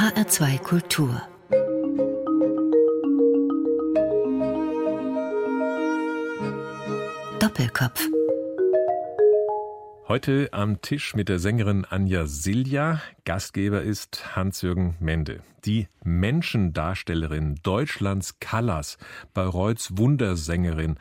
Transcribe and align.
HR2 0.00 0.58
Kultur 0.60 1.20
Doppelkopf 7.38 8.08
Heute 10.08 10.48
am 10.52 10.80
Tisch 10.80 11.14
mit 11.14 11.28
der 11.28 11.38
Sängerin 11.38 11.84
Anja 11.84 12.24
Silja. 12.24 13.02
Gastgeber 13.26 13.82
ist 13.82 14.34
Hans-Jürgen 14.34 14.96
Mende. 15.00 15.42
Die 15.66 15.88
Menschendarstellerin 16.02 17.56
Deutschlands 17.62 18.40
Callas, 18.40 18.96
Bayreuths 19.34 19.98
Wundersängerin. 19.98 20.96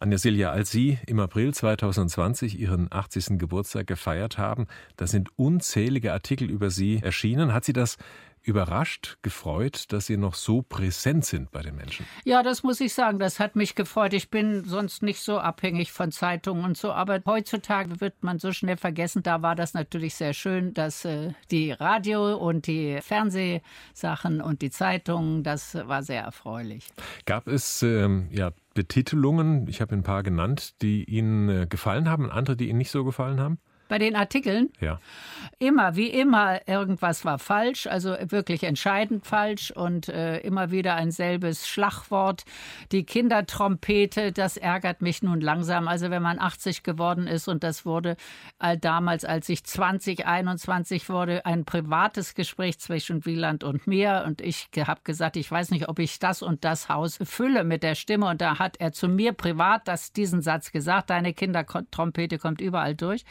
Anja 0.00 0.16
Silja, 0.16 0.50
als 0.52 0.70
Sie 0.70 0.98
im 1.08 1.18
April 1.18 1.52
2020 1.52 2.60
Ihren 2.60 2.86
80. 2.92 3.36
Geburtstag 3.36 3.88
gefeiert 3.88 4.38
haben, 4.38 4.68
da 4.96 5.08
sind 5.08 5.30
unzählige 5.36 6.12
Artikel 6.12 6.48
über 6.50 6.70
Sie 6.70 7.00
erschienen. 7.02 7.52
Hat 7.52 7.64
Sie 7.64 7.72
das 7.72 7.96
überrascht, 8.42 9.18
gefreut, 9.22 9.86
dass 9.92 10.06
Sie 10.06 10.16
noch 10.16 10.34
so 10.34 10.62
präsent 10.62 11.24
sind 11.24 11.50
bei 11.50 11.62
den 11.62 11.74
Menschen? 11.74 12.06
Ja, 12.24 12.44
das 12.44 12.62
muss 12.62 12.80
ich 12.80 12.94
sagen. 12.94 13.18
Das 13.18 13.40
hat 13.40 13.56
mich 13.56 13.74
gefreut. 13.74 14.12
Ich 14.12 14.30
bin 14.30 14.64
sonst 14.64 15.02
nicht 15.02 15.20
so 15.20 15.38
abhängig 15.38 15.90
von 15.90 16.12
Zeitungen 16.12 16.64
und 16.64 16.76
so. 16.76 16.92
Aber 16.92 17.20
heutzutage 17.26 18.00
wird 18.00 18.22
man 18.22 18.38
so 18.38 18.52
schnell 18.52 18.76
vergessen. 18.76 19.24
Da 19.24 19.42
war 19.42 19.56
das 19.56 19.74
natürlich 19.74 20.14
sehr 20.14 20.32
schön, 20.32 20.74
dass 20.74 21.04
äh, 21.04 21.32
die 21.50 21.72
Radio- 21.72 22.36
und 22.36 22.68
die 22.68 23.00
Fernsehsachen 23.02 24.40
und 24.40 24.62
die 24.62 24.70
Zeitungen, 24.70 25.42
das 25.42 25.74
war 25.74 26.04
sehr 26.04 26.22
erfreulich. 26.22 26.86
Gab 27.26 27.48
es 27.48 27.82
ähm, 27.82 28.28
ja 28.30 28.52
Betitelungen, 28.78 29.66
ich 29.66 29.80
habe 29.80 29.96
ein 29.96 30.04
paar 30.04 30.22
genannt, 30.22 30.80
die 30.82 31.02
Ihnen 31.02 31.48
äh, 31.48 31.66
gefallen 31.68 32.08
haben 32.08 32.26
und 32.26 32.30
andere, 32.30 32.56
die 32.56 32.68
Ihnen 32.68 32.78
nicht 32.78 32.92
so 32.92 33.04
gefallen 33.04 33.40
haben? 33.40 33.58
Bei 33.88 33.98
den 33.98 34.16
Artikeln? 34.16 34.70
Ja. 34.80 35.00
Immer, 35.58 35.96
wie 35.96 36.08
immer, 36.08 36.68
irgendwas 36.68 37.24
war 37.24 37.38
falsch, 37.38 37.86
also 37.86 38.16
wirklich 38.20 38.62
entscheidend 38.62 39.26
falsch 39.26 39.70
und 39.70 40.08
äh, 40.08 40.38
immer 40.38 40.70
wieder 40.70 40.94
ein 40.94 41.10
selbes 41.10 41.66
Schlagwort. 41.66 42.44
Die 42.92 43.04
Kindertrompete, 43.04 44.32
das 44.32 44.56
ärgert 44.56 45.02
mich 45.02 45.22
nun 45.22 45.40
langsam. 45.40 45.88
Also 45.88 46.10
wenn 46.10 46.22
man 46.22 46.38
80 46.38 46.82
geworden 46.82 47.26
ist 47.26 47.48
und 47.48 47.64
das 47.64 47.84
wurde 47.84 48.16
äh, 48.60 48.76
damals, 48.78 49.24
als 49.24 49.48
ich 49.48 49.64
20, 49.64 50.26
21 50.26 51.08
wurde, 51.08 51.44
ein 51.46 51.64
privates 51.64 52.34
Gespräch 52.34 52.78
zwischen 52.78 53.24
Wieland 53.24 53.64
und 53.64 53.86
mir 53.86 54.24
und 54.26 54.40
ich 54.40 54.68
habe 54.76 55.00
gesagt, 55.02 55.36
ich 55.36 55.50
weiß 55.50 55.70
nicht, 55.70 55.88
ob 55.88 55.98
ich 55.98 56.18
das 56.18 56.42
und 56.42 56.64
das 56.64 56.88
Haus 56.88 57.18
fülle 57.22 57.64
mit 57.64 57.82
der 57.82 57.94
Stimme 57.94 58.26
und 58.26 58.40
da 58.40 58.58
hat 58.58 58.76
er 58.78 58.92
zu 58.92 59.08
mir 59.08 59.32
privat 59.32 59.88
das, 59.88 60.12
diesen 60.12 60.42
Satz 60.42 60.70
gesagt, 60.72 61.10
deine 61.10 61.32
Kindertrompete 61.32 62.38
kommt 62.38 62.60
überall 62.60 62.94
durch. 62.94 63.24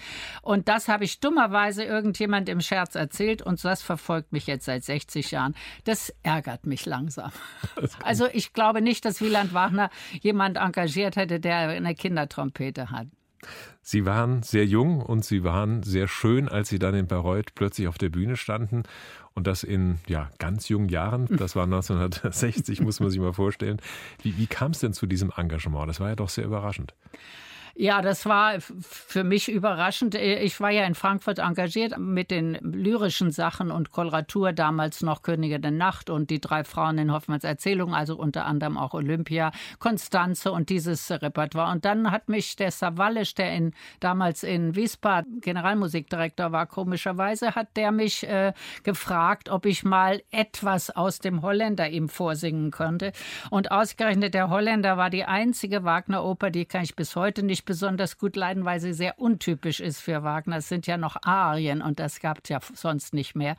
Und 0.47 0.69
das 0.69 0.87
habe 0.87 1.03
ich 1.03 1.19
dummerweise 1.19 1.83
irgendjemand 1.83 2.47
im 2.47 2.61
Scherz 2.61 2.95
erzählt 2.95 3.41
und 3.41 3.61
das 3.65 3.81
verfolgt 3.81 4.31
mich 4.31 4.47
jetzt 4.47 4.63
seit 4.63 4.81
60 4.81 5.31
Jahren. 5.31 5.53
Das 5.83 6.13
ärgert 6.23 6.65
mich 6.65 6.85
langsam. 6.85 7.31
Also 8.01 8.27
ich 8.31 8.53
glaube 8.53 8.81
nicht, 8.81 9.03
dass 9.03 9.19
Wieland 9.19 9.53
Wagner 9.53 9.89
jemand 10.21 10.55
engagiert 10.55 11.17
hätte, 11.17 11.41
der 11.41 11.57
eine 11.57 11.95
Kindertrompete 11.95 12.91
hat. 12.91 13.07
Sie 13.81 14.05
waren 14.05 14.41
sehr 14.41 14.65
jung 14.65 15.01
und 15.01 15.25
Sie 15.25 15.43
waren 15.43 15.83
sehr 15.83 16.07
schön, 16.07 16.47
als 16.47 16.69
Sie 16.69 16.79
dann 16.79 16.95
in 16.95 17.07
Bayreuth 17.07 17.53
plötzlich 17.53 17.89
auf 17.89 17.97
der 17.97 18.09
Bühne 18.09 18.37
standen. 18.37 18.83
Und 19.33 19.47
das 19.47 19.63
in 19.63 19.99
ja, 20.07 20.29
ganz 20.39 20.69
jungen 20.69 20.87
Jahren. 20.87 21.27
Das 21.37 21.57
war 21.57 21.63
1960, 21.63 22.79
muss 22.81 23.01
man 23.01 23.09
sich 23.09 23.19
mal 23.19 23.33
vorstellen. 23.33 23.81
Wie, 24.23 24.37
wie 24.37 24.47
kam 24.47 24.71
es 24.71 24.79
denn 24.79 24.93
zu 24.93 25.07
diesem 25.07 25.31
Engagement? 25.35 25.89
Das 25.89 25.99
war 25.99 26.07
ja 26.07 26.15
doch 26.15 26.29
sehr 26.29 26.45
überraschend. 26.45 26.93
Ja, 27.79 28.01
das 28.01 28.25
war 28.25 28.59
für 28.59 29.23
mich 29.23 29.51
überraschend. 29.51 30.15
Ich 30.15 30.59
war 30.59 30.71
ja 30.71 30.83
in 30.85 30.95
Frankfurt 30.95 31.37
engagiert 31.37 31.95
mit 31.99 32.31
den 32.31 32.57
lyrischen 32.63 33.29
Sachen 33.29 33.69
und 33.69 33.91
Koloratur, 33.91 34.51
damals 34.51 35.03
noch 35.03 35.21
Könige 35.21 35.59
der 35.59 35.69
Nacht 35.69 36.09
und 36.09 36.31
die 36.31 36.41
drei 36.41 36.63
Frauen 36.63 36.97
in 36.97 37.11
Hoffmanns 37.11 37.43
Erzählung, 37.43 37.93
also 37.93 38.17
unter 38.17 38.47
anderem 38.47 38.79
auch 38.79 38.95
Olympia, 38.95 39.51
Konstanze 39.77 40.51
und 40.51 40.69
dieses 40.69 41.11
Repertoire. 41.11 41.71
Und 41.71 41.85
dann 41.85 42.09
hat 42.09 42.29
mich 42.29 42.55
der 42.55 42.71
Savalisch, 42.71 43.35
der 43.35 43.53
in, 43.53 43.75
damals 43.99 44.41
in 44.41 44.75
Wiesbaden 44.75 45.39
Generalmusikdirektor 45.39 46.51
war, 46.51 46.65
komischerweise, 46.65 47.53
hat 47.53 47.77
der 47.77 47.91
mich 47.91 48.27
äh, 48.27 48.53
gefragt, 48.81 49.49
ob 49.49 49.67
ich 49.67 49.83
mal 49.83 50.23
etwas 50.31 50.89
aus 50.89 51.19
dem 51.19 51.43
Holländer 51.43 51.87
ihm 51.87 52.09
vorsingen 52.09 52.71
könnte. 52.71 53.11
Und 53.51 53.69
ausgerechnet 53.69 54.33
der 54.33 54.49
Holländer 54.49 54.97
war 54.97 55.11
die 55.11 55.25
einzige 55.25 55.83
Wagner-Oper, 55.83 56.49
die 56.49 56.65
kann 56.65 56.81
ich 56.81 56.95
bis 56.95 57.15
heute 57.15 57.43
nicht 57.43 57.66
besonders 57.67 58.17
gut 58.17 58.35
leiden, 58.35 58.65
weil 58.65 58.79
sie 58.79 58.93
sehr 58.93 59.19
untypisch 59.19 59.79
ist 59.79 60.01
für 60.01 60.23
Wagner. 60.23 60.57
Es 60.57 60.69
sind 60.69 60.87
ja 60.87 60.97
noch 60.97 61.17
Arien 61.21 61.83
und 61.83 61.99
das 61.99 62.19
gab 62.19 62.39
es 62.43 62.49
ja 62.49 62.59
sonst 62.73 63.13
nicht 63.13 63.35
mehr. 63.35 63.55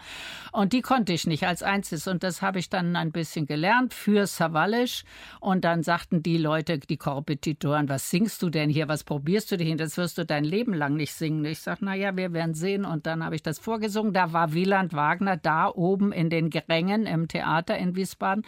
Und 0.51 0.73
die 0.73 0.81
konnte 0.81 1.13
ich 1.13 1.29
nicht 1.29 1.47
als 1.47 1.63
einziges. 1.63 2.09
Und 2.09 2.25
das 2.25 2.43
habe 2.43 2.59
ich 2.59 2.71
dann 2.71 2.97
ein 2.97 3.13
bisschen 3.13 3.47
gelernt 3.47 3.95
für 3.95 4.27
Savalisch. 4.27 5.05
Und 5.39 5.65
dann 5.65 5.85
sagten 5.85 6.23
die 6.23 6.39
Leute, 6.39 6.79
die 6.79 6.97
Korrepetitoren, 6.97 7.89
was 7.89 8.11
singst 8.11 8.43
du 8.43 8.51
denn 8.51 8.71
hier? 8.71 8.89
Was 8.89 9.05
probierst 9.05 9.53
du 9.53 9.57
denn? 9.57 9.77
Das 9.77 9.97
wirst 9.97 10.19
du 10.19 10.25
dein 10.25 10.45
Leben 10.45 10.73
lang 10.73 10.95
nicht 10.95 11.13
singen. 11.13 11.45
Ich 11.45 11.61
sage, 11.61 11.85
naja, 11.85 12.17
wir 12.17 12.33
werden 12.33 12.55
sehen. 12.55 12.85
Und 12.85 13.07
dann 13.07 13.23
habe 13.23 13.37
ich 13.37 13.43
das 13.43 13.59
vorgesungen. 13.59 14.13
Da 14.13 14.33
war 14.33 14.55
Wieland 14.55 14.95
Wagner 14.95 15.37
da 15.37 15.69
oben 15.69 16.13
in 16.13 16.31
den 16.31 16.51
Grängen 16.51 17.07
im 17.07 17.29
Theater 17.29 17.77
in 17.77 17.95
Wiesbaden, 17.95 18.45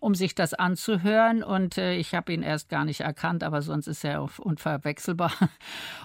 um 0.00 0.14
sich 0.14 0.34
das 0.34 0.54
anzuhören. 0.54 1.44
Und 1.44 1.78
äh, 1.78 1.94
ich 1.94 2.14
habe 2.14 2.32
ihn 2.32 2.42
erst 2.42 2.68
gar 2.68 2.84
nicht 2.84 3.00
erkannt, 3.00 3.44
aber 3.44 3.62
sonst 3.62 3.86
ist 3.86 4.04
er 4.04 4.28
unverwechselbar 4.40 5.03
unverwechselbar. 5.04 5.32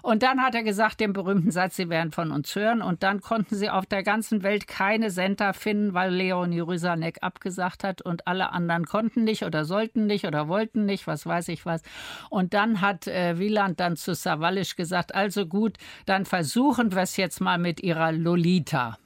Und 0.02 0.24
dann 0.24 0.42
hat 0.42 0.56
er 0.56 0.64
gesagt, 0.64 1.00
den 1.00 1.14
berühmten 1.14 1.52
Satz, 1.52 1.76
Sie 1.76 1.90
werden 1.90 2.12
von 2.12 2.32
uns 2.32 2.56
hören. 2.56 2.82
Und 2.82 3.04
dann 3.04 3.22
konnten 3.22 3.56
sie 3.56 3.70
auf 3.70 3.86
der 3.86 4.04
ganzen 4.04 4.44
Welt 4.44 4.68
keine 4.68 5.12
Sender 5.12 5.54
finden, 5.54 5.94
weil 5.94 6.14
Leonie 6.14 6.62
Rysanek 6.62 7.22
abgesagt 7.22 7.84
hat 7.84 8.02
und 8.02 8.28
alle 8.28 8.52
anderen 8.52 8.86
konnten 8.86 9.24
nicht 9.24 9.44
oder 9.44 9.66
sollten 9.66 10.06
nicht 10.06 10.26
oder 10.26 10.48
wollten 10.48 10.86
nicht, 10.86 11.08
was 11.08 11.26
weiß 11.26 11.50
ich 11.50 11.66
was. 11.66 11.82
Und 12.30 12.54
dann 12.54 12.82
hat 12.82 13.08
äh, 13.08 13.38
Wieland 13.40 13.80
dann 13.80 13.98
zu 13.98 14.16
Savalisch 14.16 14.76
gesagt, 14.76 15.14
also 15.14 15.46
gut, 15.46 15.78
dann 16.06 16.26
versuchen 16.26 16.94
wir 16.94 17.02
es 17.02 17.18
jetzt 17.18 17.42
mal 17.42 17.58
mit 17.58 17.82
ihrer 17.82 18.12
Lolita. 18.12 18.98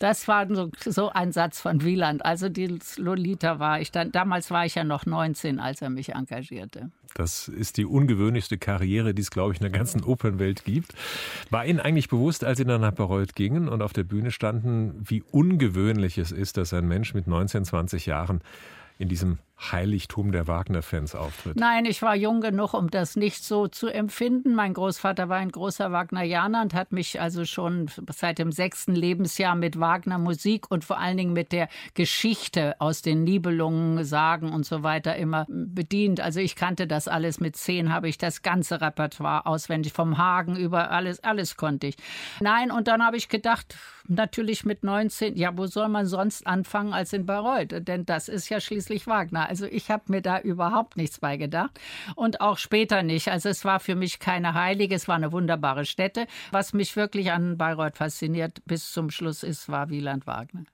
Das 0.00 0.26
war 0.28 0.48
so, 0.48 0.70
so, 0.82 1.10
ein 1.10 1.30
Satz 1.30 1.60
von 1.60 1.84
Wieland. 1.84 2.24
Also 2.24 2.48
die 2.48 2.78
Lolita 2.96 3.58
war 3.58 3.82
ich 3.82 3.92
dann, 3.92 4.10
damals 4.10 4.50
war 4.50 4.64
ich 4.64 4.74
ja 4.74 4.82
noch 4.82 5.04
19, 5.04 5.60
als 5.60 5.82
er 5.82 5.90
mich 5.90 6.14
engagierte. 6.14 6.90
Das 7.12 7.48
ist 7.48 7.76
die 7.76 7.84
ungewöhnlichste 7.84 8.56
Karriere, 8.56 9.12
die 9.12 9.20
es, 9.20 9.30
glaube 9.30 9.52
ich, 9.52 9.60
in 9.60 9.70
der 9.70 9.78
ganzen 9.78 10.02
Opernwelt 10.02 10.64
gibt. 10.64 10.94
War 11.50 11.66
Ihnen 11.66 11.80
eigentlich 11.80 12.08
bewusst, 12.08 12.44
als 12.44 12.56
Sie 12.56 12.64
dann 12.64 12.80
nach 12.80 12.92
Bayreuth 12.92 13.34
gingen 13.34 13.68
und 13.68 13.82
auf 13.82 13.92
der 13.92 14.04
Bühne 14.04 14.30
standen, 14.30 14.94
wie 15.06 15.22
ungewöhnlich 15.22 16.16
es 16.16 16.32
ist, 16.32 16.56
dass 16.56 16.72
ein 16.72 16.88
Mensch 16.88 17.12
mit 17.12 17.26
19, 17.26 17.66
20 17.66 18.06
Jahren 18.06 18.40
in 18.98 19.10
diesem 19.10 19.38
Heiligtum 19.60 20.32
der 20.32 20.46
Wagner-Fans 20.46 21.14
auftritt. 21.14 21.56
Nein, 21.56 21.84
ich 21.84 22.00
war 22.00 22.16
jung 22.16 22.40
genug, 22.40 22.72
um 22.72 22.90
das 22.90 23.14
nicht 23.14 23.44
so 23.44 23.68
zu 23.68 23.88
empfinden. 23.88 24.54
Mein 24.54 24.72
Großvater 24.72 25.28
war 25.28 25.36
ein 25.36 25.50
großer 25.50 25.92
Wagnerianer 25.92 26.62
und 26.62 26.72
hat 26.72 26.92
mich 26.92 27.20
also 27.20 27.44
schon 27.44 27.90
seit 28.10 28.38
dem 28.38 28.52
sechsten 28.52 28.94
Lebensjahr 28.94 29.54
mit 29.54 29.78
Wagner-Musik 29.78 30.70
und 30.70 30.84
vor 30.84 30.98
allen 30.98 31.18
Dingen 31.18 31.34
mit 31.34 31.52
der 31.52 31.68
Geschichte 31.94 32.80
aus 32.80 33.02
den 33.02 33.22
Nibelungen, 33.24 34.02
Sagen 34.04 34.52
und 34.52 34.64
so 34.64 34.82
weiter 34.82 35.16
immer 35.16 35.46
bedient. 35.48 36.20
Also 36.20 36.40
ich 36.40 36.56
kannte 36.56 36.86
das 36.86 37.06
alles. 37.06 37.38
Mit 37.38 37.56
zehn 37.56 37.92
habe 37.92 38.08
ich 38.08 38.16
das 38.16 38.42
ganze 38.42 38.80
Repertoire 38.80 39.46
auswendig, 39.46 39.92
vom 39.92 40.16
Hagen 40.16 40.56
über 40.56 40.90
alles, 40.90 41.22
alles 41.22 41.56
konnte 41.56 41.88
ich. 41.88 41.96
Nein, 42.40 42.70
und 42.70 42.88
dann 42.88 43.04
habe 43.04 43.18
ich 43.18 43.28
gedacht, 43.28 43.76
natürlich 44.08 44.64
mit 44.64 44.84
19, 44.84 45.36
ja, 45.36 45.56
wo 45.56 45.66
soll 45.66 45.88
man 45.88 46.06
sonst 46.06 46.46
anfangen 46.46 46.92
als 46.94 47.12
in 47.12 47.26
Bayreuth? 47.26 47.86
Denn 47.86 48.06
das 48.06 48.28
ist 48.28 48.48
ja 48.48 48.60
schließlich 48.60 49.06
Wagner. 49.06 49.49
Also 49.50 49.66
ich 49.66 49.90
habe 49.90 50.04
mir 50.06 50.22
da 50.22 50.38
überhaupt 50.38 50.96
nichts 50.96 51.18
bei 51.18 51.36
gedacht 51.36 51.78
und 52.14 52.40
auch 52.40 52.56
später 52.56 53.02
nicht. 53.02 53.28
Also 53.28 53.48
es 53.48 53.64
war 53.64 53.80
für 53.80 53.96
mich 53.96 54.20
keine 54.20 54.54
heilige, 54.54 54.94
es 54.94 55.08
war 55.08 55.16
eine 55.16 55.32
wunderbare 55.32 55.84
Stätte. 55.84 56.28
Was 56.52 56.72
mich 56.72 56.94
wirklich 56.94 57.32
an 57.32 57.58
Bayreuth 57.58 57.96
fasziniert 57.96 58.62
bis 58.64 58.92
zum 58.92 59.10
Schluss 59.10 59.42
ist, 59.42 59.68
war 59.68 59.90
Wieland 59.90 60.28
Wagner. 60.28 60.64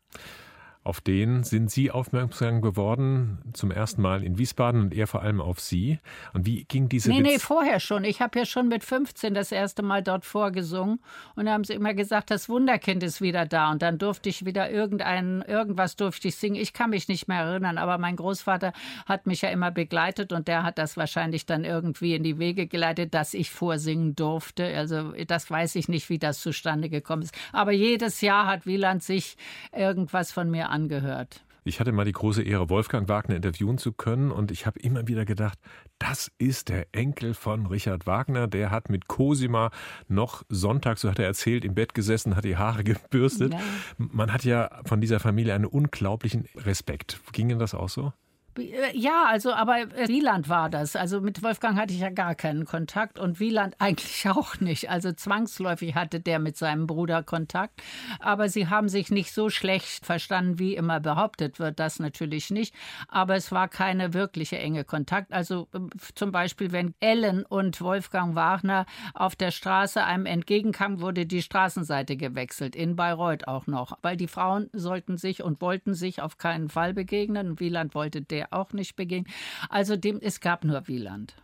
Auf 0.86 1.00
den 1.00 1.42
sind 1.42 1.68
Sie 1.68 1.90
aufmerksam 1.90 2.60
geworden, 2.60 3.38
zum 3.54 3.72
ersten 3.72 4.02
Mal 4.02 4.22
in 4.22 4.38
Wiesbaden 4.38 4.82
und 4.82 4.94
er 4.94 5.08
vor 5.08 5.20
allem 5.20 5.40
auf 5.40 5.58
Sie. 5.58 5.98
Und 6.32 6.46
wie 6.46 6.62
ging 6.62 6.88
diese 6.88 7.10
Nee, 7.10 7.18
Witz 7.18 7.26
nee, 7.26 7.38
vorher 7.40 7.80
schon. 7.80 8.04
Ich 8.04 8.20
habe 8.20 8.38
ja 8.38 8.46
schon 8.46 8.68
mit 8.68 8.84
15 8.84 9.34
das 9.34 9.50
erste 9.50 9.82
Mal 9.82 10.04
dort 10.04 10.24
vorgesungen. 10.24 11.00
Und 11.34 11.46
da 11.46 11.54
haben 11.54 11.64
sie 11.64 11.72
immer 11.72 11.92
gesagt, 11.92 12.30
das 12.30 12.48
Wunderkind 12.48 13.02
ist 13.02 13.20
wieder 13.20 13.46
da. 13.46 13.72
Und 13.72 13.82
dann 13.82 13.98
durfte 13.98 14.28
ich 14.28 14.44
wieder 14.44 14.70
irgendein, 14.70 15.42
irgendwas 15.48 15.96
durfte 15.96 16.28
ich 16.28 16.36
singen. 16.36 16.54
Ich 16.54 16.72
kann 16.72 16.90
mich 16.90 17.08
nicht 17.08 17.26
mehr 17.26 17.40
erinnern, 17.40 17.78
aber 17.78 17.98
mein 17.98 18.14
Großvater 18.14 18.72
hat 19.06 19.26
mich 19.26 19.42
ja 19.42 19.48
immer 19.48 19.72
begleitet 19.72 20.32
und 20.32 20.46
der 20.46 20.62
hat 20.62 20.78
das 20.78 20.96
wahrscheinlich 20.96 21.46
dann 21.46 21.64
irgendwie 21.64 22.14
in 22.14 22.22
die 22.22 22.38
Wege 22.38 22.68
geleitet, 22.68 23.12
dass 23.12 23.34
ich 23.34 23.50
vorsingen 23.50 24.14
durfte. 24.14 24.72
Also 24.76 25.14
das 25.26 25.50
weiß 25.50 25.74
ich 25.74 25.88
nicht, 25.88 26.10
wie 26.10 26.20
das 26.20 26.38
zustande 26.38 26.88
gekommen 26.88 27.22
ist. 27.22 27.34
Aber 27.52 27.72
jedes 27.72 28.20
Jahr 28.20 28.46
hat 28.46 28.66
Wieland 28.66 29.02
sich 29.02 29.36
irgendwas 29.72 30.30
von 30.30 30.48
mir 30.48 30.75
angehört. 30.76 31.42
Ich 31.64 31.80
hatte 31.80 31.90
mal 31.90 32.04
die 32.04 32.12
große 32.12 32.44
Ehre, 32.44 32.70
Wolfgang 32.70 33.08
Wagner 33.08 33.34
interviewen 33.34 33.76
zu 33.76 33.92
können 33.92 34.30
und 34.30 34.52
ich 34.52 34.66
habe 34.66 34.78
immer 34.78 35.08
wieder 35.08 35.24
gedacht, 35.24 35.58
das 35.98 36.30
ist 36.38 36.68
der 36.68 36.86
Enkel 36.92 37.34
von 37.34 37.66
Richard 37.66 38.06
Wagner. 38.06 38.46
Der 38.46 38.70
hat 38.70 38.88
mit 38.88 39.08
Cosima 39.08 39.72
noch 40.06 40.44
Sonntag, 40.48 40.98
so 40.98 41.10
hat 41.10 41.18
er 41.18 41.24
erzählt, 41.24 41.64
im 41.64 41.74
Bett 41.74 41.92
gesessen, 41.92 42.36
hat 42.36 42.44
die 42.44 42.56
Haare 42.56 42.84
gebürstet. 42.84 43.52
Ja. 43.52 43.60
Man 43.98 44.32
hat 44.32 44.44
ja 44.44 44.70
von 44.84 45.00
dieser 45.00 45.18
Familie 45.18 45.54
einen 45.54 45.64
unglaublichen 45.64 46.44
Respekt. 46.54 47.20
Ging 47.32 47.50
Ihnen 47.50 47.58
das 47.58 47.74
auch 47.74 47.88
so? 47.88 48.12
Ja, 48.58 49.26
also, 49.28 49.52
aber 49.52 49.80
äh, 49.80 50.08
Wieland 50.08 50.48
war 50.48 50.70
das. 50.70 50.96
Also 50.96 51.20
mit 51.20 51.42
Wolfgang 51.42 51.78
hatte 51.78 51.92
ich 51.92 52.00
ja 52.00 52.10
gar 52.10 52.34
keinen 52.34 52.64
Kontakt 52.64 53.18
und 53.18 53.40
Wieland 53.40 53.74
eigentlich 53.78 54.28
auch 54.28 54.60
nicht. 54.60 54.90
Also 54.90 55.12
zwangsläufig 55.12 55.94
hatte 55.94 56.20
der 56.20 56.38
mit 56.38 56.56
seinem 56.56 56.86
Bruder 56.86 57.22
Kontakt. 57.22 57.82
Aber 58.20 58.48
sie 58.48 58.68
haben 58.68 58.88
sich 58.88 59.10
nicht 59.10 59.32
so 59.32 59.50
schlecht 59.50 60.06
verstanden, 60.06 60.58
wie 60.58 60.74
immer 60.74 61.00
behauptet 61.00 61.58
wird. 61.58 61.78
Das 61.78 61.98
natürlich 61.98 62.50
nicht. 62.50 62.74
Aber 63.08 63.36
es 63.36 63.52
war 63.52 63.68
keine 63.68 64.14
wirkliche 64.14 64.58
enge 64.58 64.84
Kontakt. 64.84 65.32
Also 65.32 65.68
ähm, 65.74 65.90
zum 66.14 66.32
Beispiel, 66.32 66.72
wenn 66.72 66.94
Ellen 67.00 67.44
und 67.44 67.80
Wolfgang 67.80 68.34
Wagner 68.34 68.86
auf 69.14 69.36
der 69.36 69.50
Straße 69.50 70.02
einem 70.02 70.26
entgegenkamen, 70.26 71.00
wurde 71.00 71.26
die 71.26 71.42
Straßenseite 71.42 72.16
gewechselt. 72.16 72.74
In 72.74 72.96
Bayreuth 72.96 73.48
auch 73.48 73.66
noch. 73.66 73.98
Weil 74.02 74.16
die 74.16 74.28
Frauen 74.28 74.70
sollten 74.72 75.16
sich 75.16 75.42
und 75.42 75.60
wollten 75.60 75.94
sich 75.94 76.22
auf 76.22 76.38
keinen 76.38 76.68
Fall 76.68 76.94
begegnen. 76.94 77.60
Wieland 77.60 77.94
wollte 77.94 78.22
der 78.22 78.45
auch 78.50 78.72
nicht 78.72 78.96
beging. 78.96 79.26
Also 79.68 79.96
dem, 79.96 80.18
es 80.20 80.40
gab 80.40 80.64
nur 80.64 80.88
Wieland. 80.88 81.34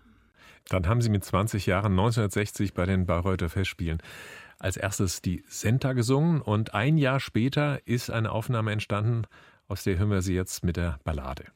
Dann 0.69 0.87
haben 0.87 1.02
Sie 1.02 1.10
mit 1.10 1.25
20 1.25 1.66
Jahren 1.66 1.93
1960 1.93 2.72
bei 2.72 2.87
den 2.87 3.06
Bayreuther 3.06 3.49
Festspielen 3.49 4.00
als 4.62 4.76
erstes 4.76 5.20
die 5.20 5.43
Senta 5.49 5.93
gesungen 5.93 6.40
und 6.40 6.72
ein 6.72 6.96
Jahr 6.96 7.19
später 7.19 7.84
ist 7.84 8.10
eine 8.10 8.31
Aufnahme 8.31 8.70
entstanden, 8.70 9.25
aus 9.66 9.82
der 9.82 9.99
hören 9.99 10.10
wir 10.10 10.22
sie 10.22 10.34
jetzt 10.34 10.62
mit 10.62 10.76
der 10.76 11.00
Ballade. 11.02 11.46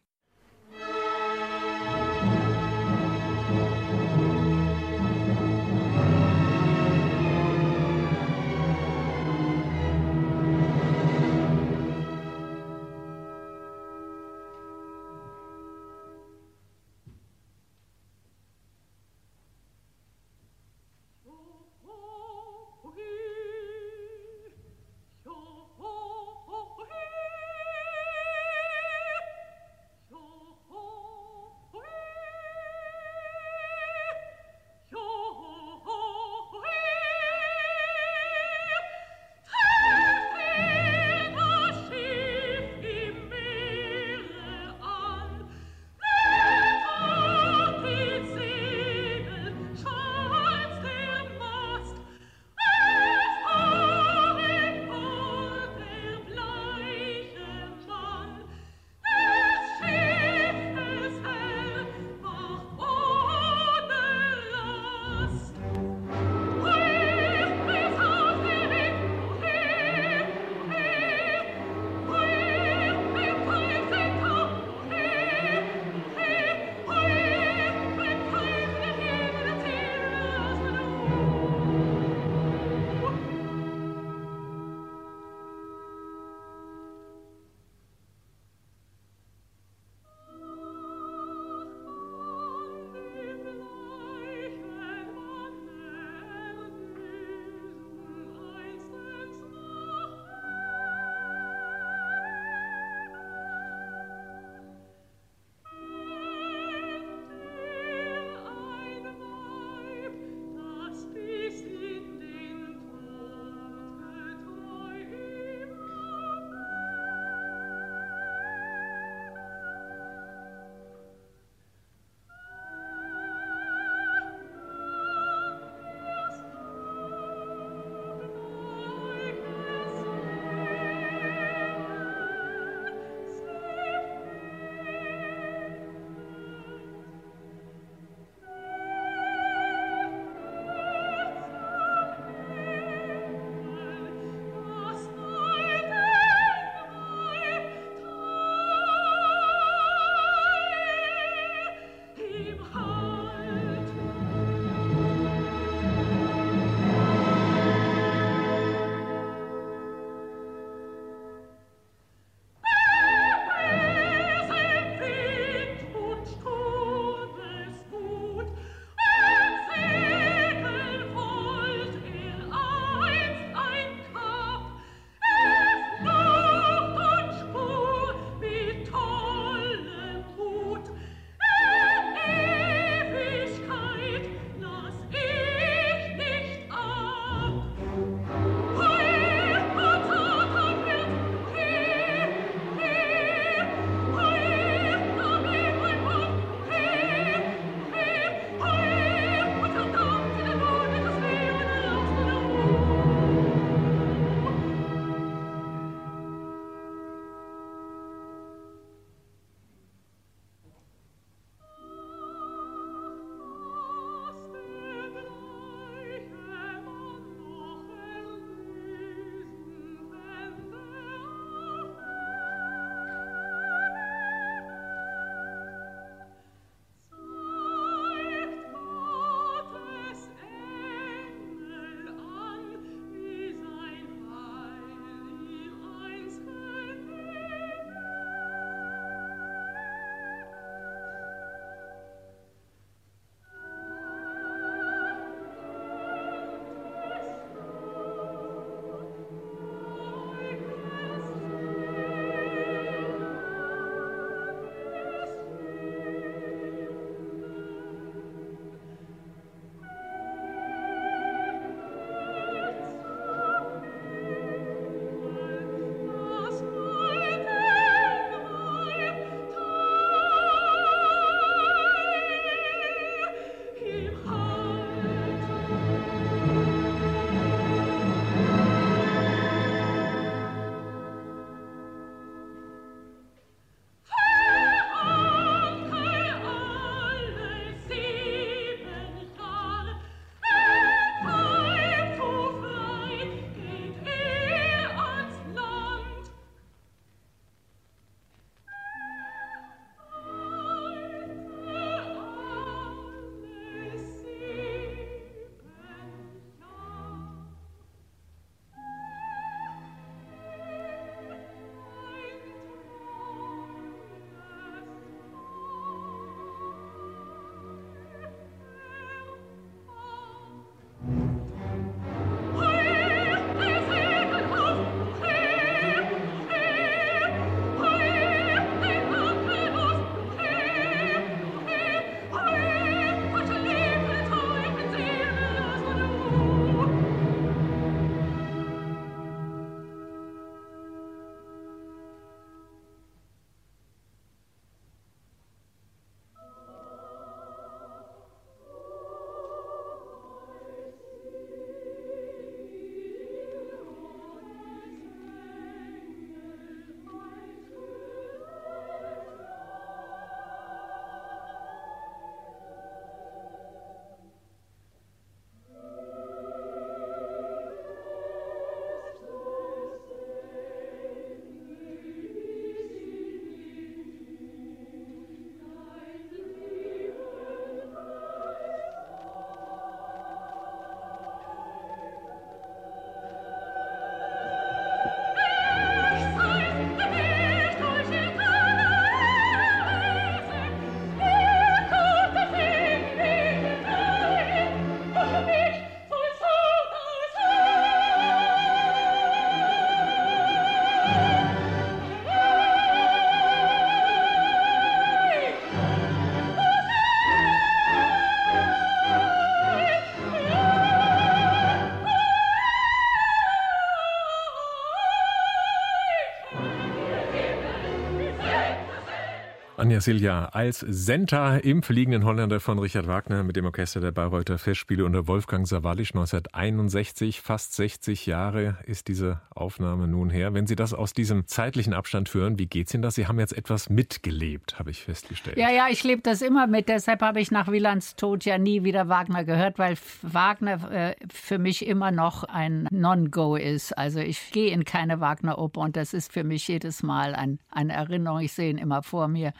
Anja 419.96 420.02
Silja 420.02 420.44
als 420.52 420.80
Senta 420.80 421.56
im 421.56 421.82
Fliegenden 421.82 422.26
Holländer 422.26 422.60
von 422.60 422.78
Richard 422.78 423.06
Wagner 423.06 423.42
mit 423.42 423.56
dem 423.56 423.64
Orchester 423.64 423.98
der 423.98 424.12
Bayreuther 424.12 424.58
Festspiele 424.58 425.06
unter 425.06 425.26
Wolfgang 425.26 425.66
Sawallisch 425.66 426.10
1961. 426.10 427.40
Fast 427.40 427.74
60 427.76 428.26
Jahre 428.26 428.76
ist 428.84 429.08
diese 429.08 429.40
Aufnahme 429.54 430.06
nun 430.06 430.28
her. 430.28 430.52
Wenn 430.52 430.66
Sie 430.66 430.76
das 430.76 430.92
aus 430.92 431.14
diesem 431.14 431.46
zeitlichen 431.46 431.94
Abstand 431.94 432.34
hören, 432.34 432.58
wie 432.58 432.66
geht's 432.66 432.92
Ihnen 432.92 433.02
das? 433.02 433.14
Sie 433.14 433.26
haben 433.26 433.38
jetzt 433.38 433.56
etwas 433.56 433.88
mitgelebt, 433.88 434.78
habe 434.78 434.90
ich 434.90 435.02
festgestellt. 435.02 435.56
Ja, 435.56 435.70
ja, 435.70 435.86
ich 435.88 436.04
lebe 436.04 436.20
das 436.20 436.42
immer 436.42 436.66
mit. 436.66 436.90
Deshalb 436.90 437.22
habe 437.22 437.40
ich 437.40 437.50
nach 437.50 437.72
Wielands 437.72 438.16
Tod 438.16 438.44
ja 438.44 438.58
nie 438.58 438.84
wieder 438.84 439.08
Wagner 439.08 439.44
gehört, 439.44 439.78
weil 439.78 439.96
Wagner 440.20 440.92
äh, 440.92 441.14
für 441.32 441.58
mich 441.58 441.86
immer 441.86 442.10
noch 442.10 442.44
ein 442.44 442.86
Non-Go 442.90 443.56
ist. 443.56 443.96
Also 443.96 444.18
ich 444.18 444.50
gehe 444.50 444.72
in 444.72 444.84
keine 444.84 445.20
Wagner-Oper 445.20 445.80
und 445.80 445.96
das 445.96 446.12
ist 446.12 446.34
für 446.34 446.44
mich 446.44 446.68
jedes 446.68 447.02
Mal 447.02 447.34
ein, 447.34 447.60
eine 447.70 447.94
Erinnerung. 447.94 448.40
Ich 448.40 448.52
sehe 448.52 448.68
ihn 448.68 448.76
immer 448.76 449.02
vor 449.02 449.26
mir. 449.26 449.54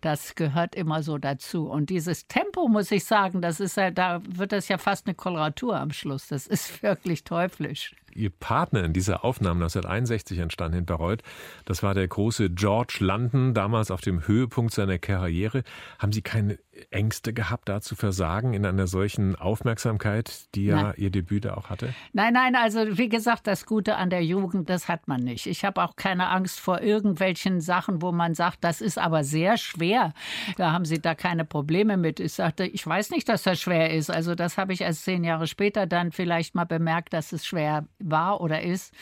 Das 0.00 0.34
gehört 0.34 0.74
immer 0.74 1.02
so 1.02 1.18
dazu. 1.18 1.68
Und 1.68 1.90
dieses 1.90 2.26
Tempo, 2.26 2.68
muss 2.68 2.90
ich 2.90 3.04
sagen, 3.04 3.42
das 3.42 3.60
ist 3.60 3.76
ja, 3.76 3.90
da 3.90 4.20
wird 4.24 4.52
das 4.52 4.68
ja 4.68 4.78
fast 4.78 5.06
eine 5.06 5.14
Koloratur 5.14 5.76
am 5.78 5.92
Schluss. 5.92 6.28
Das 6.28 6.46
ist 6.46 6.82
wirklich 6.82 7.24
teuflisch. 7.24 7.94
Ihr 8.14 8.30
Partner 8.30 8.84
in 8.84 8.92
dieser 8.92 9.24
Aufnahme 9.24 9.64
1961 9.64 10.38
entstanden 10.38 10.78
in 10.78 10.86
Bayreuth, 10.86 11.22
das 11.64 11.82
war 11.82 11.94
der 11.94 12.08
große 12.08 12.50
George 12.50 12.98
London, 13.00 13.54
damals 13.54 13.90
auf 13.90 14.00
dem 14.00 14.26
Höhepunkt 14.26 14.72
seiner 14.72 14.98
Karriere. 14.98 15.62
Haben 15.98 16.12
Sie 16.12 16.22
keine 16.22 16.58
Ängste 16.90 17.32
gehabt, 17.32 17.68
da 17.68 17.80
zu 17.80 17.94
versagen 17.94 18.54
in 18.54 18.64
einer 18.64 18.86
solchen 18.86 19.36
Aufmerksamkeit, 19.36 20.54
die 20.54 20.66
ja 20.66 20.82
nein. 20.82 20.94
Ihr 20.96 21.10
Debüt 21.10 21.44
da 21.44 21.54
auch 21.54 21.68
hatte? 21.68 21.94
Nein, 22.12 22.32
nein, 22.32 22.56
also 22.56 22.96
wie 22.98 23.08
gesagt, 23.08 23.46
das 23.46 23.66
Gute 23.66 23.96
an 23.96 24.08
der 24.10 24.24
Jugend, 24.24 24.70
das 24.70 24.88
hat 24.88 25.06
man 25.06 25.20
nicht. 25.20 25.46
Ich 25.46 25.64
habe 25.64 25.82
auch 25.82 25.96
keine 25.96 26.28
Angst 26.28 26.60
vor 26.60 26.80
irgendwelchen 26.80 27.60
Sachen, 27.60 28.00
wo 28.00 28.10
man 28.12 28.34
sagt, 28.34 28.64
das 28.64 28.80
ist 28.80 28.98
aber 28.98 29.22
sehr 29.22 29.58
schwer. 29.58 30.14
Da 30.56 30.72
haben 30.72 30.84
Sie 30.84 31.00
da 31.00 31.14
keine 31.14 31.44
Probleme 31.44 31.96
mit. 31.96 32.20
Ich 32.20 32.32
sagte, 32.32 32.64
ich 32.64 32.86
weiß 32.86 33.10
nicht, 33.10 33.28
dass 33.28 33.42
das 33.42 33.60
schwer 33.60 33.90
ist. 33.90 34.10
Also 34.10 34.34
das 34.34 34.56
habe 34.56 34.72
ich 34.72 34.80
erst 34.80 35.04
zehn 35.04 35.24
Jahre 35.24 35.46
später 35.46 35.86
dann 35.86 36.10
vielleicht 36.10 36.54
mal 36.54 36.64
bemerkt, 36.64 37.12
dass 37.12 37.32
es 37.32 37.46
schwer 37.46 37.86
war 38.04 38.40
oder 38.40 38.62
ist. 38.62 38.92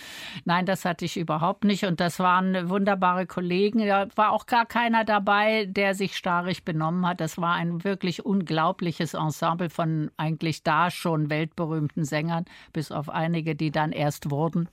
Nein, 0.45 0.67
das 0.67 0.85
hatte 0.85 1.05
ich 1.05 1.17
überhaupt 1.17 1.65
nicht. 1.65 1.85
Und 1.85 2.01
das 2.01 2.19
waren 2.19 2.69
wunderbare 2.69 3.27
Kollegen. 3.27 3.87
Da 3.87 4.07
war 4.17 4.33
auch 4.33 4.47
gar 4.47 4.67
keiner 4.67 5.05
dabei, 5.05 5.67
der 5.67 5.95
sich 5.95 6.17
starrig 6.17 6.65
benommen 6.65 7.07
hat. 7.07 7.21
Das 7.21 7.39
war 7.39 7.55
ein 7.55 7.85
wirklich 7.85 8.25
unglaubliches 8.25 9.15
Ensemble 9.15 9.71
von 9.71 10.11
eigentlich 10.17 10.63
da 10.63 10.91
schon 10.91 11.31
weltberühmten 11.31 12.05
Sängern, 12.05 12.45
bis 12.73 12.93
auf 12.93 13.09
einige, 13.09 13.55
die 13.55 13.71
dann 13.71 13.93
erst 13.93 14.31
wurden, 14.31 14.69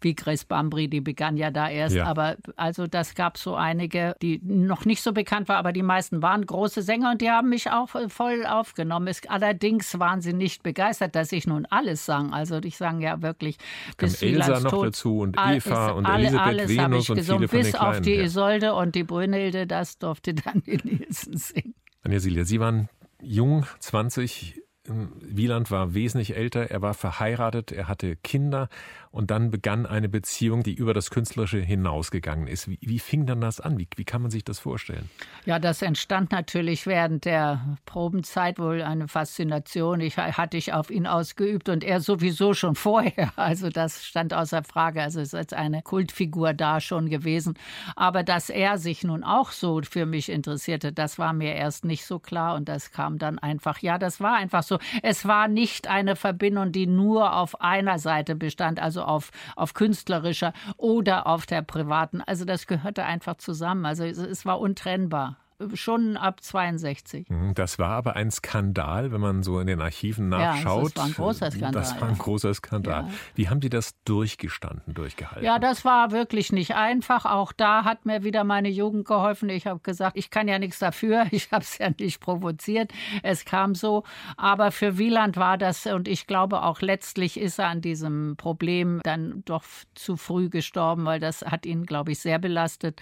wie 0.00 0.14
Grace 0.14 0.44
Bambry, 0.44 0.88
die 0.88 1.00
begann 1.00 1.36
ja 1.36 1.50
da 1.50 1.68
erst. 1.68 1.96
Ja. 1.96 2.06
Aber 2.06 2.36
also 2.56 2.86
das 2.86 3.14
gab 3.14 3.38
so 3.38 3.54
einige, 3.54 4.16
die 4.22 4.40
noch 4.42 4.84
nicht 4.84 5.02
so 5.02 5.12
bekannt 5.12 5.48
waren, 5.48 5.58
aber 5.58 5.72
die 5.72 5.82
meisten 5.82 6.22
waren 6.22 6.44
große 6.44 6.82
Sänger 6.82 7.12
und 7.12 7.20
die 7.20 7.30
haben 7.30 7.48
mich 7.48 7.70
auch 7.70 7.88
voll 8.08 8.46
aufgenommen. 8.46 9.08
Es, 9.08 9.22
allerdings 9.28 9.98
waren 9.98 10.20
sie 10.20 10.32
nicht 10.32 10.62
begeistert, 10.62 11.14
dass 11.14 11.32
ich 11.32 11.46
nun 11.46 11.66
alles 11.66 12.06
sang. 12.06 12.32
Also 12.32 12.58
ich 12.62 12.76
sang 12.76 13.00
ja 13.00 13.22
wirklich 13.22 13.57
bis 13.96 14.22
Elsa 14.22 14.60
noch 14.60 14.70
Tod, 14.70 14.86
dazu 14.86 15.18
und 15.18 15.36
Eva 15.38 15.90
und 15.90 16.06
alle, 16.06 16.28
Elisabeth 16.28 16.68
Venus 16.68 17.10
und 17.10 17.20
viele 17.24 17.48
bis 17.48 17.50
von 17.50 17.62
den 17.62 17.76
auf 17.76 18.00
die 18.00 18.14
Isolde 18.14 18.74
und 18.74 18.94
die 18.94 19.04
Brünnhilde, 19.04 19.66
das 19.66 19.98
durfte 19.98 20.34
dann 20.34 20.62
die 20.64 20.78
Nielsen 20.82 21.36
singen. 21.36 21.74
Anja 22.02 22.20
Silja, 22.20 22.44
Sie 22.44 22.60
waren 22.60 22.88
jung, 23.20 23.66
20, 23.80 24.57
Wieland 24.88 25.70
war 25.70 25.94
wesentlich 25.94 26.36
älter, 26.36 26.70
er 26.70 26.82
war 26.82 26.94
verheiratet, 26.94 27.72
er 27.72 27.88
hatte 27.88 28.16
Kinder 28.16 28.68
und 29.10 29.30
dann 29.30 29.50
begann 29.50 29.86
eine 29.86 30.08
Beziehung, 30.08 30.62
die 30.62 30.74
über 30.74 30.94
das 30.94 31.10
Künstlerische 31.10 31.60
hinausgegangen 31.60 32.46
ist. 32.46 32.68
Wie, 32.68 32.78
wie 32.80 32.98
fing 32.98 33.26
dann 33.26 33.40
das 33.40 33.60
an? 33.60 33.78
Wie, 33.78 33.88
wie, 33.96 34.04
kann 34.04 34.22
man 34.22 34.30
sich 34.30 34.44
das 34.44 34.58
vorstellen? 34.58 35.08
Ja, 35.44 35.58
das 35.58 35.82
entstand 35.82 36.30
natürlich 36.30 36.86
während 36.86 37.24
der 37.24 37.78
Probenzeit 37.86 38.58
wohl 38.58 38.82
eine 38.82 39.08
Faszination. 39.08 40.00
Ich 40.00 40.18
hatte 40.18 40.56
ich 40.56 40.72
auf 40.72 40.90
ihn 40.90 41.06
ausgeübt 41.06 41.68
und 41.68 41.84
er 41.84 42.00
sowieso 42.00 42.54
schon 42.54 42.74
vorher. 42.76 43.32
Also 43.36 43.70
das 43.70 44.04
stand 44.04 44.34
außer 44.34 44.62
Frage. 44.62 45.02
Also 45.02 45.20
es 45.20 45.32
ist 45.32 45.54
eine 45.54 45.82
Kultfigur 45.82 46.52
da 46.52 46.80
schon 46.80 47.08
gewesen. 47.08 47.54
Aber 47.96 48.22
dass 48.22 48.50
er 48.50 48.78
sich 48.78 49.04
nun 49.04 49.24
auch 49.24 49.52
so 49.52 49.80
für 49.82 50.06
mich 50.06 50.28
interessierte, 50.28 50.92
das 50.92 51.18
war 51.18 51.32
mir 51.32 51.54
erst 51.54 51.84
nicht 51.84 52.04
so 52.04 52.18
klar 52.18 52.54
und 52.56 52.68
das 52.68 52.90
kam 52.90 53.18
dann 53.18 53.38
einfach. 53.38 53.78
Ja, 53.80 53.98
das 53.98 54.20
war 54.20 54.34
einfach 54.34 54.62
so. 54.62 54.77
Es 55.02 55.26
war 55.26 55.48
nicht 55.48 55.88
eine 55.88 56.16
Verbindung, 56.16 56.72
die 56.72 56.86
nur 56.86 57.34
auf 57.36 57.60
einer 57.60 57.98
Seite 57.98 58.34
bestand. 58.34 58.80
Also 58.80 59.02
auf, 59.02 59.30
auf 59.56 59.74
künstlerischer 59.74 60.52
oder 60.76 61.26
auf 61.26 61.46
der 61.46 61.62
privaten. 61.62 62.20
Also 62.20 62.44
das 62.44 62.66
gehörte 62.66 63.04
einfach 63.04 63.36
zusammen. 63.36 63.86
Also 63.86 64.04
es 64.04 64.46
war 64.46 64.60
untrennbar 64.60 65.36
schon 65.74 66.16
ab 66.16 66.40
62. 66.42 67.28
Mhm, 67.28 67.54
das 67.54 67.78
war 67.78 67.90
aber 67.90 68.14
ein 68.16 68.30
Skandal, 68.30 69.10
wenn 69.10 69.20
man 69.20 69.42
so 69.42 69.58
in 69.58 69.66
den 69.66 69.80
Archiven 69.80 70.28
nachschaut. 70.28 70.82
Ja, 70.82 70.82
das 70.84 70.96
war 70.96 71.04
ein 71.04 71.12
großer 71.12 71.50
Skandal. 71.50 71.72
Das 71.72 72.00
war 72.00 72.08
ein 72.08 72.18
großer 72.18 72.54
Skandal. 72.54 73.04
Ja. 73.04 73.10
Wie 73.34 73.48
haben 73.48 73.60
Sie 73.60 73.68
das 73.68 73.94
durchgestanden, 74.04 74.94
durchgehalten? 74.94 75.44
Ja, 75.44 75.58
das 75.58 75.84
war 75.84 76.12
wirklich 76.12 76.52
nicht 76.52 76.76
einfach. 76.76 77.24
Auch 77.24 77.52
da 77.52 77.84
hat 77.84 78.06
mir 78.06 78.22
wieder 78.22 78.44
meine 78.44 78.68
Jugend 78.68 79.06
geholfen. 79.06 79.48
Ich 79.48 79.66
habe 79.66 79.80
gesagt, 79.80 80.16
ich 80.16 80.30
kann 80.30 80.46
ja 80.48 80.58
nichts 80.58 80.78
dafür. 80.78 81.26
Ich 81.38 81.52
habe 81.52 81.62
es 81.62 81.78
ja 81.78 81.90
nicht 81.98 82.20
provoziert. 82.20 82.90
Es 83.22 83.44
kam 83.44 83.74
so. 83.74 84.02
Aber 84.36 84.72
für 84.72 84.98
Wieland 84.98 85.36
war 85.36 85.56
das, 85.56 85.86
und 85.86 86.08
ich 86.08 86.26
glaube 86.26 86.62
auch 86.62 86.80
letztlich 86.80 87.38
ist 87.38 87.58
er 87.58 87.68
an 87.68 87.80
diesem 87.80 88.36
Problem 88.36 89.00
dann 89.04 89.42
doch 89.44 89.62
zu 89.94 90.16
früh 90.16 90.48
gestorben, 90.48 91.04
weil 91.04 91.20
das 91.20 91.42
hat 91.42 91.64
ihn, 91.64 91.86
glaube 91.86 92.12
ich, 92.12 92.18
sehr 92.18 92.38
belastet. 92.38 93.00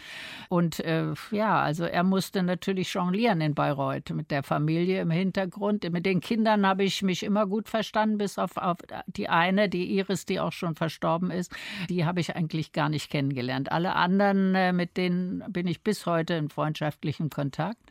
Und 0.48 0.80
äh, 0.80 1.14
ja, 1.30 1.60
also 1.60 1.84
er 1.84 2.02
musste 2.02 2.45
natürlich 2.46 2.92
jonglieren 2.94 3.40
in 3.40 3.54
Bayreuth 3.54 4.10
mit 4.10 4.30
der 4.30 4.42
Familie 4.42 5.00
im 5.00 5.10
Hintergrund. 5.10 5.90
Mit 5.90 6.06
den 6.06 6.20
Kindern 6.20 6.66
habe 6.66 6.84
ich 6.84 7.02
mich 7.02 7.22
immer 7.22 7.46
gut 7.46 7.68
verstanden, 7.68 8.18
bis 8.18 8.38
auf, 8.38 8.56
auf 8.56 8.78
die 9.06 9.28
eine, 9.28 9.68
die 9.68 9.96
Iris, 9.96 10.24
die 10.24 10.40
auch 10.40 10.52
schon 10.52 10.74
verstorben 10.74 11.30
ist. 11.30 11.52
Die 11.88 12.04
habe 12.04 12.20
ich 12.20 12.34
eigentlich 12.34 12.72
gar 12.72 12.88
nicht 12.88 13.10
kennengelernt. 13.10 13.70
Alle 13.70 13.94
anderen, 13.94 14.54
äh, 14.54 14.72
mit 14.72 14.96
denen 14.96 15.44
bin 15.48 15.66
ich 15.66 15.82
bis 15.82 16.06
heute 16.06 16.34
in 16.34 16.48
freundschaftlichem 16.48 17.30
Kontakt. 17.30 17.82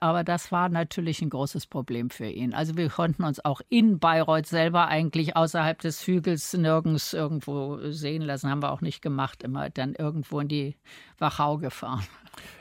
Aber 0.00 0.24
das 0.24 0.52
war 0.52 0.68
natürlich 0.68 1.22
ein 1.22 1.30
großes 1.30 1.66
Problem 1.66 2.10
für 2.10 2.26
ihn. 2.26 2.54
Also 2.54 2.76
wir 2.76 2.88
konnten 2.88 3.24
uns 3.24 3.44
auch 3.44 3.60
in 3.68 3.98
Bayreuth 3.98 4.46
selber 4.46 4.88
eigentlich 4.88 5.36
außerhalb 5.36 5.80
des 5.80 6.06
Hügels 6.06 6.52
nirgends 6.54 7.12
irgendwo 7.12 7.78
sehen 7.90 8.22
lassen. 8.22 8.50
Haben 8.50 8.62
wir 8.62 8.72
auch 8.72 8.80
nicht 8.80 9.02
gemacht. 9.02 9.42
Immer 9.42 9.70
dann 9.70 9.94
irgendwo 9.94 10.40
in 10.40 10.48
die 10.48 10.76
Wachau 11.18 11.58
gefahren. 11.58 12.06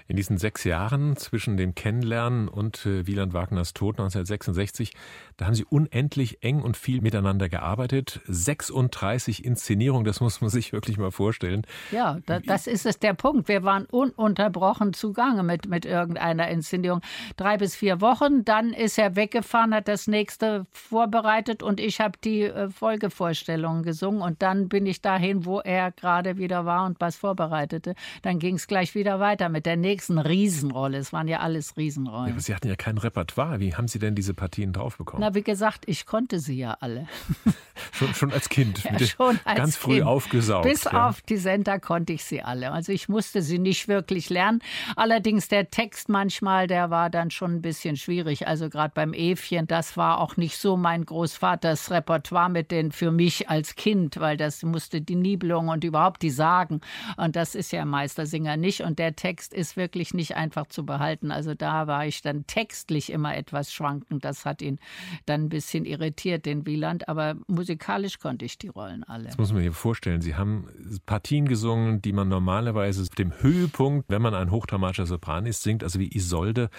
In 0.09 0.15
diesen 0.15 0.37
sechs 0.37 0.63
Jahren 0.63 1.17
zwischen 1.17 1.57
dem 1.57 1.75
Kennenlernen 1.75 2.47
und 2.47 2.85
äh, 2.85 3.05
Wieland 3.05 3.33
Wagners 3.33 3.73
Tod 3.73 3.95
1966, 3.95 4.93
da 5.35 5.45
haben 5.45 5.53
Sie 5.53 5.65
unendlich 5.65 6.43
eng 6.43 6.61
und 6.61 6.77
viel 6.77 7.01
miteinander 7.01 7.49
gearbeitet. 7.49 8.21
36 8.25 9.43
Inszenierungen, 9.43 10.05
das 10.05 10.21
muss 10.21 10.39
man 10.39 10.49
sich 10.57 10.71
wirklich 10.71 10.97
mal 10.97 11.11
vorstellen. 11.11 11.63
Ja, 11.91 12.19
da, 12.25 12.39
das 12.39 12.67
ist 12.67 12.85
es 12.85 12.99
der 12.99 13.15
Punkt. 13.15 13.49
Wir 13.49 13.63
waren 13.63 13.85
ununterbrochen 13.85 14.93
zugange 14.93 15.43
mit, 15.43 15.67
mit 15.67 15.85
irgendeiner 15.85 16.47
Inszenierung. 16.47 17.01
Drei 17.35 17.57
bis 17.57 17.75
vier 17.75 18.01
Wochen, 18.01 18.45
dann 18.45 18.73
ist 18.73 18.97
er 18.97 19.15
weggefahren, 19.15 19.73
hat 19.73 19.87
das 19.87 20.07
nächste 20.07 20.65
vorbereitet 20.71 21.63
und 21.63 21.79
ich 21.79 21.99
habe 21.99 22.17
die 22.23 22.43
äh, 22.43 22.69
Folgevorstellungen 22.69 23.83
gesungen 23.83 24.21
und 24.21 24.41
dann 24.41 24.69
bin 24.69 24.85
ich 24.85 25.01
dahin, 25.01 25.45
wo 25.45 25.59
er 25.59 25.91
gerade 25.91 26.37
wieder 26.37 26.65
war 26.65 26.85
und 26.85 26.99
was 26.99 27.17
vorbereitete. 27.17 27.95
Dann 28.21 28.39
ging 28.39 28.55
es 28.55 28.67
gleich 28.67 28.95
wieder 28.95 29.19
weiter 29.19 29.49
mit 29.49 29.65
der 29.65 29.77
nächsten 29.77 30.17
Riesenrolle. 30.17 30.97
Es 30.97 31.13
waren 31.13 31.27
ja 31.27 31.39
alles 31.39 31.77
Riesenrollen. 31.77 32.27
Ja, 32.27 32.33
aber 32.33 32.41
Sie 32.41 32.55
hatten 32.55 32.67
ja 32.67 32.75
kein 32.75 32.97
Repertoire. 32.97 33.59
Wie 33.59 33.75
haben 33.75 33.87
Sie 33.87 33.99
denn 33.99 34.15
diese 34.15 34.33
Partien 34.33 34.73
draufbekommen? 34.73 35.25
Na, 35.25 35.35
wie 35.35 35.43
gesagt, 35.43 35.83
ich 35.87 36.05
konnte 36.05 36.39
sie 36.39 36.57
ja 36.57 36.77
alle. 36.79 37.07
schon, 37.91 38.13
schon 38.13 38.31
als 38.31 38.49
Kind. 38.49 38.83
Ja, 38.83 38.99
schon 38.99 39.39
als 39.43 39.57
ganz 39.57 39.75
früh 39.75 39.95
kind. 39.95 40.05
aufgesaugt. 40.07 40.67
Bis 40.67 40.85
ja. 40.85 41.07
auf 41.07 41.21
die 41.21 41.37
Sender 41.37 41.79
konnte 41.79 42.13
ich 42.13 42.23
sie 42.23 42.41
alle. 42.41 42.71
Also 42.71 42.91
ich 42.91 43.09
musste 43.09 43.41
sie 43.41 43.59
nicht 43.59 43.87
wirklich 43.87 44.29
lernen. 44.29 44.61
Allerdings 44.95 45.47
der 45.47 45.69
Text 45.69 46.09
manchmal, 46.09 46.67
der 46.67 46.89
war 46.89 47.09
dann 47.17 47.31
schon 47.31 47.55
ein 47.55 47.61
bisschen 47.61 47.97
schwierig. 47.97 48.47
Also 48.47 48.69
gerade 48.69 48.93
beim 48.93 49.13
Äfchen, 49.13 49.67
das 49.67 49.97
war 49.97 50.19
auch 50.19 50.37
nicht 50.37 50.57
so 50.57 50.77
mein 50.77 51.03
Großvaters 51.03 51.91
Repertoire 51.91 52.49
mit 52.49 52.71
den 52.71 52.91
für 52.91 53.11
mich 53.11 53.49
als 53.49 53.75
Kind, 53.75 54.19
weil 54.19 54.37
das 54.37 54.63
musste 54.63 55.01
die 55.01 55.15
Nibelung 55.15 55.69
und 55.69 55.83
überhaupt 55.83 56.21
die 56.21 56.29
Sagen. 56.29 56.81
Und 57.17 57.35
das 57.35 57.55
ist 57.55 57.71
ja 57.71 57.83
Meistersinger 57.85 58.55
nicht. 58.55 58.81
Und 58.81 58.99
der 58.99 59.15
Text 59.15 59.53
ist 59.53 59.75
wirklich 59.75 60.13
nicht 60.13 60.35
einfach 60.35 60.67
zu 60.67 60.85
behalten. 60.85 61.31
Also 61.31 61.55
da 61.55 61.87
war 61.87 62.05
ich 62.05 62.21
dann 62.21 62.45
textlich 62.45 63.11
immer 63.11 63.35
etwas 63.35 63.73
schwankend. 63.73 64.23
Das 64.23 64.45
hat 64.45 64.61
ihn 64.61 64.79
dann 65.25 65.45
ein 65.45 65.49
bisschen 65.49 65.85
irritiert, 65.85 66.45
den 66.45 66.65
Wieland. 66.65 67.09
Aber 67.09 67.35
musikalisch 67.47 68.19
konnte 68.19 68.45
ich 68.45 68.57
die 68.57 68.67
Rollen 68.67 69.03
alle. 69.03 69.25
Das 69.25 69.37
muss 69.37 69.51
man 69.51 69.63
sich 69.63 69.75
vorstellen. 69.75 70.21
Sie 70.21 70.35
haben 70.35 70.67
Partien 71.05 71.47
gesungen, 71.47 72.01
die 72.01 72.13
man 72.13 72.27
normalerweise 72.27 73.01
auf 73.01 73.09
dem 73.09 73.33
Höhepunkt, 73.41 74.05
wenn 74.09 74.21
man 74.21 74.35
ein 74.35 74.51
hochdramatischer 74.51 75.07
Sopran 75.07 75.47
ist, 75.47 75.63
singt, 75.63 75.83
also 75.83 75.99
wie 75.99 76.15
Isolde 76.15 76.69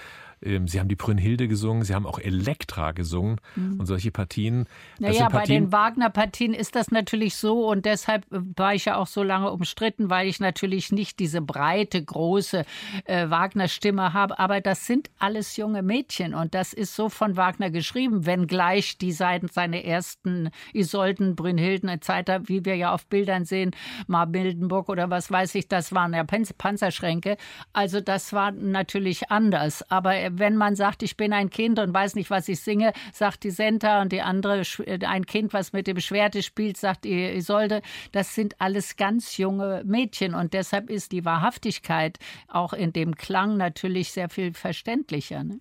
Sie 0.41 0.79
haben 0.79 0.89
die 0.89 0.97
Brünnhilde 0.97 1.49
gesungen, 1.49 1.85
Sie 1.85 1.95
haben 1.95 2.07
auch 2.07 2.19
Elektra 2.19 2.93
gesungen 2.93 3.41
mhm. 3.57 3.81
und 3.81 3.87
solche 3.87 4.11
Partien. 4.11 4.67
Naja, 4.99 5.29
bei 5.29 5.45
den 5.45 5.73
Wagner-Partien 5.73 6.55
ist 6.55 6.77
das 6.77 6.91
natürlich 6.91 7.37
so 7.37 7.69
und 7.69 7.85
deshalb 7.85 8.25
war 8.31 8.75
ich 8.75 8.85
ja 8.85 8.97
auch 8.97 9.07
so 9.07 9.23
lange 9.23 9.51
umstritten, 9.51 10.11
weil 10.11 10.29
ich 10.29 10.41
natürlich 10.41 10.93
nicht 10.93 11.19
diese 11.19 11.41
breite, 11.41 12.03
große 12.03 12.65
äh, 13.05 13.31
Wagner-Stimme 13.31 14.13
habe. 14.13 14.39
Aber 14.39 14.61
das 14.61 14.87
sind 14.87 15.11
alles 15.19 15.57
junge 15.57 15.83
Mädchen 15.83 16.35
und 16.35 16.55
das 16.55 16.73
ist 16.73 16.95
so 16.95 17.09
von 17.09 17.37
Wagner 17.37 17.71
geschrieben, 17.71 18.27
wenngleich 18.27 18.99
die 18.99 19.13
seit 19.13 19.53
seine 19.53 19.85
ersten 19.85 20.51
Isolden, 20.73 21.37
Brünnhilden 21.37 21.89
etc., 21.89 22.43
wie 22.45 22.65
wir 22.65 22.77
ja 22.77 22.93
auf 22.93 23.07
Bildern 23.07 23.45
sehen, 23.45 23.73
Mar 24.07 24.27
Mildenburg 24.27 24.89
oder 24.89 25.11
was 25.11 25.31
weiß 25.31 25.55
ich, 25.57 25.69
das 25.69 25.93
waren 25.93 26.15
ja 26.15 26.25
Panzerschränke. 26.25 27.37
Also 27.73 28.01
das 28.01 28.33
war 28.33 28.53
natürlich 28.53 29.31
anders. 29.31 29.89
Aber 29.91 30.28
wenn 30.33 30.57
man 30.57 30.77
sagt, 30.77 31.03
ich 31.03 31.17
bin 31.17 31.33
ein 31.33 31.51
Kind 31.51 31.79
und 31.79 31.93
weiß 31.93 32.15
nicht, 32.15 32.31
was 32.31 32.49
ich 32.49 32.61
singe, 32.61 32.93
sagt 33.13 33.45
die 33.45 33.51
Senta 33.51 34.03
und 34.03 34.13
die 34.13 34.23
andere, 34.23 34.63
ein 35.07 35.27
Kind, 35.27 35.53
was 35.53 35.73
mit 35.73 35.87
dem 35.87 36.01
Schwerte 36.01 36.43
spielt, 36.43 36.77
sagt 36.77 37.07
Isolde, 37.07 37.83
das 38.13 38.35
sind 38.35 38.61
alles 38.61 38.97
ganz 38.97 39.37
junge 39.37 39.83
Mädchen 39.85 40.35
und 40.35 40.55
deshalb 40.55 40.91
ist 40.91 41.13
die 41.13 41.25
Wahrhaftigkeit 41.25 42.19
auch 42.49 42.73
in 42.73 42.93
dem 42.93 43.15
Klang 43.15 43.57
natürlich 43.57 44.13
sehr 44.13 44.29
viel 44.29 44.55
verständlicher. 44.55 45.45
Ne? 45.45 45.61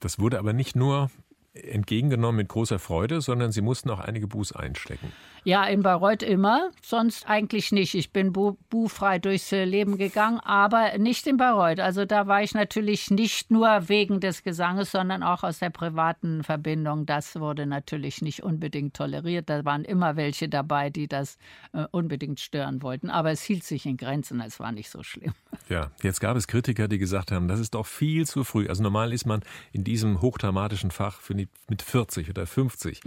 Das 0.00 0.18
wurde 0.18 0.38
aber 0.38 0.52
nicht 0.52 0.76
nur 0.76 1.10
entgegengenommen 1.54 2.36
mit 2.36 2.48
großer 2.48 2.78
Freude, 2.78 3.20
sondern 3.20 3.52
Sie 3.52 3.62
mussten 3.62 3.90
auch 3.90 4.00
einige 4.00 4.26
Buß 4.26 4.52
einstecken. 4.52 5.12
Ja, 5.46 5.64
in 5.64 5.82
Bayreuth 5.82 6.22
immer, 6.22 6.70
sonst 6.80 7.28
eigentlich 7.28 7.70
nicht. 7.70 7.94
Ich 7.94 8.12
bin 8.12 8.32
bu 8.32 8.56
buchfrei 8.70 9.18
durchs 9.18 9.50
Leben 9.50 9.98
gegangen, 9.98 10.40
aber 10.40 10.96
nicht 10.96 11.26
in 11.26 11.36
Bayreuth. 11.36 11.80
Also 11.80 12.06
da 12.06 12.26
war 12.26 12.42
ich 12.42 12.54
natürlich 12.54 13.10
nicht 13.10 13.50
nur 13.50 13.90
wegen 13.90 14.20
des 14.20 14.42
Gesanges, 14.42 14.90
sondern 14.90 15.22
auch 15.22 15.42
aus 15.42 15.58
der 15.58 15.68
privaten 15.68 16.42
Verbindung. 16.44 17.04
Das 17.04 17.38
wurde 17.38 17.66
natürlich 17.66 18.22
nicht 18.22 18.42
unbedingt 18.42 18.94
toleriert. 18.96 19.50
Da 19.50 19.66
waren 19.66 19.84
immer 19.84 20.16
welche 20.16 20.48
dabei, 20.48 20.88
die 20.88 21.08
das 21.08 21.36
äh, 21.74 21.84
unbedingt 21.90 22.40
stören 22.40 22.80
wollten. 22.80 23.10
Aber 23.10 23.30
es 23.30 23.42
hielt 23.42 23.64
sich 23.64 23.84
in 23.84 23.98
Grenzen, 23.98 24.40
es 24.40 24.58
war 24.60 24.72
nicht 24.72 24.88
so 24.88 25.02
schlimm. 25.02 25.34
Ja, 25.70 25.90
jetzt 26.02 26.20
gab 26.20 26.36
es 26.36 26.46
Kritiker, 26.46 26.88
die 26.88 26.98
gesagt 26.98 27.32
haben, 27.32 27.48
das 27.48 27.58
ist 27.58 27.74
doch 27.74 27.86
viel 27.86 28.26
zu 28.26 28.44
früh. 28.44 28.68
Also 28.68 28.82
normal 28.82 29.14
ist 29.14 29.24
man 29.24 29.40
in 29.72 29.82
diesem 29.82 30.20
hochdramatischen 30.20 30.90
Fach 30.90 31.20
mit 31.30 31.80
40 31.80 32.28
oder 32.28 32.46
50. 32.46 33.00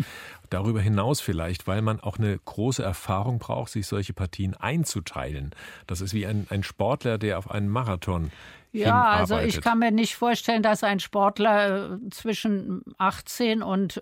Darüber 0.50 0.82
hinaus 0.82 1.22
vielleicht, 1.22 1.68
weil 1.68 1.84
man 1.84 2.00
auch 2.00 2.18
eine 2.18 2.27
große 2.46 2.84
Erfahrung 2.84 3.40
braucht, 3.40 3.72
sich 3.72 3.88
solche 3.88 4.14
Partien 4.14 4.54
einzuteilen. 4.56 5.52
Das 5.88 6.02
ist 6.02 6.14
wie 6.14 6.26
ein, 6.26 6.48
ein 6.50 6.64
Sportler, 6.64 7.18
der 7.18 7.38
auf 7.38 7.50
einen 7.50 7.70
Marathon 7.70 8.32
ja, 8.78 9.04
also 9.04 9.40
ich 9.40 9.62
kann 9.62 9.80
mir 9.80 9.92
nicht 9.92 10.16
vorstellen, 10.16 10.62
dass 10.62 10.84
ein 10.84 11.00
Sportler 11.00 11.94
äh, 11.96 12.10
zwischen 12.12 12.84
18 12.98 13.64
und 13.64 14.00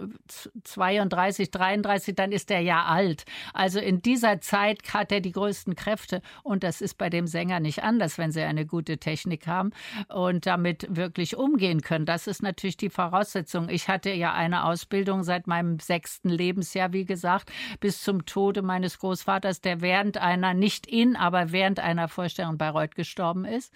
32, 0.64 1.52
33, 1.52 2.16
dann 2.16 2.32
ist 2.32 2.52
er 2.52 2.60
ja 2.60 2.84
alt. 2.84 3.26
Also 3.54 3.80
in 3.80 4.02
dieser 4.02 4.42
Zeit 4.42 4.94
hat 4.94 5.12
er 5.12 5.22
die 5.22 5.32
größten 5.32 5.76
Kräfte 5.76 6.22
und 6.44 6.64
das 6.64 6.82
ist 6.82 6.98
bei 6.98 7.10
dem 7.10 7.28
Sänger 7.28 7.60
nicht 7.60 7.84
anders, 7.84 8.18
wenn 8.18 8.32
sie 8.32 8.42
eine 8.42 8.66
gute 8.66 8.98
Technik 8.98 9.48
haben 9.48 9.72
und 10.10 10.46
damit 10.46 10.86
wirklich 10.90 11.38
umgehen 11.38 11.82
können. 11.82 12.06
Das 12.06 12.28
ist 12.28 12.44
natürlich 12.44 12.78
die 12.78 12.90
Voraussetzung. 12.90 13.70
Ich 13.70 13.88
hatte 13.88 14.12
ja 14.12 14.34
eine 14.34 14.66
Ausbildung 14.66 15.24
seit 15.24 15.48
meinem 15.48 15.80
sechsten 15.80 16.30
Lebensjahr, 16.30 16.94
wie 16.94 17.06
gesagt, 17.06 17.52
bis 17.80 18.02
zum 18.02 18.26
Tode 18.26 18.62
meines 18.62 19.00
Großvaters, 19.00 19.62
der 19.62 19.82
während 19.82 20.18
einer, 20.18 20.54
nicht 20.54 20.88
in, 20.88 21.16
aber 21.16 21.52
während 21.52 21.80
einer 21.80 22.08
Vorstellung 22.08 22.58
bei 22.58 22.66
Bayreuth 22.66 22.96
gestorben 22.96 23.46
ist. 23.46 23.72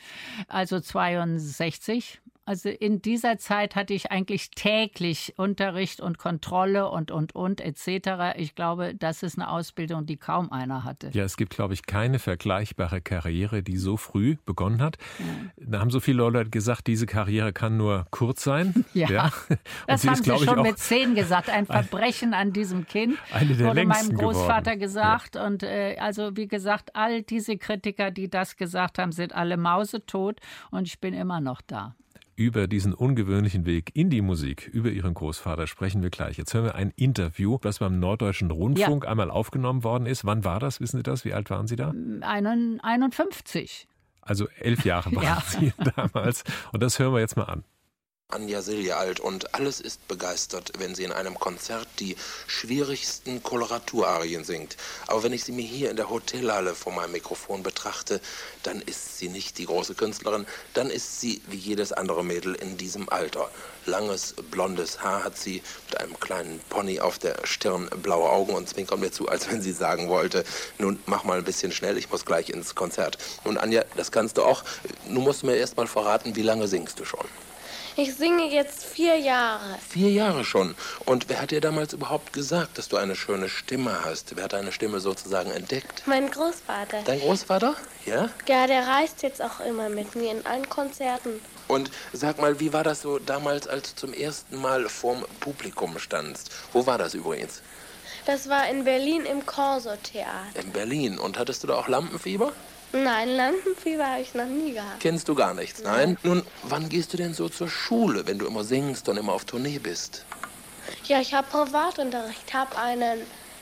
Also 0.47 0.79
62 0.91 2.19
also 2.49 2.67
in 2.69 2.99
dieser 2.99 3.37
Zeit 3.37 3.75
hatte 3.75 3.93
ich 3.93 4.09
eigentlich 4.09 4.49
täglich 4.49 5.35
Unterricht 5.37 6.01
und 6.01 6.17
Kontrolle 6.17 6.89
und, 6.89 7.11
und, 7.11 7.35
und 7.35 7.61
etc. 7.61 8.35
Ich 8.37 8.55
glaube, 8.55 8.95
das 8.95 9.21
ist 9.21 9.37
eine 9.37 9.51
Ausbildung, 9.51 10.07
die 10.07 10.17
kaum 10.17 10.51
einer 10.51 10.83
hatte. 10.83 11.11
Ja, 11.13 11.25
es 11.25 11.37
gibt, 11.37 11.53
glaube 11.53 11.75
ich, 11.75 11.85
keine 11.85 12.17
vergleichbare 12.17 13.01
Karriere, 13.01 13.61
die 13.61 13.77
so 13.77 13.97
früh 13.97 14.37
begonnen 14.47 14.81
hat. 14.81 14.97
Ja. 15.19 15.25
Da 15.57 15.79
haben 15.79 15.91
so 15.91 15.99
viele 15.99 16.27
Leute 16.27 16.49
gesagt, 16.49 16.87
diese 16.87 17.05
Karriere 17.05 17.53
kann 17.53 17.77
nur 17.77 18.07
kurz 18.09 18.45
sein. 18.45 18.83
ja, 18.95 19.11
ja. 19.11 19.31
das 19.85 20.07
haben 20.07 20.13
ist, 20.15 20.23
sie 20.23 20.39
schon 20.39 20.63
mit 20.63 20.79
zehn 20.79 21.13
gesagt. 21.13 21.49
Ein 21.59 21.67
Verbrechen 21.67 22.33
an 22.33 22.51
diesem 22.51 22.87
Kind 22.87 23.15
eine 23.31 23.53
der 23.53 23.67
wurde 23.67 23.85
meinem 23.85 24.15
Großvater 24.15 24.71
geworden. 24.71 24.79
gesagt. 24.79 25.35
Ja. 25.35 25.45
Und 25.45 25.61
äh, 25.61 25.97
also, 25.99 26.35
wie 26.35 26.47
gesagt, 26.47 26.95
all 26.95 27.21
diese 27.21 27.59
Kritiker, 27.59 28.09
die 28.09 28.27
das 28.27 28.57
gesagt 28.57 28.97
haben, 28.97 29.11
sind 29.11 29.35
alle 29.35 29.55
mausetot. 29.55 30.39
Und 30.71 30.87
ich 30.87 30.99
bin 30.99 31.13
immer 31.13 31.41
noch 31.41 31.61
da. 31.61 31.93
Über 32.39 32.67
diesen 32.69 32.93
ungewöhnlichen 32.93 33.65
Weg 33.65 33.91
in 33.95 34.09
die 34.09 34.21
Musik, 34.21 34.69
über 34.71 34.91
Ihren 34.91 35.13
Großvater 35.13 35.67
sprechen 35.67 36.01
wir 36.01 36.09
gleich. 36.09 36.37
Jetzt 36.37 36.53
hören 36.53 36.63
wir 36.63 36.75
ein 36.75 36.93
Interview, 36.95 37.57
das 37.61 37.79
beim 37.79 37.99
Norddeutschen 37.99 38.49
Rundfunk 38.49 39.03
ja. 39.03 39.09
einmal 39.09 39.29
aufgenommen 39.29 39.83
worden 39.83 40.05
ist. 40.05 40.23
Wann 40.23 40.45
war 40.45 40.61
das? 40.61 40.79
Wissen 40.79 40.95
Sie 40.95 41.03
das? 41.03 41.25
Wie 41.25 41.33
alt 41.33 41.49
waren 41.49 41.67
Sie 41.67 41.75
da? 41.75 41.93
51. 42.21 43.89
Also 44.21 44.47
elf 44.57 44.85
Jahre 44.85 45.11
waren 45.17 45.23
ja. 45.25 45.43
Sie 45.45 45.73
damals. 45.97 46.45
Und 46.71 46.81
das 46.81 46.97
hören 46.97 47.13
wir 47.13 47.19
jetzt 47.19 47.35
mal 47.35 47.43
an. 47.43 47.65
Anja 48.31 48.61
Silja 48.61 48.97
alt 48.97 49.19
und 49.19 49.55
alles 49.55 49.81
ist 49.81 50.07
begeistert, 50.07 50.73
wenn 50.77 50.93
sie 50.93 51.03
in 51.03 51.11
einem 51.11 51.39
Konzert 51.39 51.87
die 51.97 52.15
schwierigsten 52.45 53.41
Koloraturarien 53.41 54.43
singt. 54.43 54.77
Aber 55.07 55.23
wenn 55.23 55.33
ich 55.33 55.43
sie 55.43 55.51
mir 55.51 55.65
hier 55.65 55.89
in 55.89 55.95
der 55.95 56.11
Hotelhalle 56.11 56.75
vor 56.75 56.93
meinem 56.93 57.13
Mikrofon 57.13 57.63
betrachte, 57.63 58.21
dann 58.61 58.81
ist 58.83 59.17
sie 59.17 59.29
nicht 59.29 59.57
die 59.57 59.65
große 59.65 59.95
Künstlerin, 59.95 60.45
dann 60.75 60.91
ist 60.91 61.19
sie 61.19 61.41
wie 61.47 61.57
jedes 61.57 61.91
andere 61.91 62.23
Mädel 62.23 62.53
in 62.53 62.77
diesem 62.77 63.09
Alter. 63.09 63.49
Langes, 63.87 64.35
blondes 64.51 65.01
Haar 65.01 65.23
hat 65.23 65.35
sie, 65.35 65.63
mit 65.89 65.99
einem 65.99 66.19
kleinen 66.19 66.59
Pony 66.69 66.99
auf 66.99 67.17
der 67.17 67.47
Stirn, 67.47 67.89
blaue 68.03 68.29
Augen 68.29 68.53
und 68.53 68.69
zwinkert 68.69 68.99
mir 68.99 69.11
zu, 69.11 69.27
als 69.27 69.49
wenn 69.49 69.63
sie 69.63 69.73
sagen 69.73 70.07
wollte, 70.07 70.43
nun 70.77 70.99
mach 71.07 71.23
mal 71.23 71.39
ein 71.39 71.45
bisschen 71.45 71.71
schnell, 71.71 71.97
ich 71.97 72.11
muss 72.11 72.25
gleich 72.25 72.51
ins 72.51 72.75
Konzert. 72.75 73.17
Und 73.43 73.57
Anja, 73.57 73.85
das 73.97 74.11
kannst 74.11 74.37
du 74.37 74.43
auch. 74.43 74.63
Nun 75.07 75.23
musst 75.23 75.41
du 75.41 75.47
mir 75.47 75.55
erst 75.55 75.77
mal 75.77 75.87
verraten, 75.87 76.35
wie 76.35 76.43
lange 76.43 76.67
singst 76.67 76.99
du 76.99 77.05
schon? 77.05 77.25
Ich 78.01 78.15
singe 78.15 78.45
jetzt 78.49 78.85
vier 78.85 79.17
Jahre. 79.17 79.77
Vier 79.89 80.09
Jahre 80.09 80.45
schon. 80.45 80.73
Und 81.05 81.27
wer 81.27 81.41
hat 81.41 81.51
dir 81.51 81.59
damals 81.59 81.91
überhaupt 81.91 82.31
gesagt, 82.31 82.77
dass 82.77 82.87
du 82.87 82.95
eine 82.95 83.13
schöne 83.13 83.49
Stimme 83.49 84.05
hast? 84.05 84.37
Wer 84.37 84.45
hat 84.45 84.53
deine 84.53 84.71
Stimme 84.71 85.01
sozusagen 85.01 85.51
entdeckt? 85.51 86.03
Mein 86.05 86.31
Großvater. 86.31 87.01
Dein 87.03 87.19
Großvater? 87.19 87.75
Ja? 88.05 88.29
Ja, 88.47 88.67
der 88.67 88.87
reist 88.87 89.21
jetzt 89.21 89.41
auch 89.41 89.59
immer 89.59 89.89
mit 89.89 90.15
mir 90.15 90.31
in 90.31 90.45
allen 90.45 90.69
Konzerten. 90.69 91.41
Und 91.67 91.91
sag 92.13 92.39
mal, 92.39 92.61
wie 92.61 92.71
war 92.71 92.85
das 92.85 93.01
so 93.01 93.19
damals, 93.19 93.67
als 93.67 93.93
du 93.93 94.07
zum 94.07 94.13
ersten 94.13 94.55
Mal 94.55 94.87
vorm 94.87 95.25
Publikum 95.41 95.99
standst? 95.99 96.51
Wo 96.71 96.85
war 96.85 96.97
das 96.97 97.13
übrigens? 97.15 97.61
Das 98.25 98.47
war 98.47 98.69
in 98.69 98.85
Berlin 98.85 99.25
im 99.25 99.45
Corso-Theater. 99.45 100.57
In 100.57 100.71
Berlin. 100.71 101.19
Und 101.19 101.37
hattest 101.37 101.63
du 101.63 101.67
da 101.67 101.75
auch 101.75 101.89
Lampenfieber? 101.89 102.53
Nein, 102.91 103.29
Lampenfieber 103.29 104.05
habe 104.05 104.21
ich 104.21 104.33
noch 104.33 104.45
nie 104.45 104.73
gehabt. 104.73 104.99
Kennst 104.99 105.27
du 105.27 105.35
gar 105.35 105.53
nichts, 105.53 105.81
nein? 105.83 106.17
Nun, 106.23 106.43
wann 106.63 106.89
gehst 106.89 107.13
du 107.13 107.17
denn 107.17 107.33
so 107.33 107.47
zur 107.47 107.69
Schule, 107.69 108.25
wenn 108.25 108.39
du 108.39 108.47
immer 108.47 108.63
singst 108.63 109.07
und 109.09 109.17
immer 109.17 109.33
auf 109.33 109.45
Tournee 109.45 109.77
bist? 109.77 110.25
Ja, 111.05 111.21
ich 111.21 111.33
habe 111.33 111.47
Privatunterricht, 111.51 112.41
Ich 112.47 112.53
habe 112.53 112.75
einen 112.77 113.19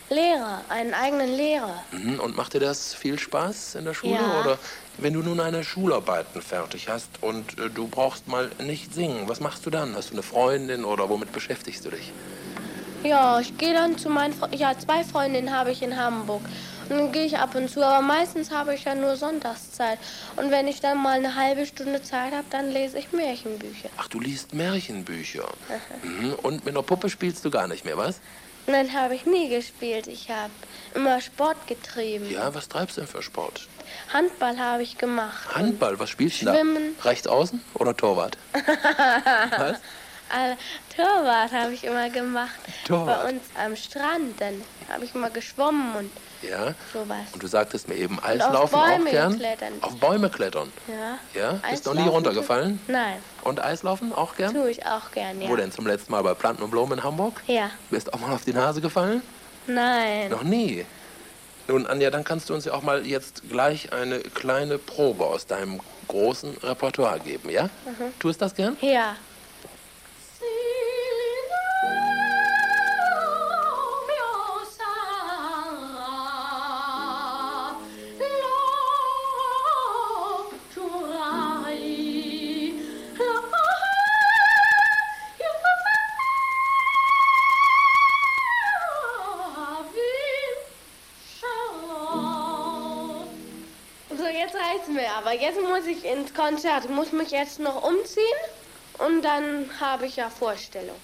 Lehrer, 0.09 0.61
einen 0.69 0.93
eigenen 0.93 1.35
Lehrer. 1.35 1.83
Mhm, 1.91 2.21
und 2.21 2.37
macht 2.37 2.53
dir 2.53 2.61
das 2.61 2.93
viel 2.93 3.19
Spaß 3.19 3.75
in 3.75 3.83
der 3.83 3.93
Schule? 3.93 4.13
Ja. 4.13 4.39
Oder 4.39 4.57
wenn 4.97 5.13
du 5.13 5.19
nun 5.21 5.41
eine 5.41 5.65
Schularbeiten 5.65 6.41
fertig 6.41 6.87
hast 6.87 7.09
und 7.19 7.59
äh, 7.59 7.69
du 7.69 7.87
brauchst 7.87 8.29
mal 8.29 8.49
nicht 8.63 8.93
singen, 8.93 9.27
was 9.27 9.41
machst 9.41 9.65
du 9.65 9.69
dann? 9.69 9.95
Hast 9.95 10.09
du 10.09 10.13
eine 10.13 10.23
Freundin 10.23 10.85
oder 10.85 11.09
womit 11.09 11.33
beschäftigst 11.33 11.83
du 11.85 11.89
dich? 11.89 12.13
Ja, 13.03 13.39
ich 13.41 13.57
gehe 13.57 13.73
dann 13.73 13.97
zu 13.97 14.09
meinen 14.09 14.33
Freunden. 14.33 14.57
Ja, 14.57 14.77
zwei 14.77 15.03
Freundinnen 15.03 15.55
habe 15.55 15.71
ich 15.71 15.81
in 15.81 15.97
Hamburg. 15.97 16.41
Dann 16.89 17.11
gehe 17.11 17.25
ich 17.25 17.37
ab 17.37 17.55
und 17.55 17.69
zu, 17.69 17.83
aber 17.83 18.01
meistens 18.01 18.51
habe 18.51 18.75
ich 18.75 18.85
ja 18.85 18.95
nur 18.95 19.15
Sonntagszeit. 19.15 19.99
Und 20.35 20.51
wenn 20.51 20.67
ich 20.67 20.79
dann 20.79 21.01
mal 21.01 21.17
eine 21.17 21.35
halbe 21.35 21.65
Stunde 21.65 22.01
Zeit 22.01 22.33
habe, 22.33 22.45
dann 22.49 22.71
lese 22.71 22.99
ich 22.99 23.11
Märchenbücher. 23.11 23.89
Ach, 23.97 24.07
du 24.07 24.19
liest 24.19 24.53
Märchenbücher. 24.53 25.47
mhm. 26.03 26.33
Und 26.43 26.65
mit 26.65 26.73
einer 26.73 26.83
Puppe 26.83 27.09
spielst 27.09 27.43
du 27.45 27.49
gar 27.49 27.67
nicht 27.67 27.85
mehr, 27.85 27.97
was? 27.97 28.19
Nein, 28.67 28.91
habe 28.93 29.15
ich 29.15 29.25
nie 29.25 29.47
gespielt. 29.47 30.07
Ich 30.07 30.29
habe 30.29 30.51
immer 30.93 31.21
Sport 31.21 31.67
getrieben. 31.67 32.29
Ja, 32.29 32.53
was 32.53 32.67
treibst 32.67 32.97
du 32.97 33.01
denn 33.01 33.09
für 33.09 33.23
Sport? 33.23 33.67
Handball 34.11 34.57
habe 34.59 34.83
ich 34.83 34.97
gemacht. 34.97 35.55
Handball, 35.55 35.97
was 35.99 36.09
spielst 36.09 36.41
du 36.41 36.47
da? 36.47 36.53
Schwimmen. 36.55 36.95
Rechts 37.03 37.27
außen 37.27 37.61
oder 37.75 37.95
Torwart? 37.95 38.37
was? 39.57 39.77
Also, 40.29 40.57
Torwart 40.95 41.51
habe 41.51 41.73
ich 41.73 41.83
immer 41.83 42.09
gemacht. 42.09 42.59
Torwart. 42.85 43.23
Bei 43.23 43.29
uns 43.29 43.43
am 43.55 43.75
Strand. 43.75 44.39
Dann 44.39 44.61
habe 44.91 45.05
ich 45.05 45.15
immer 45.15 45.29
geschwommen 45.29 45.95
und 45.95 46.11
ja. 46.41 46.73
sowas. 46.93 47.17
Und 47.33 47.43
du 47.43 47.47
sagtest 47.47 47.87
mir 47.87 47.95
eben, 47.95 48.19
Eislaufen 48.23 48.75
auch 48.75 49.05
gern? 49.05 49.37
Klettern. 49.37 49.73
Auf 49.81 49.95
Bäume 49.97 50.29
klettern? 50.29 50.71
Ja. 50.87 51.39
Ja? 51.39 51.59
Bist 51.69 51.85
du 51.85 51.93
noch 51.93 52.03
nie 52.03 52.09
runtergefallen? 52.09 52.79
Nein. 52.87 53.17
Und 53.43 53.63
Eislaufen 53.63 54.13
auch 54.13 54.35
gern? 54.35 54.53
Tue 54.53 54.71
ich 54.71 54.85
auch 54.85 55.11
gern, 55.11 55.41
ja. 55.41 55.49
Wo 55.49 55.55
denn 55.55 55.71
zum 55.71 55.87
letzten 55.87 56.11
Mal? 56.11 56.23
Bei 56.23 56.33
Planten 56.33 56.63
und 56.63 56.71
Blumen 56.71 56.97
in 56.97 57.03
Hamburg? 57.03 57.41
Ja. 57.47 57.71
Bist 57.89 58.07
du 58.07 58.13
auch 58.13 58.19
mal 58.19 58.33
auf 58.33 58.43
die 58.43 58.53
Nase 58.53 58.81
gefallen? 58.81 59.21
Nein. 59.67 60.29
Noch 60.29 60.43
nie? 60.43 60.85
Nun, 61.67 61.85
Anja, 61.85 62.09
dann 62.09 62.23
kannst 62.23 62.49
du 62.49 62.53
uns 62.53 62.63
ja 62.63 62.73
auch 62.73 62.81
mal 62.81 63.05
jetzt 63.05 63.49
gleich 63.49 63.91
eine 63.91 64.19
kleine 64.19 64.77
Probe 64.77 65.25
aus 65.25 65.45
deinem 65.45 65.81
großen 66.07 66.57
Repertoire 66.63 67.19
geben, 67.19 67.49
ja? 67.49 67.63
Mhm. 67.63 68.17
Tust 68.19 68.41
das 68.41 68.55
gern? 68.55 68.77
Ja. 68.81 69.17
Ich 95.97 96.05
ins 96.05 96.33
Konzert. 96.33 96.85
Ich 96.85 96.91
muss 96.91 97.11
mich 97.11 97.31
jetzt 97.31 97.59
noch 97.59 97.83
umziehen 97.83 98.23
und 98.99 99.21
dann 99.23 99.69
habe 99.79 100.05
ich 100.05 100.15
ja 100.15 100.29
Vorstellung. 100.29 100.95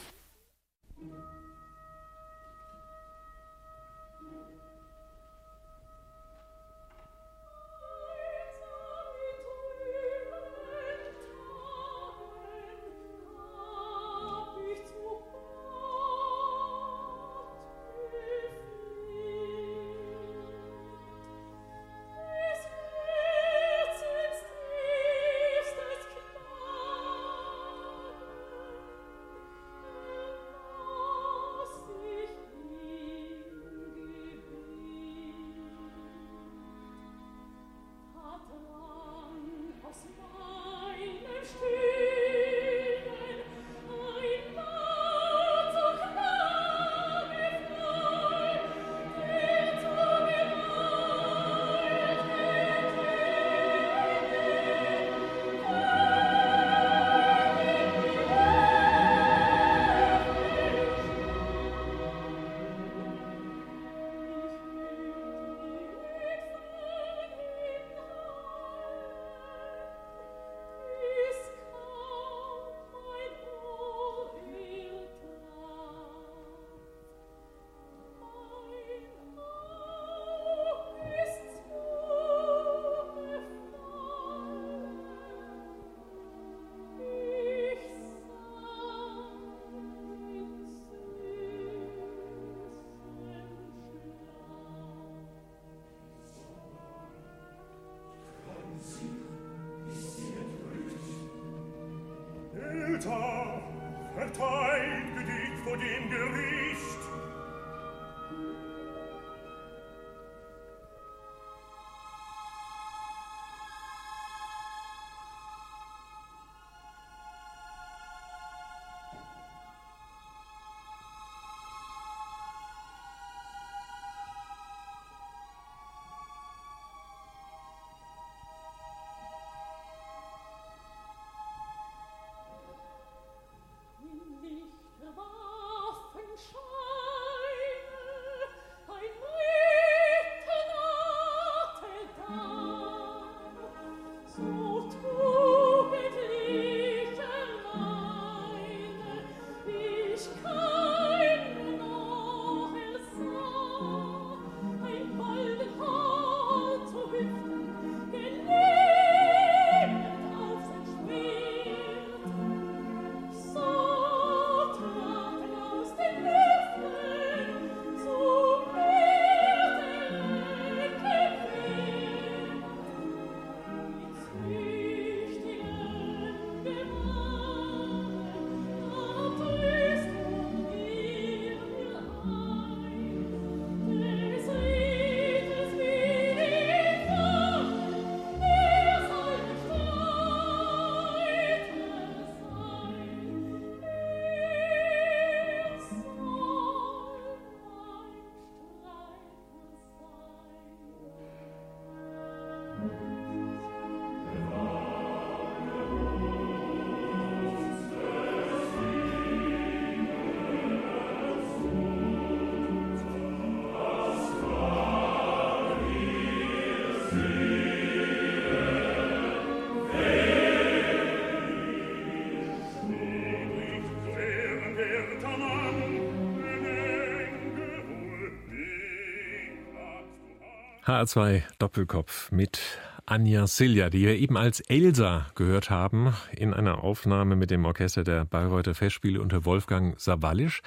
HR2 230.85 231.43
Doppelkopf 231.59 232.29
mit 232.33 232.59
Anja 233.05 233.47
Silja, 233.47 233.89
die 233.89 234.01
wir 234.01 234.17
eben 234.17 234.35
als 234.35 234.59
Elsa 234.59 235.27
gehört 235.33 235.69
haben, 235.69 236.13
in 236.35 236.53
einer 236.53 236.83
Aufnahme 236.83 237.37
mit 237.37 237.51
dem 237.51 237.63
Orchester 237.63 238.03
der 238.03 238.25
Bayreuther 238.25 238.75
Festspiele 238.75 239.21
unter 239.21 239.45
Wolfgang 239.45 239.97
Sawallisch. 239.97 240.61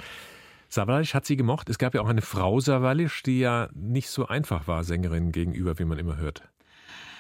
Sawallisch 0.70 1.12
hat 1.12 1.26
sie 1.26 1.37
gemocht. 1.37 1.68
Es 1.68 1.76
gab 1.76 1.94
ja 1.94 2.00
auch 2.00 2.09
eine 2.09 2.22
Frau 2.22 2.61
Sawallisch, 2.61 3.22
die 3.24 3.40
ja 3.40 3.68
nicht 3.74 4.09
so 4.09 4.26
einfach 4.26 4.66
war, 4.66 4.85
Sängerin 4.85 5.33
gegenüber, 5.33 5.79
wie 5.79 5.85
man 5.85 5.98
immer 5.98 6.16
hört. 6.16 6.48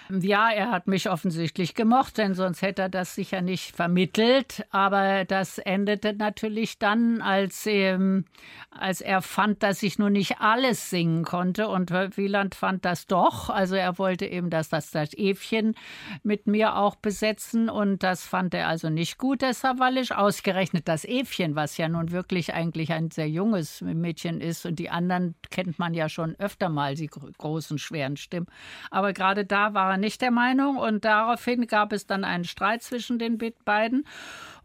Ja, 0.08 0.50
er 0.50 0.70
hat 0.70 0.86
mich 0.86 1.10
offensichtlich 1.10 1.74
gemocht, 1.74 2.18
denn 2.18 2.34
sonst 2.34 2.62
hätte 2.62 2.82
er 2.82 2.88
das 2.88 3.16
sicher 3.16 3.42
nicht 3.42 3.74
vermittelt. 3.74 4.64
Aber 4.70 5.24
das 5.24 5.58
endete 5.58 6.12
natürlich 6.12 6.78
dann, 6.78 7.20
als, 7.20 7.66
ähm, 7.66 8.24
als 8.70 9.00
er 9.00 9.20
fand, 9.20 9.64
dass 9.64 9.82
ich 9.82 9.98
nur 9.98 10.10
nicht 10.10 10.40
alles 10.40 10.90
singen 10.90 11.24
konnte. 11.24 11.66
Und 11.66 11.90
Wieland 11.90 12.54
fand 12.54 12.84
das 12.84 13.08
doch. 13.08 13.50
Also 13.50 13.74
er 13.74 13.98
wollte 13.98 14.26
eben, 14.26 14.48
dass 14.48 14.68
das, 14.68 14.92
das 14.92 15.12
Evchen 15.14 15.74
mit 16.22 16.46
mir 16.46 16.76
auch 16.76 16.94
besetzen. 16.94 17.68
Und 17.68 18.04
das 18.04 18.24
fand 18.24 18.54
er 18.54 18.68
also 18.68 18.88
nicht 18.90 19.18
gut, 19.18 19.42
der 19.42 19.54
Sawalisch. 19.54 20.12
Ausgerechnet 20.12 20.86
das 20.86 21.04
Evchen, 21.04 21.56
was 21.56 21.78
ja 21.78 21.88
nun 21.88 22.12
wirklich 22.12 22.54
eigentlich 22.54 22.92
ein 22.92 23.10
sehr 23.10 23.28
junges 23.28 23.80
Mädchen 23.80 24.40
ist. 24.40 24.66
Und 24.66 24.78
die 24.78 24.88
anderen 24.90 25.34
kennt 25.50 25.80
man 25.80 25.94
ja 25.94 26.08
schon 26.08 26.36
öfter 26.38 26.68
mal, 26.68 26.94
die 26.94 27.08
großen, 27.08 27.78
schweren 27.78 28.16
Stimmen. 28.16 28.46
Aber 28.92 29.12
gerade 29.12 29.44
da 29.44 29.74
war 29.96 30.00
nicht 30.00 30.20
der 30.20 30.30
Meinung 30.30 30.76
und 30.76 31.06
daraufhin 31.06 31.66
gab 31.66 31.90
es 31.94 32.06
dann 32.06 32.22
einen 32.22 32.44
Streit 32.44 32.82
zwischen 32.82 33.18
den 33.18 33.38
beiden. 33.64 34.06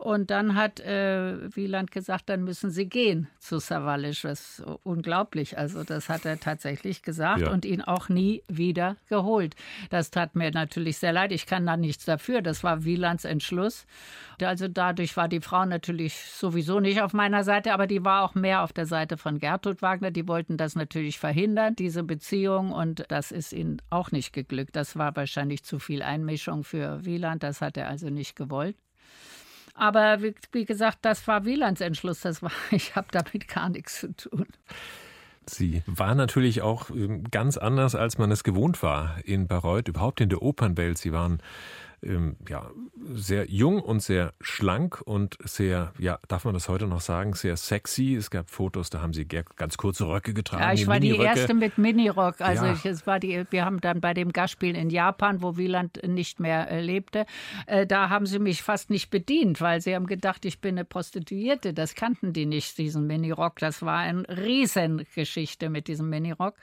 Und 0.02 0.32
dann 0.32 0.56
hat 0.56 0.80
äh, 0.80 1.56
Wieland 1.56 1.92
gesagt, 1.92 2.30
dann 2.30 2.44
müssen 2.44 2.72
sie 2.72 2.90
gehen 2.90 3.28
zu 3.38 3.60
Savalisch. 3.60 4.24
Das 4.24 4.58
ist 4.58 4.64
unglaublich. 4.82 5.60
Also 5.60 5.84
das 5.84 6.10
hat 6.10 6.26
er 6.26 6.40
tatsächlich 6.40 7.04
gesagt 7.04 7.42
ja. 7.42 7.52
und 7.52 7.66
ihn 7.66 7.84
auch 7.84 8.10
nie 8.10 8.42
wieder 8.48 8.98
geholt. 9.10 9.56
Das 9.92 10.10
tat 10.10 10.36
mir 10.36 10.50
natürlich 10.50 10.98
sehr 10.98 11.14
leid. 11.14 11.32
Ich 11.32 11.46
kann 11.46 11.68
da 11.68 11.78
nichts 11.78 12.04
dafür. 12.06 12.42
Das 12.42 12.64
war 12.64 12.84
Wielands 12.84 13.26
Entschluss. 13.26 13.86
Also 14.42 14.68
dadurch 14.68 15.16
war 15.18 15.28
die 15.28 15.40
Frau 15.40 15.66
natürlich 15.66 16.16
sowieso 16.16 16.80
nicht 16.80 17.04
auf 17.04 17.14
meiner 17.14 17.44
Seite, 17.44 17.72
aber 17.72 17.86
die 17.86 18.04
war 18.04 18.24
auch 18.24 18.34
mehr 18.34 18.64
auf 18.64 18.74
der 18.74 18.88
Seite 18.88 19.18
von 19.18 19.38
Gertrud 19.38 19.84
Wagner. 19.84 20.10
Die 20.10 20.28
wollten 20.28 20.58
das 20.58 20.76
natürlich 20.76 21.20
verhindern, 21.20 21.76
diese 21.76 22.02
Beziehung. 22.02 22.72
Und 22.72 23.06
das 23.10 23.32
ist 23.32 23.54
ihnen 23.54 23.80
auch 23.92 24.12
nicht 24.12 24.34
geglückt. 24.34 24.76
Das 24.76 24.96
war 24.96 25.16
wahrscheinlich 25.16 25.64
zu 25.64 25.78
viel 25.78 26.02
Einmischung 26.02 26.64
für 26.64 27.06
Wieland. 27.06 27.44
Das 27.44 27.62
hat 27.62 27.78
er 27.78 27.88
also 27.88 28.10
nicht 28.10 28.36
gewollt. 28.36 28.76
Aber 29.82 30.22
wie, 30.22 30.36
wie 30.52 30.66
gesagt, 30.66 31.00
das 31.02 31.28
war 31.28 31.44
Wielands 31.44 31.82
Entschluss. 31.82 32.20
Das 32.20 32.44
war, 32.44 32.52
ich 32.72 32.96
habe 32.96 33.08
damit 33.10 33.48
gar 33.48 33.68
nichts 33.68 34.02
zu 34.02 34.16
tun. 34.16 34.46
Sie 35.48 35.82
war 35.88 36.14
natürlich 36.14 36.62
auch 36.62 36.92
ähm, 36.92 37.24
ganz 37.32 37.58
anders, 37.58 37.96
als 37.96 38.20
man 38.20 38.30
es 38.30 38.44
gewohnt 38.44 38.84
war 38.84 39.18
in 39.26 39.48
Bayreuth, 39.48 39.88
überhaupt 39.88 40.22
in 40.22 40.30
der 40.30 40.44
Opernwelt. 40.44 41.00
Sie 41.00 41.12
waren 41.12 41.42
ähm, 42.04 42.38
ja, 42.48 42.70
sehr 43.14 43.50
jung 43.50 43.80
und 43.80 44.02
sehr 44.02 44.34
schlank 44.42 45.02
und 45.02 45.38
sehr, 45.44 45.94
ja, 46.00 46.20
darf 46.28 46.46
man 46.46 46.54
das 46.54 46.70
heute 46.70 46.88
noch 46.88 47.02
sagen, 47.02 47.34
sehr 47.34 47.58
sexy. 47.58 48.16
Es 48.16 48.30
gab 48.30 48.50
Fotos, 48.50 48.90
da 48.90 49.02
haben 49.02 49.14
sie 49.14 49.26
ganz 49.26 49.78
kurze 49.78 50.08
Röcke 50.08 50.34
getragen. 50.34 50.64
Ja, 50.64 50.74
ich 50.74 50.88
war 50.88 51.00
die 51.00 51.16
erste 51.16 51.54
mit 51.54 51.78
Minirock. 51.78 52.42
Also 52.42 52.66
ja. 52.66 52.74
ich, 52.74 52.86
es 52.86 53.06
war 53.08 53.20
die, 53.20 53.46
wir 53.50 53.66
haben 53.66 53.82
dann 53.82 54.02
bei 54.02 54.14
dem 54.14 54.32
Gastspiel 54.32 54.76
in 54.76 54.90
Japan, 54.90 55.42
wo 55.42 55.58
Wieland 55.58 56.02
nicht 56.08 56.40
mehr 56.40 56.70
äh, 56.70 56.82
lebte, 56.82 57.26
äh, 57.68 57.86
da 57.86 58.10
haben 58.10 58.26
sie 58.26 58.40
mich 58.40 58.64
fast 58.64 58.90
nicht 58.90 59.10
bedient, 59.10 59.62
weil 59.62 59.82
sie 59.82 59.96
haben 59.96 60.08
gedacht, 60.08 60.46
ich 60.46 60.60
bin 60.60 60.76
eine 60.76 60.86
Prostituierte. 60.86 61.74
Das 61.74 61.96
kannten 61.96 62.34
die 62.34 62.46
nicht, 62.46 62.78
diesen 62.78 63.08
Minirock. 63.08 63.60
Das 63.60 63.82
war 63.82 64.00
eine 64.00 64.28
Riesengeschichte 64.28 65.70
mit 65.70 65.88
diesem 65.88 66.10
Minirock. 66.10 66.56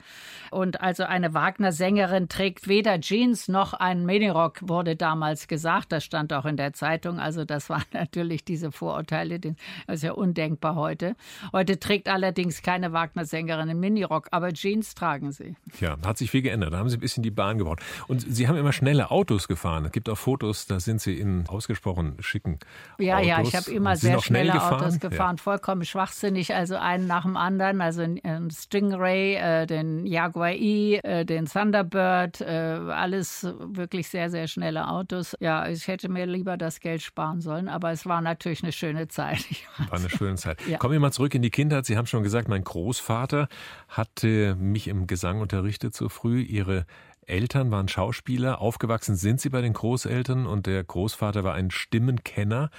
Und 0.51 0.81
also 0.81 1.03
eine 1.03 1.33
Wagner-Sängerin 1.33 2.29
trägt 2.29 2.67
weder 2.67 2.99
Jeans 2.99 3.47
noch 3.47 3.73
einen 3.73 4.05
Minirock, 4.05 4.59
wurde 4.61 4.95
damals 4.95 5.28
damals 5.29 5.47
gesagt. 5.47 5.91
Das 5.91 6.03
stand 6.03 6.33
auch 6.33 6.45
in 6.45 6.57
der 6.57 6.73
Zeitung. 6.73 7.19
Also 7.19 7.45
das 7.45 7.69
waren 7.69 7.83
natürlich 7.93 8.43
diese 8.43 8.71
Vorurteile. 8.71 9.39
Das 9.39 9.53
ist 9.87 10.03
ja 10.03 10.13
undenkbar 10.13 10.75
heute. 10.75 11.15
Heute 11.53 11.79
trägt 11.79 12.09
allerdings 12.09 12.61
keine 12.61 12.93
Wagner-Sängerin 12.93 13.69
einen 13.69 13.79
Minirock, 13.79 14.29
aber 14.31 14.53
Jeans 14.53 14.95
tragen 14.95 15.31
sie. 15.31 15.55
Ja, 15.79 15.97
hat 16.05 16.17
sich 16.17 16.31
viel 16.31 16.41
geändert. 16.41 16.73
Da 16.73 16.77
haben 16.77 16.89
sie 16.89 16.97
ein 16.97 17.01
bisschen 17.01 17.23
die 17.23 17.31
Bahn 17.31 17.57
gebaut. 17.57 17.81
Und 18.07 18.21
sie 18.21 18.47
haben 18.47 18.57
immer 18.57 18.73
schnelle 18.73 19.11
Autos 19.11 19.47
gefahren. 19.47 19.85
Es 19.85 19.91
gibt 19.91 20.09
auch 20.09 20.17
Fotos, 20.17 20.65
da 20.65 20.79
sind 20.79 21.01
sie 21.01 21.19
in 21.19 21.47
ausgesprochen 21.47 22.17
schicken 22.19 22.59
ja, 22.97 23.17
Autos. 23.17 23.27
Ja, 23.27 23.41
ich 23.41 23.55
habe 23.55 23.71
immer 23.71 23.95
sehr 23.95 24.21
schnelle 24.21 24.53
gefahren? 24.53 24.81
Autos 24.81 24.99
gefahren. 24.99 25.35
Ja. 25.37 25.43
Vollkommen 25.43 25.85
schwachsinnig. 25.85 26.55
Also 26.55 26.75
einen 26.75 27.07
nach 27.07 27.23
dem 27.23 27.37
anderen. 27.37 27.81
Also 27.81 28.01
den 28.01 28.49
Stingray, 28.51 29.35
äh, 29.35 29.65
den 29.65 30.05
Jaguar 30.05 30.51
E, 30.51 30.97
äh, 30.97 31.25
den 31.25 31.45
Thunderbird. 31.45 32.41
Äh, 32.41 32.79
alles 32.89 33.47
wirklich 33.59 34.07
sehr, 34.07 34.29
sehr 34.29 34.47
schnelle 34.47 34.87
Autos. 34.87 35.18
Autos. 35.19 35.35
Ja, 35.39 35.67
ich 35.67 35.87
hätte 35.87 36.09
mir 36.09 36.25
lieber 36.25 36.57
das 36.57 36.79
Geld 36.79 37.01
sparen 37.01 37.41
sollen, 37.41 37.67
aber 37.67 37.91
es 37.91 38.05
war 38.05 38.21
natürlich 38.21 38.63
eine 38.63 38.71
schöne 38.71 39.07
Zeit. 39.07 39.45
War 39.89 39.99
eine 39.99 40.09
schöne 40.09 40.35
Zeit. 40.35 40.65
Ja. 40.67 40.77
Kommen 40.77 40.93
wir 40.93 40.99
mal 40.99 41.11
zurück 41.11 41.33
in 41.35 41.41
die 41.41 41.49
Kindheit. 41.49 41.85
Sie 41.85 41.97
haben 41.97 42.05
schon 42.05 42.23
gesagt, 42.23 42.47
mein 42.47 42.63
Großvater 42.63 43.47
hatte 43.87 44.55
mich 44.55 44.87
im 44.87 45.07
Gesang 45.07 45.41
unterrichtet 45.41 45.93
so 45.95 46.09
früh. 46.09 46.41
Ihre 46.41 46.85
Eltern 47.25 47.69
waren 47.71 47.87
Schauspieler, 47.87 48.59
aufgewachsen 48.59 49.15
sind 49.15 49.39
sie 49.39 49.49
bei 49.49 49.61
den 49.61 49.73
Großeltern 49.73 50.47
und 50.47 50.65
der 50.65 50.83
Großvater 50.83 51.43
war 51.43 51.53
ein 51.53 51.69
Stimmenkenner. 51.69 52.71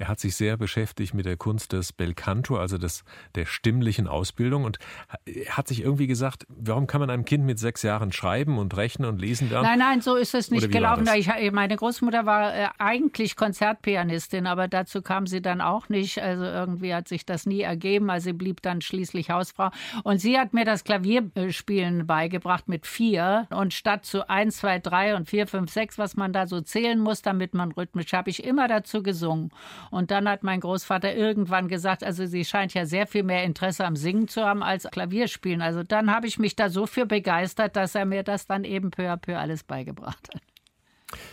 Er 0.00 0.08
hat 0.08 0.18
sich 0.18 0.34
sehr 0.34 0.56
beschäftigt 0.56 1.12
mit 1.12 1.26
der 1.26 1.36
Kunst 1.36 1.74
des 1.74 1.92
Belcanto, 1.92 2.56
also 2.56 2.78
des, 2.78 3.04
der 3.34 3.44
stimmlichen 3.44 4.08
Ausbildung 4.08 4.64
und 4.64 4.78
hat 5.50 5.68
sich 5.68 5.82
irgendwie 5.82 6.06
gesagt, 6.06 6.46
warum 6.48 6.86
kann 6.86 7.00
man 7.00 7.10
einem 7.10 7.26
Kind 7.26 7.44
mit 7.44 7.58
sechs 7.58 7.82
Jahren 7.82 8.10
schreiben 8.10 8.56
und 8.56 8.74
rechnen 8.78 9.06
und 9.06 9.20
lesen 9.20 9.50
lernen? 9.50 9.66
Nein, 9.66 9.78
nein, 9.78 10.00
so 10.00 10.16
ist 10.16 10.34
es 10.34 10.50
nicht 10.50 10.72
gelaufen. 10.72 11.06
Ich, 11.14 11.28
meine 11.52 11.76
Großmutter 11.76 12.24
war 12.24 12.54
äh, 12.54 12.68
eigentlich 12.78 13.36
Konzertpianistin, 13.36 14.46
aber 14.46 14.68
dazu 14.68 15.02
kam 15.02 15.26
sie 15.26 15.42
dann 15.42 15.60
auch 15.60 15.90
nicht. 15.90 16.22
Also 16.22 16.44
irgendwie 16.44 16.94
hat 16.94 17.06
sich 17.06 17.26
das 17.26 17.44
nie 17.44 17.60
ergeben. 17.60 18.08
Also 18.08 18.30
sie 18.30 18.32
blieb 18.32 18.62
dann 18.62 18.80
schließlich 18.80 19.28
Hausfrau. 19.28 19.68
Und 20.02 20.18
sie 20.18 20.38
hat 20.38 20.54
mir 20.54 20.64
das 20.64 20.82
Klavierspielen 20.82 22.06
beigebracht 22.06 22.68
mit 22.68 22.86
vier. 22.86 23.48
Und 23.50 23.74
statt 23.74 24.06
zu 24.06 24.30
eins, 24.30 24.56
zwei, 24.56 24.78
drei 24.78 25.14
und 25.14 25.28
vier, 25.28 25.46
fünf, 25.46 25.70
sechs, 25.70 25.98
was 25.98 26.16
man 26.16 26.32
da 26.32 26.46
so 26.46 26.62
zählen 26.62 26.98
muss, 26.98 27.20
damit 27.20 27.52
man 27.52 27.72
rhythmisch, 27.72 28.14
habe 28.14 28.30
ich 28.30 28.44
immer 28.44 28.66
dazu 28.66 29.02
gesungen. 29.02 29.50
Und 29.90 30.10
dann 30.10 30.28
hat 30.28 30.44
mein 30.44 30.60
Großvater 30.60 31.14
irgendwann 31.14 31.68
gesagt, 31.68 32.04
also 32.04 32.24
sie 32.24 32.44
scheint 32.44 32.74
ja 32.74 32.86
sehr 32.86 33.06
viel 33.06 33.24
mehr 33.24 33.44
Interesse 33.44 33.84
am 33.84 33.96
Singen 33.96 34.28
zu 34.28 34.44
haben 34.44 34.62
als 34.62 34.88
Klavierspielen. 34.90 35.62
Also 35.62 35.82
dann 35.82 36.12
habe 36.14 36.28
ich 36.28 36.38
mich 36.38 36.54
da 36.54 36.70
so 36.70 36.86
für 36.86 37.06
begeistert, 37.06 37.76
dass 37.76 37.94
er 37.94 38.04
mir 38.04 38.22
das 38.22 38.46
dann 38.46 38.64
eben 38.64 38.90
peu 38.90 39.10
à 39.10 39.16
peu 39.16 39.36
alles 39.36 39.64
beigebracht 39.64 40.28
hat. 40.32 40.42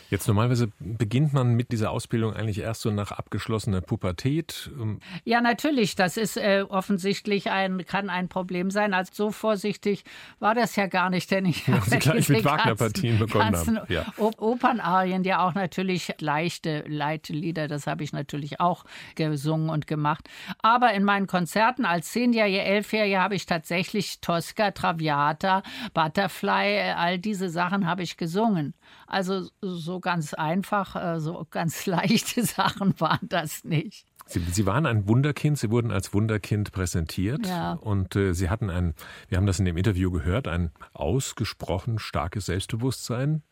Jetzt 0.10 0.28
normalerweise 0.28 0.70
beginnt 0.80 1.34
man 1.34 1.56
mit 1.56 1.72
dieser 1.72 1.92
Ausbildung 1.92 2.34
eigentlich 2.34 2.60
erst 2.60 2.82
so 2.82 2.92
nach 2.92 3.12
abgeschlossener 3.12 3.82
Pubertät. 3.82 4.72
Ähm, 4.80 5.00
ja, 5.26 5.42
natürlich. 5.42 5.96
Das 5.96 6.16
ist 6.16 6.38
äh, 6.38 6.64
offensichtlich 6.68 7.52
ein, 7.52 7.86
kann 7.86 8.10
ein 8.10 8.30
Problem 8.30 8.72
sein. 8.72 8.94
Also 8.94 9.12
so 9.14 9.32
vorsichtig 9.32 10.06
war 10.40 10.56
das 10.56 10.76
ja 10.76 10.88
gar 10.88 11.10
nicht, 11.10 11.30
denn 11.32 11.46
ich 11.46 11.68
ja, 11.68 11.82
Sie 11.82 12.00
gleich 12.00 12.30
mit 12.30 12.46
Wagner-Partien 12.46 13.20
begonnen 13.20 13.56
haben. 13.56 13.80
Ja. 13.90 14.06
Opernarien, 14.18 15.24
ja 15.24 15.46
auch 15.46 15.54
natürlich 15.54 16.14
leichte 16.20 16.84
Leitlieder, 16.88 17.68
das 17.68 17.88
habe 17.88 18.04
ich 18.04 18.14
natürlich 18.14 18.60
auch 18.60 18.86
gesungen 19.16 19.70
und 19.70 19.88
gemacht. 19.88 20.30
Aber 20.62 20.94
in 20.94 21.04
meinen 21.04 21.28
Konzerten 21.28 21.86
als 21.86 22.12
Zehnjährige, 22.12 22.62
Elfjährige 22.62 23.20
habe 23.20 23.36
ich 23.36 23.46
tatsächlich 23.46 24.22
Tosca, 24.22 24.72
Traviata, 24.72 25.64
Butterfly, 25.94 26.78
äh, 26.78 26.94
all 26.94 27.20
diese 27.20 27.50
Sachen 27.50 27.88
habe 27.88 28.04
ich 28.04 28.18
gesungen. 28.18 28.74
Also 29.06 29.48
so 29.62 29.97
ganz 30.00 30.34
einfach, 30.34 30.96
äh, 30.96 31.20
so 31.20 31.46
ganz 31.50 31.86
leichte 31.88 32.44
Sachen 32.44 33.00
waren 33.00 33.28
das 33.28 33.64
nicht. 33.64 34.06
Sie, 34.26 34.40
Sie, 34.52 34.66
waren 34.66 34.86
ein 34.86 35.08
Wunderkind, 35.08 35.58
Sie 35.58 35.72
wurden 35.72 35.92
als 35.92 36.14
Wunderkind 36.14 36.72
präsentiert 36.72 37.48
ja. 37.48 37.74
und 37.74 38.16
äh, 38.16 38.34
Sie 38.34 38.50
hatten 38.50 38.70
ein, 38.70 38.94
wir 39.30 39.38
haben 39.38 39.46
das 39.46 39.60
in 39.60 39.66
dem 39.66 39.78
Interview 39.78 40.12
gehört, 40.12 40.48
ein 40.48 40.72
ausgesprochen 40.94 41.98
starkes 41.98 42.48
Selbstbewusstsein. 42.48 43.44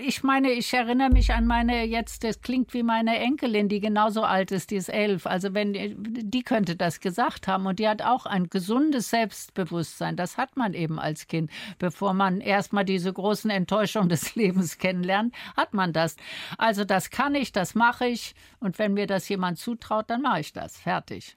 Ich 0.00 0.22
meine, 0.22 0.50
ich 0.52 0.72
erinnere 0.72 1.10
mich 1.10 1.32
an 1.32 1.46
meine 1.46 1.84
jetzt, 1.84 2.24
das 2.24 2.40
klingt 2.40 2.74
wie 2.74 2.82
meine 2.82 3.18
Enkelin, 3.18 3.68
die 3.68 3.80
genauso 3.80 4.22
alt 4.22 4.50
ist, 4.50 4.70
die 4.70 4.76
ist 4.76 4.88
elf. 4.88 5.26
Also 5.26 5.54
wenn 5.54 5.74
die 5.74 6.42
könnte 6.42 6.76
das 6.76 7.00
gesagt 7.00 7.48
haben 7.48 7.66
und 7.66 7.78
die 7.78 7.88
hat 7.88 8.02
auch 8.02 8.26
ein 8.26 8.48
gesundes 8.48 9.10
Selbstbewusstsein. 9.10 10.16
Das 10.16 10.36
hat 10.36 10.56
man 10.56 10.74
eben 10.74 10.98
als 10.98 11.26
Kind, 11.26 11.50
bevor 11.78 12.14
man 12.14 12.40
erstmal 12.40 12.84
diese 12.84 13.12
großen 13.12 13.50
Enttäuschungen 13.50 14.08
des 14.08 14.34
Lebens 14.36 14.78
kennenlernt, 14.78 15.34
hat 15.56 15.74
man 15.74 15.92
das. 15.92 16.16
Also 16.56 16.84
das 16.84 17.10
kann 17.10 17.34
ich, 17.34 17.52
das 17.52 17.74
mache 17.74 18.06
ich 18.06 18.34
und 18.60 18.78
wenn 18.78 18.94
mir 18.94 19.06
das 19.06 19.28
jemand 19.28 19.58
zutraut, 19.58 20.10
dann 20.10 20.22
mache 20.22 20.40
ich 20.40 20.52
das. 20.52 20.76
Fertig. 20.76 21.36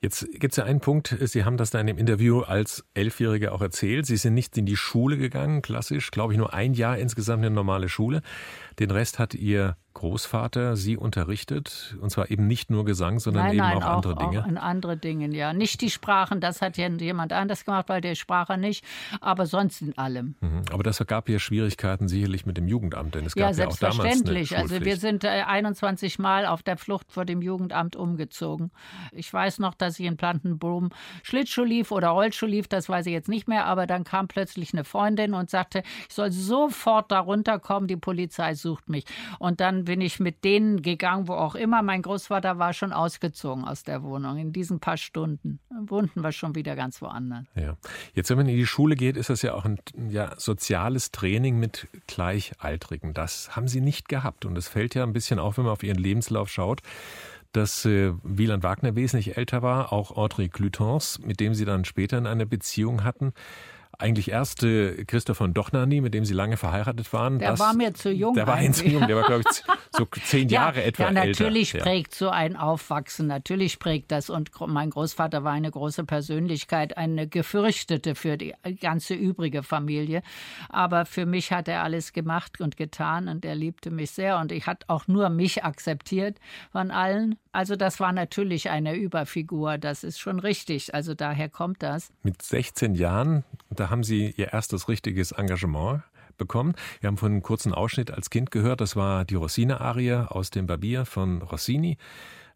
Jetzt 0.00 0.28
gibt 0.38 0.52
es 0.52 0.56
ja 0.56 0.64
einen 0.64 0.78
Punkt, 0.78 1.16
Sie 1.20 1.44
haben 1.44 1.56
das 1.56 1.70
da 1.70 1.80
in 1.80 1.88
dem 1.88 1.98
Interview 1.98 2.42
als 2.42 2.84
Elfjährige 2.94 3.50
auch 3.50 3.60
erzählt. 3.60 4.06
Sie 4.06 4.16
sind 4.16 4.34
nicht 4.34 4.56
in 4.56 4.64
die 4.64 4.76
Schule 4.76 5.18
gegangen, 5.18 5.60
klassisch, 5.60 6.12
glaube 6.12 6.32
ich, 6.32 6.38
nur 6.38 6.54
ein 6.54 6.72
Jahr 6.74 6.98
insgesamt 6.98 7.44
eine 7.44 7.52
normale 7.52 7.88
Schule. 7.88 8.22
Den 8.78 8.90
Rest 8.90 9.18
hat 9.18 9.34
Ihr 9.34 9.76
Großvater 9.98 10.76
Sie 10.76 10.96
unterrichtet? 10.96 11.96
Und 12.00 12.10
zwar 12.10 12.30
eben 12.30 12.46
nicht 12.46 12.70
nur 12.70 12.84
Gesang, 12.84 13.18
sondern 13.18 13.46
nein, 13.46 13.54
eben 13.54 13.62
nein, 13.62 13.82
auch, 13.82 13.96
andere 13.96 14.14
Dinge? 14.14 14.42
Auch 14.42 14.46
in 14.46 14.56
andere 14.56 14.96
Dinge, 14.96 15.34
ja. 15.34 15.52
Nicht 15.52 15.80
die 15.80 15.90
Sprachen, 15.90 16.40
das 16.40 16.62
hat 16.62 16.76
ja 16.76 16.88
jemand 16.88 17.32
anders 17.32 17.64
gemacht, 17.64 17.88
weil 17.88 18.00
der 18.00 18.14
Sprache 18.14 18.56
nicht, 18.58 18.84
aber 19.20 19.46
sonst 19.46 19.82
in 19.82 19.98
allem. 19.98 20.36
Mhm. 20.40 20.62
Aber 20.70 20.84
das 20.84 21.04
gab 21.08 21.28
ja 21.28 21.40
Schwierigkeiten 21.40 22.06
sicherlich 22.06 22.46
mit 22.46 22.56
dem 22.56 22.68
Jugendamt, 22.68 23.16
denn 23.16 23.26
es 23.26 23.34
gab 23.34 23.56
ja, 23.56 23.66
auch 23.66 23.76
damals 23.76 24.24
eine 24.24 24.46
Also 24.56 24.84
wir 24.84 24.96
sind 24.98 25.24
21 25.24 26.18
äh, 26.18 26.22
Mal 26.22 26.46
auf 26.46 26.62
der 26.62 26.76
Flucht 26.76 27.10
vor 27.10 27.24
dem 27.24 27.42
Jugendamt 27.42 27.96
umgezogen. 27.96 28.70
Ich 29.10 29.32
weiß 29.32 29.58
noch, 29.58 29.74
dass 29.74 29.98
ich 29.98 30.06
in 30.06 30.16
Plantenboom 30.16 30.90
Schlittschuh 31.24 31.64
lief 31.64 31.90
oder 31.90 32.10
Rollschuh 32.10 32.46
lief, 32.46 32.68
das 32.68 32.88
weiß 32.88 33.06
ich 33.06 33.12
jetzt 33.12 33.28
nicht 33.28 33.48
mehr, 33.48 33.64
aber 33.64 33.88
dann 33.88 34.04
kam 34.04 34.28
plötzlich 34.28 34.72
eine 34.72 34.84
Freundin 34.84 35.34
und 35.34 35.50
sagte, 35.50 35.82
ich 36.08 36.14
soll 36.14 36.30
sofort 36.30 37.10
da 37.10 37.18
runterkommen, 37.18 37.88
die 37.88 37.96
Polizei 37.96 38.54
sucht 38.54 38.67
mich. 38.86 39.04
Und 39.38 39.60
dann 39.60 39.84
bin 39.84 40.00
ich 40.00 40.20
mit 40.20 40.44
denen 40.44 40.82
gegangen, 40.82 41.28
wo 41.28 41.34
auch 41.34 41.54
immer. 41.54 41.82
Mein 41.82 42.02
Großvater 42.02 42.58
war 42.58 42.72
schon 42.72 42.92
ausgezogen 42.92 43.64
aus 43.64 43.82
der 43.82 44.02
Wohnung 44.02 44.38
in 44.38 44.52
diesen 44.52 44.80
paar 44.80 44.96
Stunden. 44.96 45.60
Wohnten 45.70 46.22
wir 46.22 46.32
schon 46.32 46.54
wieder 46.54 46.76
ganz 46.76 47.00
woanders. 47.00 47.44
Ja. 47.54 47.76
Jetzt, 48.14 48.30
wenn 48.30 48.38
man 48.38 48.48
in 48.48 48.56
die 48.56 48.66
Schule 48.66 48.96
geht, 48.96 49.16
ist 49.16 49.30
das 49.30 49.42
ja 49.42 49.54
auch 49.54 49.64
ein 49.64 49.78
ja, 50.08 50.32
soziales 50.36 51.10
Training 51.10 51.58
mit 51.58 51.88
Gleichaltrigen. 52.06 53.14
Das 53.14 53.56
haben 53.56 53.68
Sie 53.68 53.80
nicht 53.80 54.08
gehabt. 54.08 54.44
Und 54.44 54.56
es 54.58 54.68
fällt 54.68 54.94
ja 54.94 55.04
ein 55.04 55.12
bisschen 55.12 55.38
auf, 55.38 55.58
wenn 55.58 55.64
man 55.64 55.72
auf 55.72 55.82
Ihren 55.82 55.98
Lebenslauf 55.98 56.50
schaut 56.50 56.82
dass 57.52 57.84
äh, 57.86 58.12
Wieland 58.22 58.62
Wagner 58.62 58.94
wesentlich 58.94 59.36
älter 59.36 59.62
war, 59.62 59.92
auch 59.92 60.16
Audrey 60.16 60.48
Clutons, 60.48 61.18
mit 61.20 61.40
dem 61.40 61.54
sie 61.54 61.64
dann 61.64 61.84
später 61.84 62.18
in 62.18 62.26
einer 62.26 62.44
Beziehung 62.44 63.04
hatten. 63.04 63.32
Eigentlich 63.98 64.30
erste 64.30 65.04
Christoph 65.06 65.38
von 65.38 65.54
Dochnani, 65.54 66.00
mit 66.00 66.14
dem 66.14 66.24
Sie 66.24 66.32
lange 66.32 66.56
verheiratet 66.56 67.12
waren. 67.12 67.40
Der 67.40 67.50
das, 67.50 67.60
war 67.60 67.74
mir 67.74 67.94
zu 67.94 68.12
jung. 68.12 68.34
Der 68.34 68.46
war 68.46 68.62
Ihnen 68.62 68.72
zu 68.72 68.86
jung, 68.88 69.06
der 69.08 69.16
war, 69.16 69.24
glaube 69.24 69.42
ich, 69.50 69.64
so 69.90 70.06
zehn 70.24 70.48
Jahre 70.48 70.78
ja, 70.80 70.86
etwa 70.86 71.02
Ja, 71.04 71.10
natürlich 71.10 71.74
älter. 71.74 71.84
prägt 71.84 72.14
so 72.14 72.30
ein 72.30 72.56
Aufwachsen, 72.56 73.26
natürlich 73.26 73.80
prägt 73.80 74.12
das. 74.12 74.30
Und 74.30 74.52
mein 74.68 74.90
Großvater 74.90 75.42
war 75.42 75.52
eine 75.52 75.70
große 75.70 76.04
Persönlichkeit, 76.04 76.96
eine 76.96 77.26
gefürchtete 77.26 78.14
für 78.14 78.36
die 78.36 78.54
ganze 78.80 79.14
übrige 79.14 79.64
Familie. 79.64 80.22
Aber 80.68 81.04
für 81.04 81.26
mich 81.26 81.50
hat 81.50 81.66
er 81.66 81.82
alles 81.82 82.12
gemacht 82.12 82.60
und 82.60 82.76
getan 82.76 83.26
und 83.26 83.44
er 83.44 83.56
liebte 83.56 83.90
mich 83.90 84.12
sehr. 84.12 84.38
Und 84.38 84.52
ich 84.52 84.66
hat 84.68 84.84
auch 84.86 85.08
nur 85.08 85.28
mich 85.28 85.64
akzeptiert 85.64 86.38
von 86.70 86.92
allen. 86.92 87.36
Also 87.52 87.76
das 87.76 88.00
war 88.00 88.12
natürlich 88.12 88.70
eine 88.70 88.94
Überfigur, 88.94 89.78
das 89.78 90.04
ist 90.04 90.18
schon 90.18 90.38
richtig. 90.38 90.94
Also 90.94 91.14
daher 91.14 91.48
kommt 91.48 91.82
das. 91.82 92.12
Mit 92.22 92.42
16 92.42 92.94
Jahren, 92.94 93.44
da 93.70 93.90
haben 93.90 94.04
Sie 94.04 94.34
Ihr 94.36 94.52
erstes 94.52 94.88
richtiges 94.88 95.32
Engagement 95.32 96.02
bekommen. 96.36 96.74
Wir 97.00 97.08
haben 97.08 97.16
von 97.16 97.32
einem 97.32 97.42
kurzen 97.42 97.74
Ausschnitt 97.74 98.10
als 98.10 98.30
Kind 98.30 98.50
gehört, 98.50 98.80
das 98.80 98.96
war 98.96 99.24
die 99.24 99.34
Rossine-Arie 99.34 100.26
aus 100.28 100.50
dem 100.50 100.66
Barbier 100.66 101.04
von 101.04 101.42
Rossini. 101.42 101.98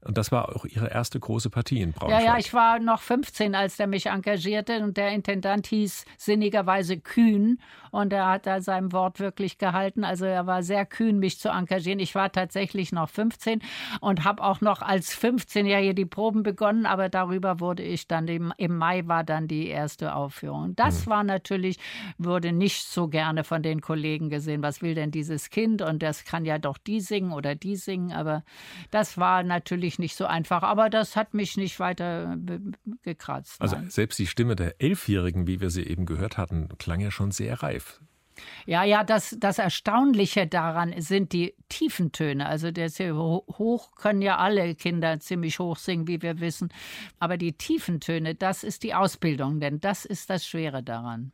Und 0.04 0.18
das 0.18 0.32
war 0.32 0.48
auch 0.48 0.64
Ihre 0.64 0.90
erste 0.90 1.20
große 1.20 1.48
Partie 1.48 1.80
in 1.80 1.92
Braunschweig. 1.92 2.22
Ja, 2.22 2.32
ja, 2.32 2.38
ich 2.38 2.52
war 2.52 2.80
noch 2.80 3.00
15, 3.00 3.54
als 3.54 3.76
der 3.76 3.86
mich 3.86 4.06
engagierte 4.06 4.82
und 4.82 4.96
der 4.96 5.10
Intendant 5.10 5.66
hieß 5.68 6.04
sinnigerweise 6.18 6.98
Kühn 6.98 7.60
und 7.92 8.12
er 8.12 8.26
hat 8.26 8.46
da 8.46 8.60
seinem 8.60 8.92
Wort 8.92 9.20
wirklich 9.20 9.58
gehalten. 9.58 10.02
Also 10.02 10.24
er 10.24 10.48
war 10.48 10.64
sehr 10.64 10.84
kühn, 10.84 11.20
mich 11.20 11.38
zu 11.38 11.50
engagieren. 11.50 12.00
Ich 12.00 12.16
war 12.16 12.32
tatsächlich 12.32 12.90
noch 12.90 13.08
15 13.08 13.62
und 14.00 14.24
habe 14.24 14.42
auch 14.42 14.60
noch 14.60 14.82
als 14.82 15.16
15-Jährige 15.16 15.94
die 15.94 16.06
Proben 16.06 16.42
begonnen, 16.42 16.84
aber 16.84 17.08
darüber 17.08 17.60
wurde 17.60 17.84
ich 17.84 18.08
dann, 18.08 18.26
im, 18.26 18.52
im 18.56 18.76
Mai 18.76 19.06
war 19.06 19.22
dann 19.22 19.46
die 19.46 19.68
erste 19.68 20.16
Aufführung. 20.16 20.74
Das 20.74 21.04
hm. 21.04 21.10
war 21.12 21.22
natürlich, 21.22 21.78
wurde 22.18 22.50
nicht 22.50 22.86
so 22.86 23.06
gerne 23.06 23.44
von 23.44 23.62
den 23.62 23.80
Kollegen 23.80 24.30
gesehen. 24.30 24.64
Was 24.64 24.82
will 24.82 24.96
denn 24.96 25.12
dieses 25.12 25.50
Kind? 25.50 25.80
Und 25.80 26.02
das 26.02 26.24
kann 26.24 26.44
ja 26.44 26.58
doch 26.58 26.78
die 26.78 27.00
singen 27.00 27.32
oder 27.32 27.54
die 27.54 27.76
singen, 27.76 28.10
aber 28.12 28.42
das 28.90 29.16
war 29.16 29.44
natürlich 29.44 29.92
natürlich 29.92 29.98
nicht 29.98 30.16
so 30.16 30.26
einfach, 30.26 30.62
aber 30.62 30.90
das 30.90 31.16
hat 31.16 31.34
mich 31.34 31.56
nicht 31.56 31.78
weiter 31.78 32.36
gekratzt. 33.02 33.60
Also 33.60 33.76
selbst 33.88 34.18
die 34.18 34.26
Stimme 34.26 34.56
der 34.56 34.80
Elfjährigen, 34.80 35.46
wie 35.46 35.60
wir 35.60 35.70
sie 35.70 35.82
eben 35.82 36.06
gehört 36.06 36.38
hatten, 36.38 36.68
klang 36.78 37.00
ja 37.00 37.10
schon 37.10 37.30
sehr 37.30 37.62
reif. 37.62 37.81
Ja, 38.66 38.84
ja, 38.84 39.02
das, 39.02 39.36
das 39.38 39.58
Erstaunliche 39.58 40.46
daran 40.46 40.94
sind 40.98 41.32
die 41.32 41.54
tiefen 41.68 42.12
Töne. 42.12 42.46
Also 42.46 42.70
der 42.70 42.90
hoch 43.16 43.94
können 43.96 44.22
ja 44.22 44.36
alle 44.38 44.74
Kinder 44.74 45.18
ziemlich 45.20 45.58
hoch 45.58 45.76
singen, 45.76 46.06
wie 46.06 46.22
wir 46.22 46.40
wissen. 46.40 46.72
Aber 47.18 47.36
die 47.36 47.52
tiefen 47.52 48.00
Töne, 48.00 48.34
das 48.34 48.62
ist 48.62 48.82
die 48.82 48.94
Ausbildung, 48.94 49.60
denn 49.60 49.80
das 49.80 50.04
ist 50.04 50.30
das 50.30 50.46
Schwere 50.46 50.82
daran. 50.82 51.32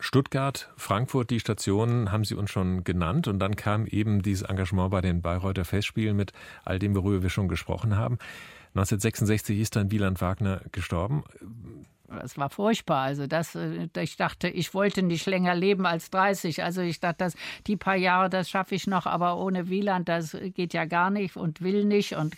Stuttgart, 0.00 0.70
Frankfurt, 0.76 1.30
die 1.30 1.40
Stationen 1.40 2.10
haben 2.10 2.24
Sie 2.24 2.34
uns 2.34 2.50
schon 2.50 2.84
genannt. 2.84 3.28
Und 3.28 3.38
dann 3.38 3.56
kam 3.56 3.86
eben 3.86 4.22
dieses 4.22 4.42
Engagement 4.42 4.90
bei 4.90 5.00
den 5.00 5.22
Bayreuther 5.22 5.64
Festspielen 5.64 6.16
mit 6.16 6.32
all 6.64 6.78
dem, 6.78 6.94
worüber 6.94 7.22
wir 7.22 7.30
schon 7.30 7.48
gesprochen 7.48 7.96
haben. 7.96 8.18
1966 8.74 9.58
ist 9.60 9.76
dann 9.76 9.90
Wieland 9.90 10.20
Wagner 10.22 10.62
gestorben 10.72 11.24
es 12.22 12.38
war 12.38 12.50
furchtbar. 12.50 13.02
Also 13.02 13.26
das, 13.26 13.54
äh, 13.54 13.88
ich 14.00 14.16
dachte, 14.16 14.48
ich 14.48 14.74
wollte 14.74 15.02
nicht 15.02 15.26
länger 15.26 15.54
leben 15.54 15.86
als 15.86 16.10
30. 16.10 16.62
Also 16.62 16.80
ich 16.82 17.00
dachte, 17.00 17.16
das, 17.18 17.34
die 17.66 17.76
paar 17.76 17.96
Jahre, 17.96 18.30
das 18.30 18.50
schaffe 18.50 18.74
ich 18.74 18.86
noch, 18.86 19.06
aber 19.06 19.38
ohne 19.38 19.68
Wieland, 19.68 20.08
das 20.08 20.36
geht 20.54 20.74
ja 20.74 20.84
gar 20.84 21.10
nicht 21.10 21.36
und 21.36 21.60
will 21.62 21.84
nicht. 21.84 22.14
Und 22.14 22.34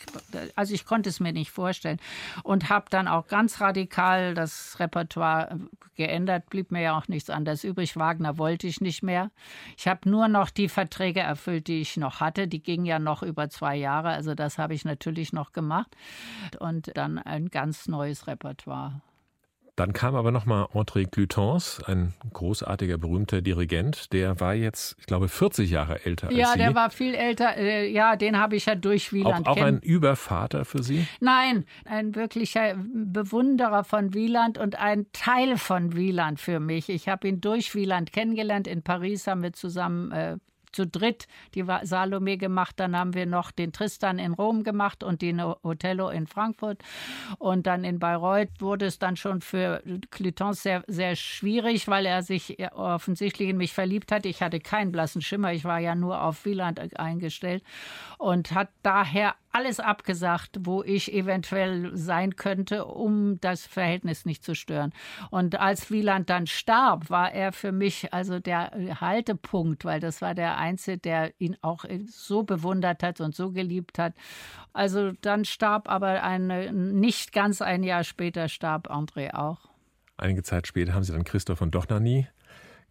also 0.56 0.74
ich 0.74 0.84
konnte 0.84 1.08
es 1.08 1.20
mir 1.20 1.32
nicht 1.32 1.50
vorstellen 1.50 1.98
und 2.42 2.68
habe 2.68 2.86
dann 2.90 3.08
auch 3.08 3.26
ganz 3.26 3.60
radikal 3.60 4.34
das 4.34 4.78
Repertoire 4.78 5.58
geändert. 5.96 6.50
Blieb 6.50 6.70
mir 6.70 6.82
ja 6.82 6.98
auch 6.98 7.08
nichts 7.08 7.30
anderes 7.30 7.64
übrig. 7.64 7.96
Wagner 7.96 8.38
wollte 8.38 8.66
ich 8.66 8.80
nicht 8.80 9.02
mehr. 9.02 9.30
Ich 9.76 9.88
habe 9.88 10.08
nur 10.08 10.28
noch 10.28 10.50
die 10.50 10.68
Verträge 10.68 11.20
erfüllt, 11.20 11.68
die 11.68 11.80
ich 11.80 11.96
noch 11.96 12.20
hatte. 12.20 12.48
Die 12.48 12.62
gingen 12.62 12.86
ja 12.86 12.98
noch 12.98 13.22
über 13.22 13.48
zwei 13.48 13.76
Jahre. 13.76 14.10
Also 14.10 14.34
das 14.34 14.58
habe 14.58 14.74
ich 14.74 14.84
natürlich 14.84 15.32
noch 15.32 15.52
gemacht 15.52 15.96
und 16.58 16.96
dann 16.96 17.18
ein 17.18 17.48
ganz 17.48 17.88
neues 17.88 18.26
Repertoire. 18.26 19.00
Dann 19.76 19.92
kam 19.92 20.14
aber 20.14 20.30
nochmal 20.30 20.66
André 20.72 21.04
Clutons, 21.10 21.82
ein 21.86 22.14
großartiger, 22.32 22.96
berühmter 22.96 23.42
Dirigent. 23.42 24.12
Der 24.12 24.38
war 24.38 24.54
jetzt, 24.54 24.96
ich 25.00 25.06
glaube, 25.06 25.28
40 25.28 25.68
Jahre 25.68 26.04
älter 26.04 26.30
ja, 26.30 26.44
als 26.44 26.52
Sie. 26.54 26.60
Ja, 26.60 26.66
der 26.66 26.74
war 26.76 26.90
viel 26.90 27.14
älter. 27.14 27.56
Äh, 27.56 27.90
ja, 27.90 28.14
den 28.14 28.38
habe 28.38 28.54
ich 28.54 28.66
ja 28.66 28.76
durch 28.76 29.12
Wieland. 29.12 29.48
Auch, 29.48 29.56
auch 29.56 29.62
ein 29.62 29.80
Übervater 29.80 30.64
für 30.64 30.82
Sie? 30.82 31.06
Nein, 31.20 31.64
ein 31.86 32.14
wirklicher 32.14 32.76
Bewunderer 32.76 33.82
von 33.82 34.14
Wieland 34.14 34.58
und 34.58 34.78
ein 34.78 35.06
Teil 35.12 35.58
von 35.58 35.96
Wieland 35.96 36.38
für 36.38 36.60
mich. 36.60 36.88
Ich 36.88 37.08
habe 37.08 37.26
ihn 37.26 37.40
durch 37.40 37.74
Wieland 37.74 38.12
kennengelernt. 38.12 38.68
In 38.68 38.82
Paris 38.82 39.26
haben 39.26 39.42
wir 39.42 39.54
zusammen 39.54 40.12
äh, 40.12 40.36
zu 40.74 40.86
dritt 40.86 41.26
die 41.54 41.64
Salome 41.82 42.36
gemacht. 42.36 42.74
Dann 42.78 42.96
haben 42.96 43.14
wir 43.14 43.26
noch 43.26 43.50
den 43.50 43.72
Tristan 43.72 44.18
in 44.18 44.34
Rom 44.34 44.64
gemacht 44.64 45.02
und 45.02 45.22
den 45.22 45.40
Othello 45.40 46.08
in 46.10 46.26
Frankfurt. 46.26 46.82
Und 47.38 47.66
dann 47.66 47.84
in 47.84 47.98
Bayreuth 47.98 48.60
wurde 48.60 48.86
es 48.86 48.98
dann 48.98 49.16
schon 49.16 49.40
für 49.40 49.82
Clytons 50.10 50.62
sehr, 50.62 50.84
sehr 50.86 51.16
schwierig, 51.16 51.88
weil 51.88 52.06
er 52.06 52.22
sich 52.22 52.56
offensichtlich 52.74 53.48
in 53.48 53.56
mich 53.56 53.72
verliebt 53.72 54.12
hat. 54.12 54.26
Ich 54.26 54.42
hatte 54.42 54.60
keinen 54.60 54.92
blassen 54.92 55.22
Schimmer. 55.22 55.52
Ich 55.52 55.64
war 55.64 55.78
ja 55.78 55.94
nur 55.94 56.22
auf 56.22 56.44
Wieland 56.44 56.98
eingestellt 56.98 57.62
und 58.18 58.52
hat 58.52 58.68
daher 58.82 59.34
alles 59.54 59.78
abgesagt, 59.78 60.56
wo 60.60 60.82
ich 60.82 61.12
eventuell 61.12 61.96
sein 61.96 62.34
könnte, 62.34 62.84
um 62.86 63.40
das 63.40 63.66
Verhältnis 63.66 64.24
nicht 64.24 64.42
zu 64.42 64.54
stören. 64.54 64.92
Und 65.30 65.60
als 65.60 65.90
Wieland 65.90 66.28
dann 66.28 66.46
starb, 66.46 67.08
war 67.08 67.32
er 67.32 67.52
für 67.52 67.70
mich 67.70 68.12
also 68.12 68.40
der 68.40 68.72
Haltepunkt, 69.00 69.84
weil 69.84 70.00
das 70.00 70.20
war 70.20 70.34
der 70.34 70.58
Einzige, 70.58 70.98
der 70.98 71.32
ihn 71.38 71.56
auch 71.62 71.84
so 72.06 72.42
bewundert 72.42 73.02
hat 73.02 73.20
und 73.20 73.34
so 73.34 73.52
geliebt 73.52 73.98
hat. 73.98 74.14
Also 74.72 75.12
dann 75.20 75.44
starb 75.44 75.88
aber 75.88 76.24
eine, 76.24 76.72
nicht 76.72 77.32
ganz 77.32 77.62
ein 77.62 77.84
Jahr 77.84 78.02
später 78.02 78.48
starb 78.48 78.90
André 78.90 79.34
auch. 79.34 79.68
Einige 80.16 80.42
Zeit 80.42 80.66
später 80.66 80.94
haben 80.94 81.04
sie 81.04 81.12
dann 81.12 81.24
Christoph 81.24 81.58
von 81.58 81.70
Dochnani 81.70 82.26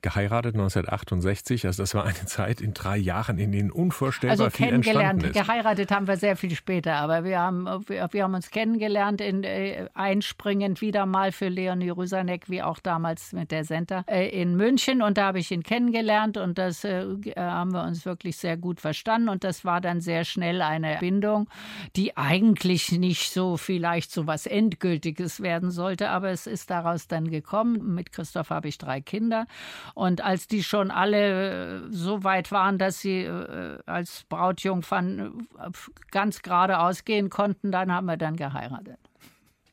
geheiratet 0.03 0.53
1968. 0.53 1.65
Also 1.65 1.81
das 1.81 1.95
war 1.95 2.03
eine 2.03 2.25
Zeit 2.25 2.61
in 2.61 2.75
drei 2.75 2.97
Jahren, 2.97 3.39
in 3.39 3.51
denen 3.51 3.71
unvorstellbar 3.71 4.45
also 4.45 4.55
viel 4.55 4.71
entstanden 4.71 5.25
ist. 5.25 5.33
Geheiratet 5.33 5.89
haben 5.91 6.07
wir 6.07 6.17
sehr 6.17 6.35
viel 6.35 6.53
später, 6.53 6.95
aber 6.95 7.23
wir 7.23 7.39
haben, 7.39 7.65
wir, 7.87 8.07
wir 8.11 8.23
haben 8.23 8.35
uns 8.35 8.51
kennengelernt, 8.51 9.21
in, 9.21 9.43
äh, 9.43 9.87
einspringend 9.95 10.81
wieder 10.81 11.05
mal 11.05 11.31
für 11.31 11.47
Leonie 11.47 11.89
Rüsanek, 11.89 12.49
wie 12.49 12.61
auch 12.61 12.79
damals 12.79 13.31
mit 13.31 13.51
der 13.51 13.63
Center 13.63 14.03
äh, 14.07 14.29
in 14.29 14.55
München. 14.55 15.01
Und 15.01 15.17
da 15.17 15.27
habe 15.27 15.39
ich 15.39 15.49
ihn 15.51 15.63
kennengelernt 15.63 16.37
und 16.37 16.57
das 16.57 16.83
äh, 16.83 17.05
haben 17.35 17.71
wir 17.71 17.83
uns 17.83 18.05
wirklich 18.05 18.37
sehr 18.37 18.57
gut 18.57 18.81
verstanden. 18.81 19.29
Und 19.29 19.43
das 19.43 19.63
war 19.63 19.79
dann 19.79 20.01
sehr 20.01 20.25
schnell 20.25 20.61
eine 20.61 20.97
Bindung, 20.99 21.49
die 21.95 22.17
eigentlich 22.17 22.91
nicht 22.91 23.31
so 23.31 23.55
vielleicht 23.55 24.11
so 24.11 24.27
was 24.27 24.45
Endgültiges 24.45 25.39
werden 25.41 25.71
sollte, 25.71 26.09
aber 26.09 26.29
es 26.29 26.45
ist 26.45 26.69
daraus 26.69 27.07
dann 27.07 27.31
gekommen. 27.31 27.95
Mit 27.95 28.11
Christoph 28.11 28.49
habe 28.49 28.67
ich 28.67 28.77
drei 28.77 28.99
Kinder 28.99 29.47
und 29.93 30.21
als 30.21 30.47
die 30.47 30.63
schon 30.63 30.91
alle 30.91 31.77
äh, 31.77 31.81
so 31.91 32.23
weit 32.23 32.51
waren, 32.51 32.77
dass 32.77 32.99
sie 32.99 33.21
äh, 33.23 33.77
als 33.85 34.23
Brautjungfern 34.29 35.47
äh, 35.59 35.69
ganz 36.11 36.41
gerade 36.41 36.79
ausgehen 36.79 37.29
konnten, 37.29 37.71
dann 37.71 37.91
haben 37.91 38.07
wir 38.07 38.17
dann 38.17 38.35
geheiratet. 38.35 38.97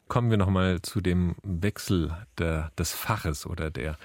Kommen 0.09 0.31
wir 0.31 0.39
nochmal 0.39 0.83
zu 0.83 1.01
dem 1.01 1.37
Wechsel 1.45 2.13
der, 2.39 2.73
des 2.77 2.93
Faches 2.93 3.47
oder 3.47 3.71
der, 3.71 3.97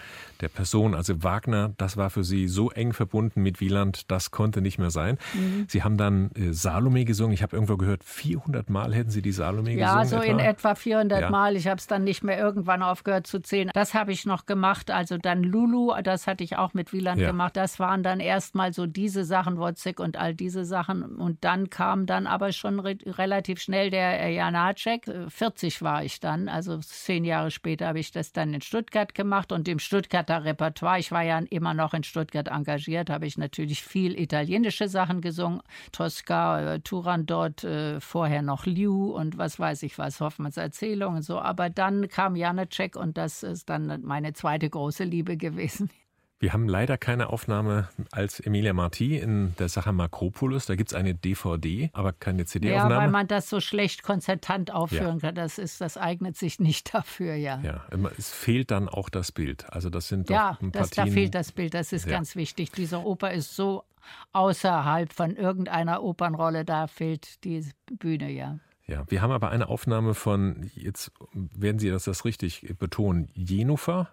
der 0.42 0.50
Person. 0.50 0.94
Also 0.94 1.24
Wagner, 1.24 1.74
das 1.78 1.98
war 1.98 2.10
für 2.10 2.24
Sie 2.24 2.48
so 2.48 2.72
eng 2.72 2.94
verbunden 2.94 3.42
mit 3.42 3.60
Wieland, 3.60 4.12
das 4.12 4.32
konnte 4.32 4.62
nicht 4.62 4.78
mehr 4.78 4.92
sein. 4.92 5.18
Mhm. 5.34 5.66
Sie 5.68 5.84
haben 5.84 5.98
dann 5.98 6.32
äh, 6.32 6.54
Salome 6.54 7.06
gesungen. 7.06 7.34
Ich 7.34 7.44
habe 7.44 7.56
irgendwo 7.56 7.78
gehört, 7.78 8.04
400 8.04 8.70
Mal 8.70 8.94
hätten 8.94 9.10
Sie 9.10 9.22
die 9.22 9.32
Salome 9.32 9.72
ja, 9.72 10.02
gesungen. 10.02 10.04
Ja, 10.04 10.06
so 10.06 10.16
etwa? 10.18 10.26
in 10.26 10.40
etwa 10.40 10.76
400 10.76 11.22
ja. 11.22 11.30
Mal. 11.30 11.56
Ich 11.56 11.68
habe 11.68 11.78
es 11.78 11.88
dann 11.88 12.04
nicht 12.04 12.24
mehr 12.24 12.38
irgendwann 12.38 12.84
aufgehört 12.84 13.28
zu 13.28 13.40
zählen. 13.40 13.70
Das 13.74 13.94
habe 13.94 14.12
ich 14.12 14.26
noch 14.26 14.46
gemacht. 14.46 14.92
Also 14.92 15.18
dann 15.18 15.44
Lulu, 15.44 15.94
das 16.04 16.28
hatte 16.28 16.44
ich 16.44 16.58
auch 16.58 16.74
mit 16.74 16.94
Wieland 16.94 17.22
ja. 17.22 17.28
gemacht. 17.28 17.56
Das 17.56 17.80
waren 17.80 18.04
dann 18.04 18.20
erstmal 18.20 18.74
so 18.74 18.86
diese 18.86 19.26
Sachen, 19.26 19.58
Wozzeck 19.58 20.00
und 20.00 20.18
all 20.18 20.34
diese 20.34 20.66
Sachen. 20.66 21.04
Und 21.04 21.44
dann 21.44 21.70
kam 21.70 22.06
dann 22.06 22.28
aber 22.28 22.52
schon 22.52 22.80
re 22.80 22.98
relativ 23.06 23.62
schnell 23.62 23.90
der 23.90 24.30
Janacek. 24.30 25.10
40 25.28 25.82
war 25.82 26.04
ich 26.04 26.20
dann. 26.20 26.50
Also 26.50 26.78
zehn 26.80 27.26
Jahre 27.26 27.52
später 27.52 27.88
habe 27.88 28.00
ich 28.00 28.12
das 28.12 28.32
dann 28.32 28.54
in 28.54 28.62
Stuttgart 28.62 29.14
gemacht. 29.14 29.52
Und 29.52 29.68
im 29.68 29.80
Stuttgart 29.80 30.25
Stuttgarter 30.26 30.46
Repertoire. 30.46 31.00
Ich 31.00 31.12
war 31.12 31.24
ja 31.24 31.40
immer 31.50 31.74
noch 31.74 31.94
in 31.94 32.04
Stuttgart 32.04 32.48
engagiert, 32.48 33.10
habe 33.10 33.26
ich 33.26 33.38
natürlich 33.38 33.84
viel 33.84 34.20
italienische 34.20 34.88
Sachen 34.88 35.22
gesungen. 35.22 35.62
Tosca, 35.92 36.76
äh, 36.76 36.80
Turandot, 36.80 37.64
äh, 37.64 38.00
vorher 38.00 38.42
noch 38.42 38.66
Liu 38.66 39.12
und 39.12 39.38
was 39.38 39.60
weiß 39.60 39.84
ich 39.84 39.98
was, 39.98 40.20
Hoffmanns 40.20 40.58
Erzählungen 40.58 41.22
so. 41.22 41.40
Aber 41.40 41.70
dann 41.70 42.08
kam 42.08 42.36
Janacek 42.36 42.96
und 42.96 43.18
das 43.18 43.44
ist 43.44 43.70
dann 43.70 44.02
meine 44.04 44.34
zweite 44.34 44.70
große 44.70 45.04
Liebe 45.04 45.38
gewesen. 45.38 45.90
Wir 46.38 46.52
haben 46.52 46.68
leider 46.68 46.98
keine 46.98 47.30
Aufnahme 47.30 47.88
als 48.12 48.42
Emilia 48.42 48.74
Marti 48.74 49.18
in 49.18 49.56
der 49.58 49.70
Sache 49.70 49.94
Makropolis. 49.94 50.66
Da 50.66 50.76
gibt 50.76 50.92
es 50.92 50.96
eine 50.96 51.16
DVD, 51.16 51.90
aber 51.94 52.12
keine 52.12 52.46
CD-Aufnahme. 52.46 52.94
Ja, 52.94 53.00
weil 53.00 53.10
man 53.10 53.28
das 53.28 53.50
so 53.50 53.62
schlecht 53.62 54.04
konzertant 54.04 54.70
aufführen 54.70 55.20
ja. 55.20 55.28
kann. 55.28 55.36
Das, 55.36 55.58
ist, 55.58 55.80
das 55.80 55.98
eignet 55.98 56.36
sich 56.36 56.60
nicht 56.60 56.94
dafür, 56.94 57.36
ja. 57.36 57.62
Ja, 57.62 57.86
es 58.18 58.32
fehlt 58.32 58.72
dann 58.72 58.90
auch 58.90 59.10
das 59.10 59.32
Bild. 59.32 59.66
Also 59.72 59.90
das 59.90 60.10
sind 60.10 60.30
doch 60.30 60.36
ja, 60.36 60.58
das, 60.62 60.90
da 60.90 61.06
fehlt 61.06 61.36
das 61.36 61.54
Bild. 61.54 61.74
Das 61.74 61.94
ist 61.94 62.06
ja. 62.06 62.12
ganz 62.12 62.36
wichtig. 62.36 62.72
Diese 62.72 63.00
Oper 63.00 63.32
ist 63.32 63.56
so 63.56 63.86
außerhalb 64.34 65.14
von 65.14 65.38
irgendeiner 65.38 66.04
Opernrolle. 66.04 66.66
Da 66.66 66.88
fehlt 66.88 67.46
die 67.46 67.66
Bühne, 67.98 68.30
ja. 68.32 68.60
Ja, 68.88 69.04
wir 69.08 69.22
haben 69.22 69.32
aber 69.32 69.50
eine 69.50 69.68
Aufnahme 69.70 70.14
von, 70.14 70.70
jetzt 70.76 71.12
werden 71.34 71.80
Sie 71.80 71.90
das, 71.90 72.04
das 72.04 72.26
richtig 72.26 72.76
betonen, 72.78 73.30
Jenufer. 73.34 74.10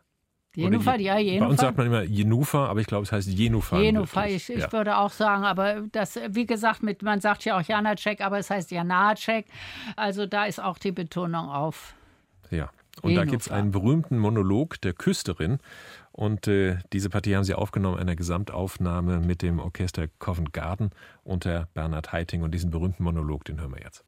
Jenufer, 0.55 0.99
ja, 1.01 1.19
Jenufer. 1.19 1.45
Bei 1.45 1.51
uns 1.51 1.61
sagt 1.61 1.79
man 1.79 1.87
immer 1.87 2.03
Jenufer, 2.03 2.69
aber 2.69 2.81
ich 2.81 2.87
glaube, 2.87 3.05
es 3.05 3.13
heißt 3.13 3.29
Jenufer. 3.29 3.81
Jenufer, 3.81 4.27
ich, 4.27 4.51
ich 4.51 4.61
ja. 4.61 4.73
würde 4.73 4.99
auch 4.99 5.11
sagen, 5.11 5.45
aber 5.45 5.83
das, 5.93 6.19
wie 6.29 6.45
gesagt, 6.45 6.83
mit, 6.83 7.03
man 7.03 7.21
sagt 7.21 7.45
ja 7.45 7.59
auch 7.59 7.63
Janacek, 7.63 8.21
aber 8.21 8.39
es 8.39 8.51
heißt 8.51 8.71
Janacek. 8.71 9.47
Also 9.97 10.27
da 10.27 10.45
ist 10.45 10.61
auch 10.61 10.79
die 10.79 10.93
Betonung 10.93 11.49
auf. 11.49 11.95
Ja, 12.51 12.71
und 13.01 13.11
Jenufer. 13.11 13.25
da 13.25 13.31
gibt 13.31 13.43
es 13.43 13.51
einen 13.51 13.71
berühmten 13.71 14.19
Monolog 14.19 14.81
der 14.83 14.93
Küsterin. 14.93 15.59
Und 16.13 16.47
äh, 16.47 16.77
diese 16.93 17.09
Partie 17.09 17.35
haben 17.35 17.45
sie 17.45 17.55
aufgenommen 17.55 17.97
in 17.97 18.03
einer 18.03 18.17
Gesamtaufnahme 18.17 19.21
mit 19.21 19.41
dem 19.41 19.59
Orchester 19.59 20.09
Covent 20.19 20.53
Garden 20.53 20.91
unter 21.25 21.69
Bernhard 21.73 22.13
Heiting. 22.13 22.43
Und 22.43 22.53
diesen 22.53 22.71
berühmten 22.71 23.03
Monolog, 23.03 23.47
den 23.47 23.59
hören 23.59 23.75
wir 23.75 23.81
jetzt. 23.83 24.05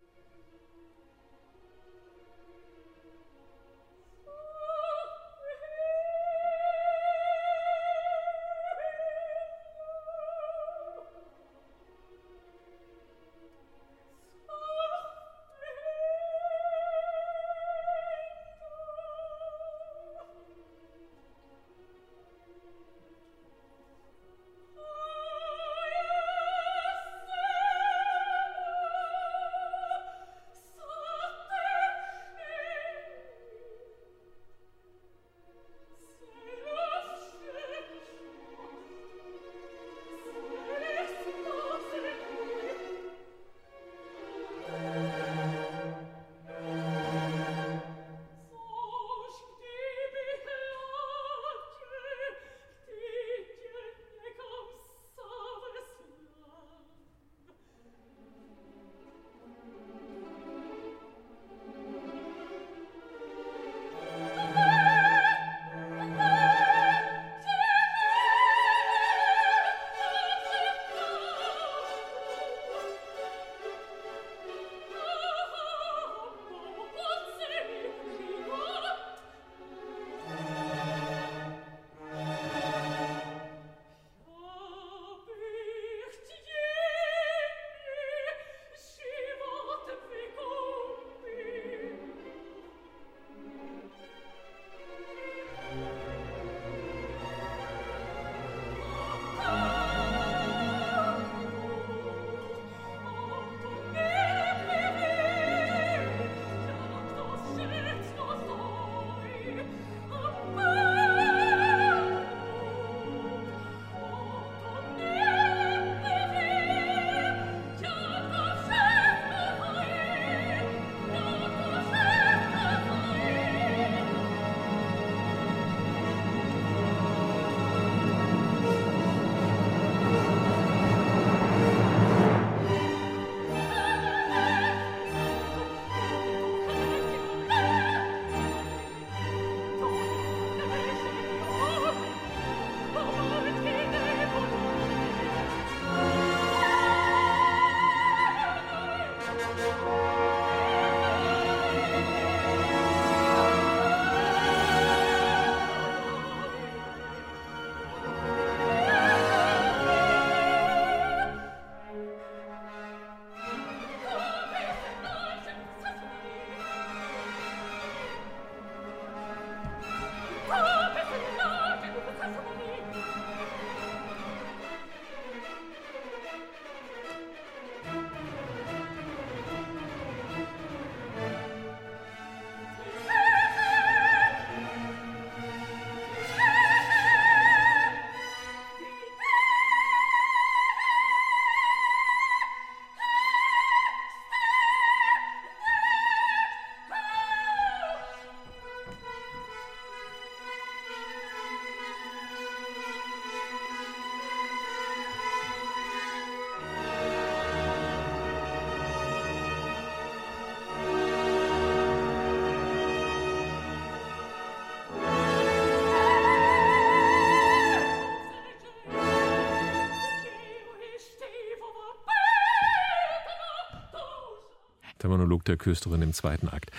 Der 225.05 225.11
Monolog 225.11 225.45
der 225.45 225.59
Küsterin 225.59 226.03
im 226.03 226.13
zweiten 226.13 226.49
Akt 226.49 226.71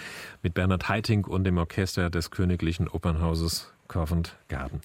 mit 0.41 0.55
Bernhard 0.55 0.89
Heiting 0.89 1.25
und 1.25 1.43
dem 1.43 1.57
Orchester 1.59 2.09
des 2.09 2.31
Königlichen 2.31 2.87
Opernhauses 2.87 3.71
Covent 3.87 4.35
Garden. 4.47 4.81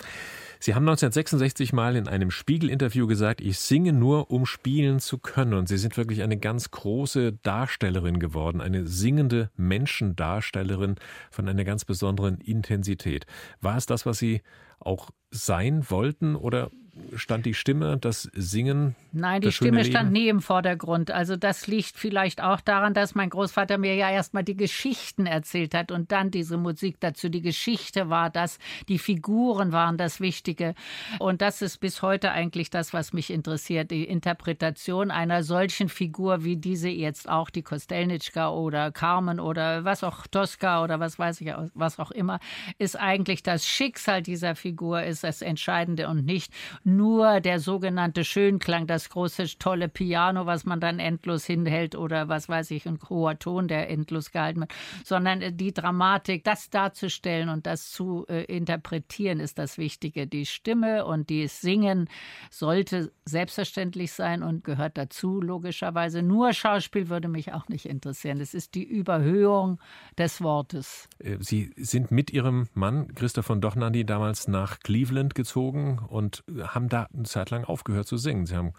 Sie 0.63 0.75
haben 0.75 0.83
1966 0.83 1.73
mal 1.73 1.97
in 1.97 2.07
einem 2.07 2.31
Spiegel-Interview 2.31 3.07
gesagt, 3.07 3.41
ich 3.41 3.59
singe 3.59 3.95
nur, 3.95 4.31
um 4.31 4.45
spielen 4.45 5.01
zu 5.01 5.17
können. 5.17 5.55
Und 5.55 5.69
Sie 5.69 5.79
sind 5.79 5.97
wirklich 5.97 6.23
eine 6.23 6.37
ganz 6.37 6.71
große 6.71 7.33
Darstellerin 7.33 8.19
geworden, 8.19 8.61
eine 8.61 8.87
singende 8.87 9.51
Menschendarstellerin 9.57 10.97
von 11.31 11.49
einer 11.49 11.65
ganz 11.65 11.87
besonderen 11.87 12.43
Intensität. 12.43 13.25
War 13.63 13.79
es 13.79 13.87
das, 13.87 14.05
was 14.05 14.19
Sie 14.19 14.43
auch 14.81 15.09
sein 15.31 15.89
wollten 15.89 16.37
oder 16.37 16.71
stand 17.17 17.47
die 17.47 17.55
Stimme, 17.55 17.99
das 17.99 18.23
Singen? 18.35 18.95
Nein, 19.13 19.41
die 19.41 19.53
Stimme 19.53 19.85
stand 19.85 20.13
nie 20.13 20.29
im 20.29 20.41
Vordergrund. 20.41 21.11
Also 21.11 21.37
das 21.37 21.67
liegt 21.67 21.97
vielleicht 21.97 22.43
auch 22.43 22.61
daran, 22.61 22.95
dass 22.95 23.15
mein 23.15 23.31
Großvater 23.31 23.79
mir 23.79 23.95
ja 23.95 24.11
erstmal 24.11 24.45
die 24.45 24.57
Geschichten 24.57 25.27
erzählt 25.27 25.75
hat 25.75 25.91
und 25.91 26.13
dann 26.13 26.31
diese 26.31 26.57
Musik 26.57 26.97
dazu. 27.01 27.29
Die 27.29 27.43
Geschichte 27.43 28.09
war 28.09 28.31
das, 28.31 28.59
die 28.89 28.99
Figuren 28.99 29.73
waren 29.73 29.97
das 29.97 30.21
Wichtige. 30.21 30.75
Und 31.19 31.43
das 31.43 31.63
ist 31.63 31.79
bis 31.79 32.03
heute 32.03 32.31
eigentlich 32.31 32.71
das, 32.71 32.93
was 32.93 33.13
mich 33.13 33.31
interessiert. 33.31 33.91
Die 33.91 34.05
Interpretation 34.05 35.11
einer 35.11 35.43
solchen 35.43 35.89
Figur 35.89 36.45
wie 36.45 36.57
diese 36.57 36.89
jetzt 36.89 37.29
auch, 37.29 37.51
die 37.51 37.63
Kostelnitschka 37.63 38.51
oder 38.51 38.93
Carmen 38.93 39.41
oder 39.41 39.85
was 39.85 40.05
auch 40.05 40.27
Tosca 40.27 40.85
oder 40.85 41.01
was 41.01 41.19
weiß 41.19 41.41
ich, 41.41 41.53
was 41.75 41.99
auch 41.99 42.11
immer, 42.11 42.39
ist 42.79 42.99
eigentlich 42.99 43.43
das 43.43 43.67
Schicksal 43.67 44.23
dieser 44.23 44.55
Figur, 44.55 45.03
ist 45.03 45.25
das 45.25 45.43
Entscheidende 45.43 46.09
und 46.09 46.25
nicht 46.25 46.53
nur 46.97 47.41
der 47.41 47.61
sogenannte 47.61 48.25
Schönklang, 48.25 48.87
das 48.87 49.09
große, 49.09 49.59
tolle 49.59 49.89
Piano, 49.89 50.47
was 50.47 50.65
man 50.65 50.81
dann 50.81 50.99
endlos 50.99 51.45
hinhält 51.45 51.95
oder 51.95 52.29
was 52.29 52.49
weiß 52.49 52.71
ich, 52.73 52.87
ein 52.87 52.99
hoher 53.09 53.39
Ton, 53.39 53.69
der 53.69 53.91
endlos 53.91 54.31
gehalten 54.31 54.61
wird, 54.61 54.73
sondern 55.05 55.43
äh, 55.43 55.53
die 55.53 55.73
Dramatik, 55.73 56.45
das 56.45 56.71
darzustellen 56.71 57.49
und 57.49 57.67
das 57.67 57.91
zu 57.91 58.27
äh, 58.29 58.45
interpretieren, 58.45 59.41
ist 59.41 59.59
das 59.59 59.79
Wichtige. 59.79 60.27
Die 60.27 60.47
Stimme 60.47 61.05
und 61.05 61.31
die 61.31 61.47
Singen 61.49 62.09
sollte 62.51 63.13
selbstverständlich 63.25 64.13
sein 64.13 64.43
und 64.43 64.65
gehört 64.65 64.99
dazu, 64.99 65.41
logischerweise. 65.41 66.23
Nur 66.23 66.53
Schauspiel 66.53 67.09
würde 67.09 67.29
mich 67.29 67.53
auch 67.53 67.69
nicht 67.69 67.87
interessieren. 67.87 68.41
Es 68.41 68.55
ist 68.55 68.75
die 68.75 68.85
Überhöhung 68.85 69.81
des 70.19 70.41
Wortes. 70.43 71.09
Äh, 71.19 71.37
Sie 71.41 71.73
sind 71.77 72.11
mit 72.11 72.31
Ihrem 72.31 72.69
Mann 72.75 73.15
Christoph 73.15 73.47
von 73.47 73.61
Dochnandi 73.61 74.05
damals 74.05 74.49
nach 74.49 74.81
Cleveland 74.81 75.35
gezogen 75.35 76.01
und 76.09 76.45
haben 76.63 76.80
da 76.89 77.09
eine 77.13 77.25
Zeit 77.25 77.51
lang 77.51 77.65
aufgehört 77.65 78.07
zu 78.07 78.17
singen. 78.17 78.47
Sie 78.47 78.57
haben 78.57 78.73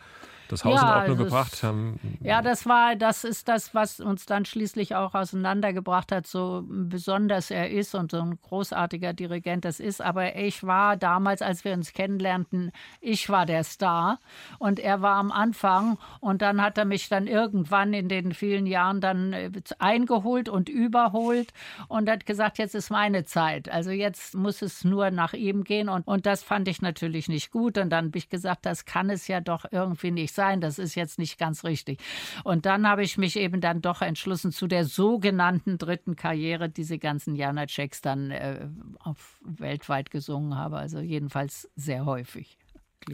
das 0.52 0.66
Haus 0.66 0.82
ja, 0.82 0.94
in 0.94 1.02
Ordnung 1.02 1.18
gebracht 1.26 1.64
haben. 1.64 2.00
Ja, 2.22 2.42
das 2.42 2.66
war, 2.66 2.96
das 2.96 3.24
ist 3.24 3.48
das, 3.48 3.74
was 3.74 4.00
uns 4.00 4.26
dann 4.26 4.46
schließlich 4.46 4.96
auch 4.96 5.14
auseinandergebracht 5.14 6.12
hat, 6.12 6.28
so 6.28 6.64
besonders 6.68 7.52
er 7.52 7.72
ist 7.72 7.96
und 7.96 8.12
so 8.12 8.22
ein 8.22 8.38
großartiger 8.42 9.14
Dirigent 9.14 9.66
das 9.66 9.80
ist. 9.80 10.02
Aber 10.02 10.36
ich 10.36 10.64
war 10.64 10.98
damals, 10.98 11.42
als 11.42 11.64
wir 11.64 11.74
uns 11.74 11.94
kennenlernten, 11.94 12.72
ich 13.00 13.30
war 13.30 13.46
der 13.46 13.64
Star 13.64 14.20
und 14.60 14.80
er 14.80 15.02
war 15.02 15.16
am 15.16 15.32
Anfang 15.32 15.98
und 16.20 16.42
dann 16.42 16.62
hat 16.62 16.78
er 16.78 16.86
mich 16.86 17.08
dann 17.08 17.28
irgendwann 17.28 17.94
in 17.94 18.10
den 18.10 18.34
vielen 18.34 18.66
Jahren 18.66 19.02
dann 19.02 19.34
äh, 19.34 19.52
eingeholt 19.80 20.50
und 20.50 20.70
überholt 20.70 21.54
und 21.88 22.10
hat 22.10 22.26
gesagt, 22.26 22.58
jetzt 22.58 22.76
ist 22.76 22.90
meine 22.90 23.24
Zeit. 23.24 23.70
Also 23.70 23.92
jetzt 23.92 24.36
muss 24.36 24.62
es 24.62 24.84
nur 24.84 25.12
nach 25.12 25.34
ihm 25.34 25.64
gehen 25.64 25.88
und, 25.88 26.06
und 26.08 26.26
das 26.26 26.44
fand 26.44 26.68
ich 26.68 26.82
natürlich 26.82 27.30
nicht 27.30 27.52
gut 27.52 27.78
und 27.78 27.90
dann 27.90 28.08
habe 28.08 28.18
ich 28.18 28.30
gesagt, 28.30 28.66
das 28.66 28.86
kann 28.86 29.10
es 29.10 29.28
ja 29.28 29.40
doch 29.40 29.66
irgendwie 29.72 30.12
nicht 30.12 30.34
sein 30.34 30.41
sein, 30.42 30.60
das 30.60 30.80
ist 30.80 30.96
jetzt 30.96 31.20
nicht 31.20 31.38
ganz 31.38 31.64
richtig. 31.64 32.00
Und 32.44 32.66
dann 32.66 32.88
habe 32.88 33.04
ich 33.04 33.16
mich 33.20 33.36
eben 33.38 33.62
dann 33.62 33.80
doch 33.84 34.02
entschlossen 34.02 34.52
zu 34.52 34.66
der 34.66 34.86
sogenannten 34.86 35.78
dritten 35.78 36.16
Karriere, 36.16 36.68
diese 36.68 36.98
ganzen 36.98 37.36
Janaceks 37.36 38.02
dann 38.02 38.32
äh, 38.32 38.68
auf 38.98 39.40
weltweit 39.46 40.10
gesungen 40.10 40.58
habe, 40.58 40.78
also 40.78 41.00
jedenfalls 41.00 41.70
sehr 41.76 42.06
häufig. 42.06 42.58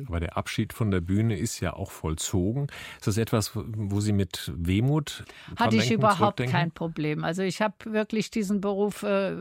Aber 0.07 0.19
der 0.19 0.37
Abschied 0.37 0.73
von 0.73 0.91
der 0.91 1.01
Bühne 1.01 1.37
ist 1.37 1.59
ja 1.61 1.73
auch 1.73 1.91
vollzogen. 1.91 2.67
Ist 2.97 3.07
das 3.07 3.17
etwas, 3.17 3.51
wo 3.55 4.01
Sie 4.01 4.11
mit 4.11 4.51
Wehmut 4.53 5.23
hatte 5.55 5.77
ich 5.77 5.91
überhaupt 5.91 6.45
kein 6.45 6.71
Problem. 6.71 7.23
Also 7.23 7.41
ich 7.41 7.61
habe 7.61 7.75
wirklich 7.85 8.29
diesen 8.29 8.59
Beruf 8.59 9.03
äh, 9.03 9.33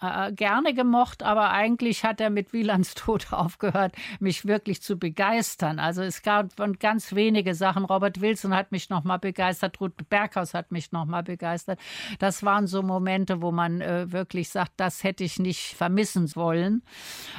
äh, 0.00 0.32
gerne 0.32 0.74
gemocht, 0.74 1.22
aber 1.22 1.50
eigentlich 1.50 2.04
hat 2.04 2.20
er 2.20 2.30
mit 2.30 2.52
Wielands 2.52 2.94
Tod 2.94 3.28
aufgehört, 3.32 3.94
mich 4.20 4.46
wirklich 4.46 4.82
zu 4.82 4.98
begeistern. 4.98 5.78
Also 5.78 6.02
es 6.02 6.22
gab 6.22 6.52
ganz 6.78 7.14
wenige 7.14 7.54
Sachen. 7.54 7.84
Robert 7.84 8.20
Wilson 8.20 8.54
hat 8.54 8.72
mich 8.72 8.90
noch 8.90 9.04
mal 9.04 9.18
begeistert, 9.18 9.80
Ruth 9.80 10.08
Berghaus 10.10 10.52
hat 10.52 10.72
mich 10.72 10.92
noch 10.92 11.06
mal 11.06 11.22
begeistert. 11.22 11.80
Das 12.18 12.42
waren 12.42 12.66
so 12.66 12.82
Momente, 12.82 13.40
wo 13.40 13.50
man 13.50 13.80
äh, 13.80 14.12
wirklich 14.12 14.50
sagt, 14.50 14.72
das 14.76 15.04
hätte 15.04 15.24
ich 15.24 15.38
nicht 15.38 15.74
vermissen 15.74 16.34
wollen. 16.36 16.82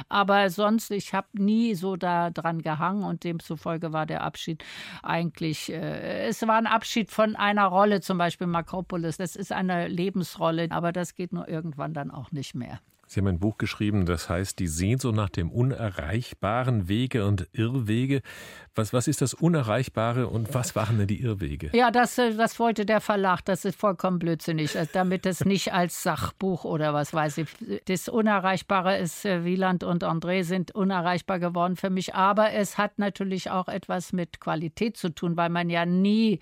Aber 0.08 0.50
sonst, 0.50 0.90
ich 0.90 1.14
habe 1.14 1.28
nie 1.34 1.74
so 1.74 1.96
da 1.96 2.30
dran 2.30 2.47
dran 2.48 2.62
gehangen 2.62 3.04
und 3.04 3.24
demzufolge 3.24 3.92
war 3.92 4.06
der 4.06 4.22
Abschied 4.22 4.64
eigentlich, 5.02 5.72
äh, 5.72 6.26
es 6.26 6.46
war 6.46 6.56
ein 6.56 6.66
Abschied 6.66 7.10
von 7.10 7.36
einer 7.36 7.66
Rolle, 7.66 8.00
zum 8.00 8.18
Beispiel 8.18 8.46
Makropolis. 8.46 9.16
Das 9.16 9.36
ist 9.36 9.52
eine 9.52 9.88
Lebensrolle, 9.88 10.68
aber 10.70 10.92
das 10.92 11.14
geht 11.14 11.32
nur 11.32 11.48
irgendwann 11.48 11.94
dann 11.94 12.10
auch 12.10 12.32
nicht 12.32 12.54
mehr. 12.54 12.80
Sie 13.08 13.20
haben 13.20 13.26
ein 13.26 13.40
Buch 13.40 13.56
geschrieben, 13.56 14.04
das 14.04 14.28
heißt 14.28 14.58
Die 14.58 14.66
Sehnsucht 14.66 15.14
nach 15.14 15.30
dem 15.30 15.50
Unerreichbaren 15.50 16.88
Wege 16.88 17.24
und 17.24 17.48
Irrwege. 17.52 18.20
Was, 18.74 18.92
was 18.92 19.08
ist 19.08 19.22
das 19.22 19.32
Unerreichbare 19.32 20.28
und 20.28 20.52
was 20.52 20.76
waren 20.76 20.98
denn 20.98 21.06
die 21.06 21.22
Irrwege? 21.22 21.70
Ja, 21.72 21.90
das, 21.90 22.18
äh, 22.18 22.34
das 22.34 22.58
wollte 22.58 22.84
der 22.84 23.00
Verlag. 23.00 23.40
Das 23.46 23.64
ist 23.64 23.80
vollkommen 23.80 24.18
blödsinnig, 24.18 24.76
äh, 24.76 24.86
damit 24.92 25.24
es 25.24 25.44
nicht 25.46 25.72
als 25.72 26.02
Sachbuch 26.02 26.64
oder 26.64 26.92
was 26.92 27.14
weiß 27.14 27.38
ich. 27.38 27.48
Das 27.86 28.08
Unerreichbare 28.08 28.98
ist, 28.98 29.24
äh, 29.24 29.42
Wieland 29.42 29.84
und 29.84 30.04
André 30.04 30.44
sind 30.44 30.74
unerreichbar 30.74 31.38
geworden 31.38 31.76
für 31.76 31.90
mich. 31.90 32.14
Aber 32.14 32.52
es 32.52 32.76
hat 32.76 32.98
natürlich 32.98 33.50
auch 33.50 33.68
etwas 33.68 34.12
mit 34.12 34.38
Qualität 34.38 34.98
zu 34.98 35.08
tun, 35.14 35.38
weil 35.38 35.48
man 35.48 35.70
ja 35.70 35.86
nie 35.86 36.40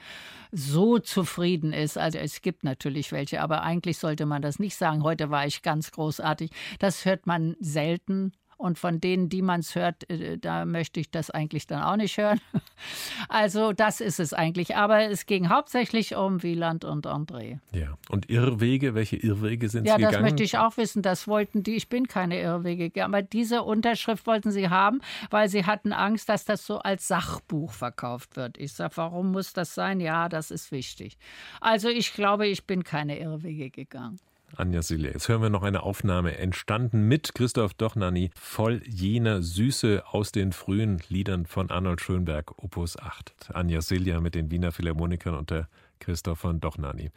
so 0.52 0.98
zufrieden 0.98 1.72
ist. 1.72 1.96
Also 1.96 2.18
es 2.18 2.42
gibt 2.42 2.64
natürlich 2.64 3.12
welche, 3.12 3.40
aber 3.40 3.62
eigentlich 3.62 3.98
sollte 3.98 4.26
man 4.26 4.42
das 4.42 4.58
nicht 4.58 4.76
sagen. 4.76 5.02
Heute 5.02 5.30
war 5.30 5.46
ich 5.46 5.62
ganz 5.62 5.92
großartig. 5.92 6.50
Das 6.78 7.04
hört 7.04 7.26
man 7.26 7.57
selten. 7.61 8.32
Und 8.59 8.78
von 8.78 9.00
denen, 9.00 9.28
die 9.28 9.42
man 9.42 9.61
es 9.61 9.74
hört, 9.74 10.09
äh, 10.09 10.38
da 10.38 10.64
möchte 10.64 10.98
ich 10.98 11.11
das 11.11 11.30
eigentlich 11.30 11.66
dann 11.66 11.82
auch 11.82 11.96
nicht 11.96 12.16
hören. 12.16 12.40
Also 13.28 13.72
das 13.72 14.00
ist 14.00 14.20
es 14.20 14.32
eigentlich. 14.32 14.76
Aber 14.76 15.11
es 15.11 15.26
ging 15.26 15.48
hauptsächlich 15.48 16.14
um 16.14 16.42
Wieland 16.42 16.84
und 16.84 17.07
André. 17.07 17.59
Ja. 17.72 17.96
Und 18.09 18.30
Irrwege, 18.30 18.94
welche 18.94 19.16
Irrwege 19.16 19.68
sind 19.68 19.86
ja, 19.86 19.94
Sie 19.94 19.98
gegangen? 19.98 20.12
Ja, 20.12 20.20
das 20.20 20.30
möchte 20.30 20.42
ich 20.42 20.59
auch 20.59 20.76
wissen. 20.76 21.02
Das 21.02 21.26
wollten 21.26 21.62
die. 21.62 21.74
Ich 21.74 21.88
bin 21.88 22.07
keine 22.07 22.40
Irrwege. 22.40 23.04
Aber 23.04 23.22
diese 23.22 23.62
Unterschrift 23.62 24.26
wollten 24.26 24.50
sie 24.50 24.68
haben, 24.68 25.00
weil 25.30 25.48
sie 25.48 25.64
hatten 25.64 25.92
Angst, 25.92 26.28
dass 26.28 26.44
das 26.44 26.66
so 26.66 26.78
als 26.78 27.09
Sachbuch 27.09 27.72
verkauft 27.72 28.36
wird. 28.36 28.59
Ich 28.59 28.74
sage, 28.74 28.96
warum 28.96 29.32
muss 29.32 29.52
das 29.52 29.74
sein? 29.74 30.00
Ja, 30.00 30.28
das 30.28 30.50
ist 30.50 30.70
wichtig. 30.70 31.18
Also 31.61 31.88
ich 31.88 32.12
glaube, 32.12 32.46
ich 32.46 32.66
bin 32.66 32.84
keine 32.84 33.18
Irrwege 33.18 33.70
gegangen. 33.70 34.20
Anja 34.55 34.82
Sille. 34.82 35.12
Jetzt 35.12 35.28
hören 35.28 35.42
wir 35.42 35.51
noch 35.51 35.62
eine 35.62 35.82
Aufnahme, 35.82 36.38
entstanden 36.38 37.09
mit 37.09 37.34
Christoph 37.34 37.74
Dochnani, 37.74 38.30
voll 38.38 38.82
jener 38.86 39.42
Süße 39.42 40.05
aus 40.07 40.32
den 40.32 40.53
frühen 40.53 41.03
Liedern 41.09 41.47
von 41.47 41.70
Arnold 41.70 42.01
Schönberg, 42.01 42.62
Opus 42.62 42.99
8. 42.99 43.51
Anja 43.55 43.80
Silja 43.80 44.20
mit 44.20 44.34
den 44.34 44.51
Wiener 44.51 44.72
Philharmonikern 44.72 45.34
und 45.34 45.51
der 45.51 45.68
Christoph 45.99 46.38
von 46.38 46.61
Dochnani. 46.61 47.11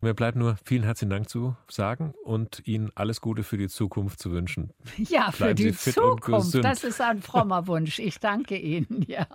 Mir 0.00 0.14
bleibt 0.14 0.36
nur 0.36 0.56
vielen 0.64 0.82
herzlichen 0.82 1.10
Dank 1.10 1.28
zu 1.28 1.56
sagen 1.68 2.12
und 2.24 2.62
Ihnen 2.66 2.90
alles 2.96 3.20
Gute 3.20 3.44
für 3.44 3.56
die 3.56 3.68
Zukunft 3.68 4.18
zu 4.18 4.32
wünschen. 4.32 4.72
Ja, 4.96 5.30
für 5.30 5.44
Bleiben 5.44 5.56
die 5.56 5.72
Zukunft. 5.72 6.56
Das 6.64 6.82
ist 6.82 7.00
ein 7.00 7.22
frommer 7.22 7.68
Wunsch. 7.68 8.00
Ich 8.00 8.18
danke 8.18 8.58
Ihnen. 8.58 9.04
Ja. 9.06 9.26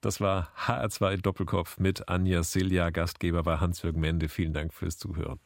Das 0.00 0.20
war 0.20 0.50
HR2 0.66 1.18
Doppelkopf 1.18 1.78
mit 1.78 2.08
Anja 2.08 2.42
Silja. 2.42 2.90
Gastgeber 2.90 3.46
war 3.46 3.60
Hans-Jürgen 3.60 4.00
Mende. 4.00 4.28
Vielen 4.28 4.54
Dank 4.54 4.74
fürs 4.74 4.98
Zuhören. 4.98 5.38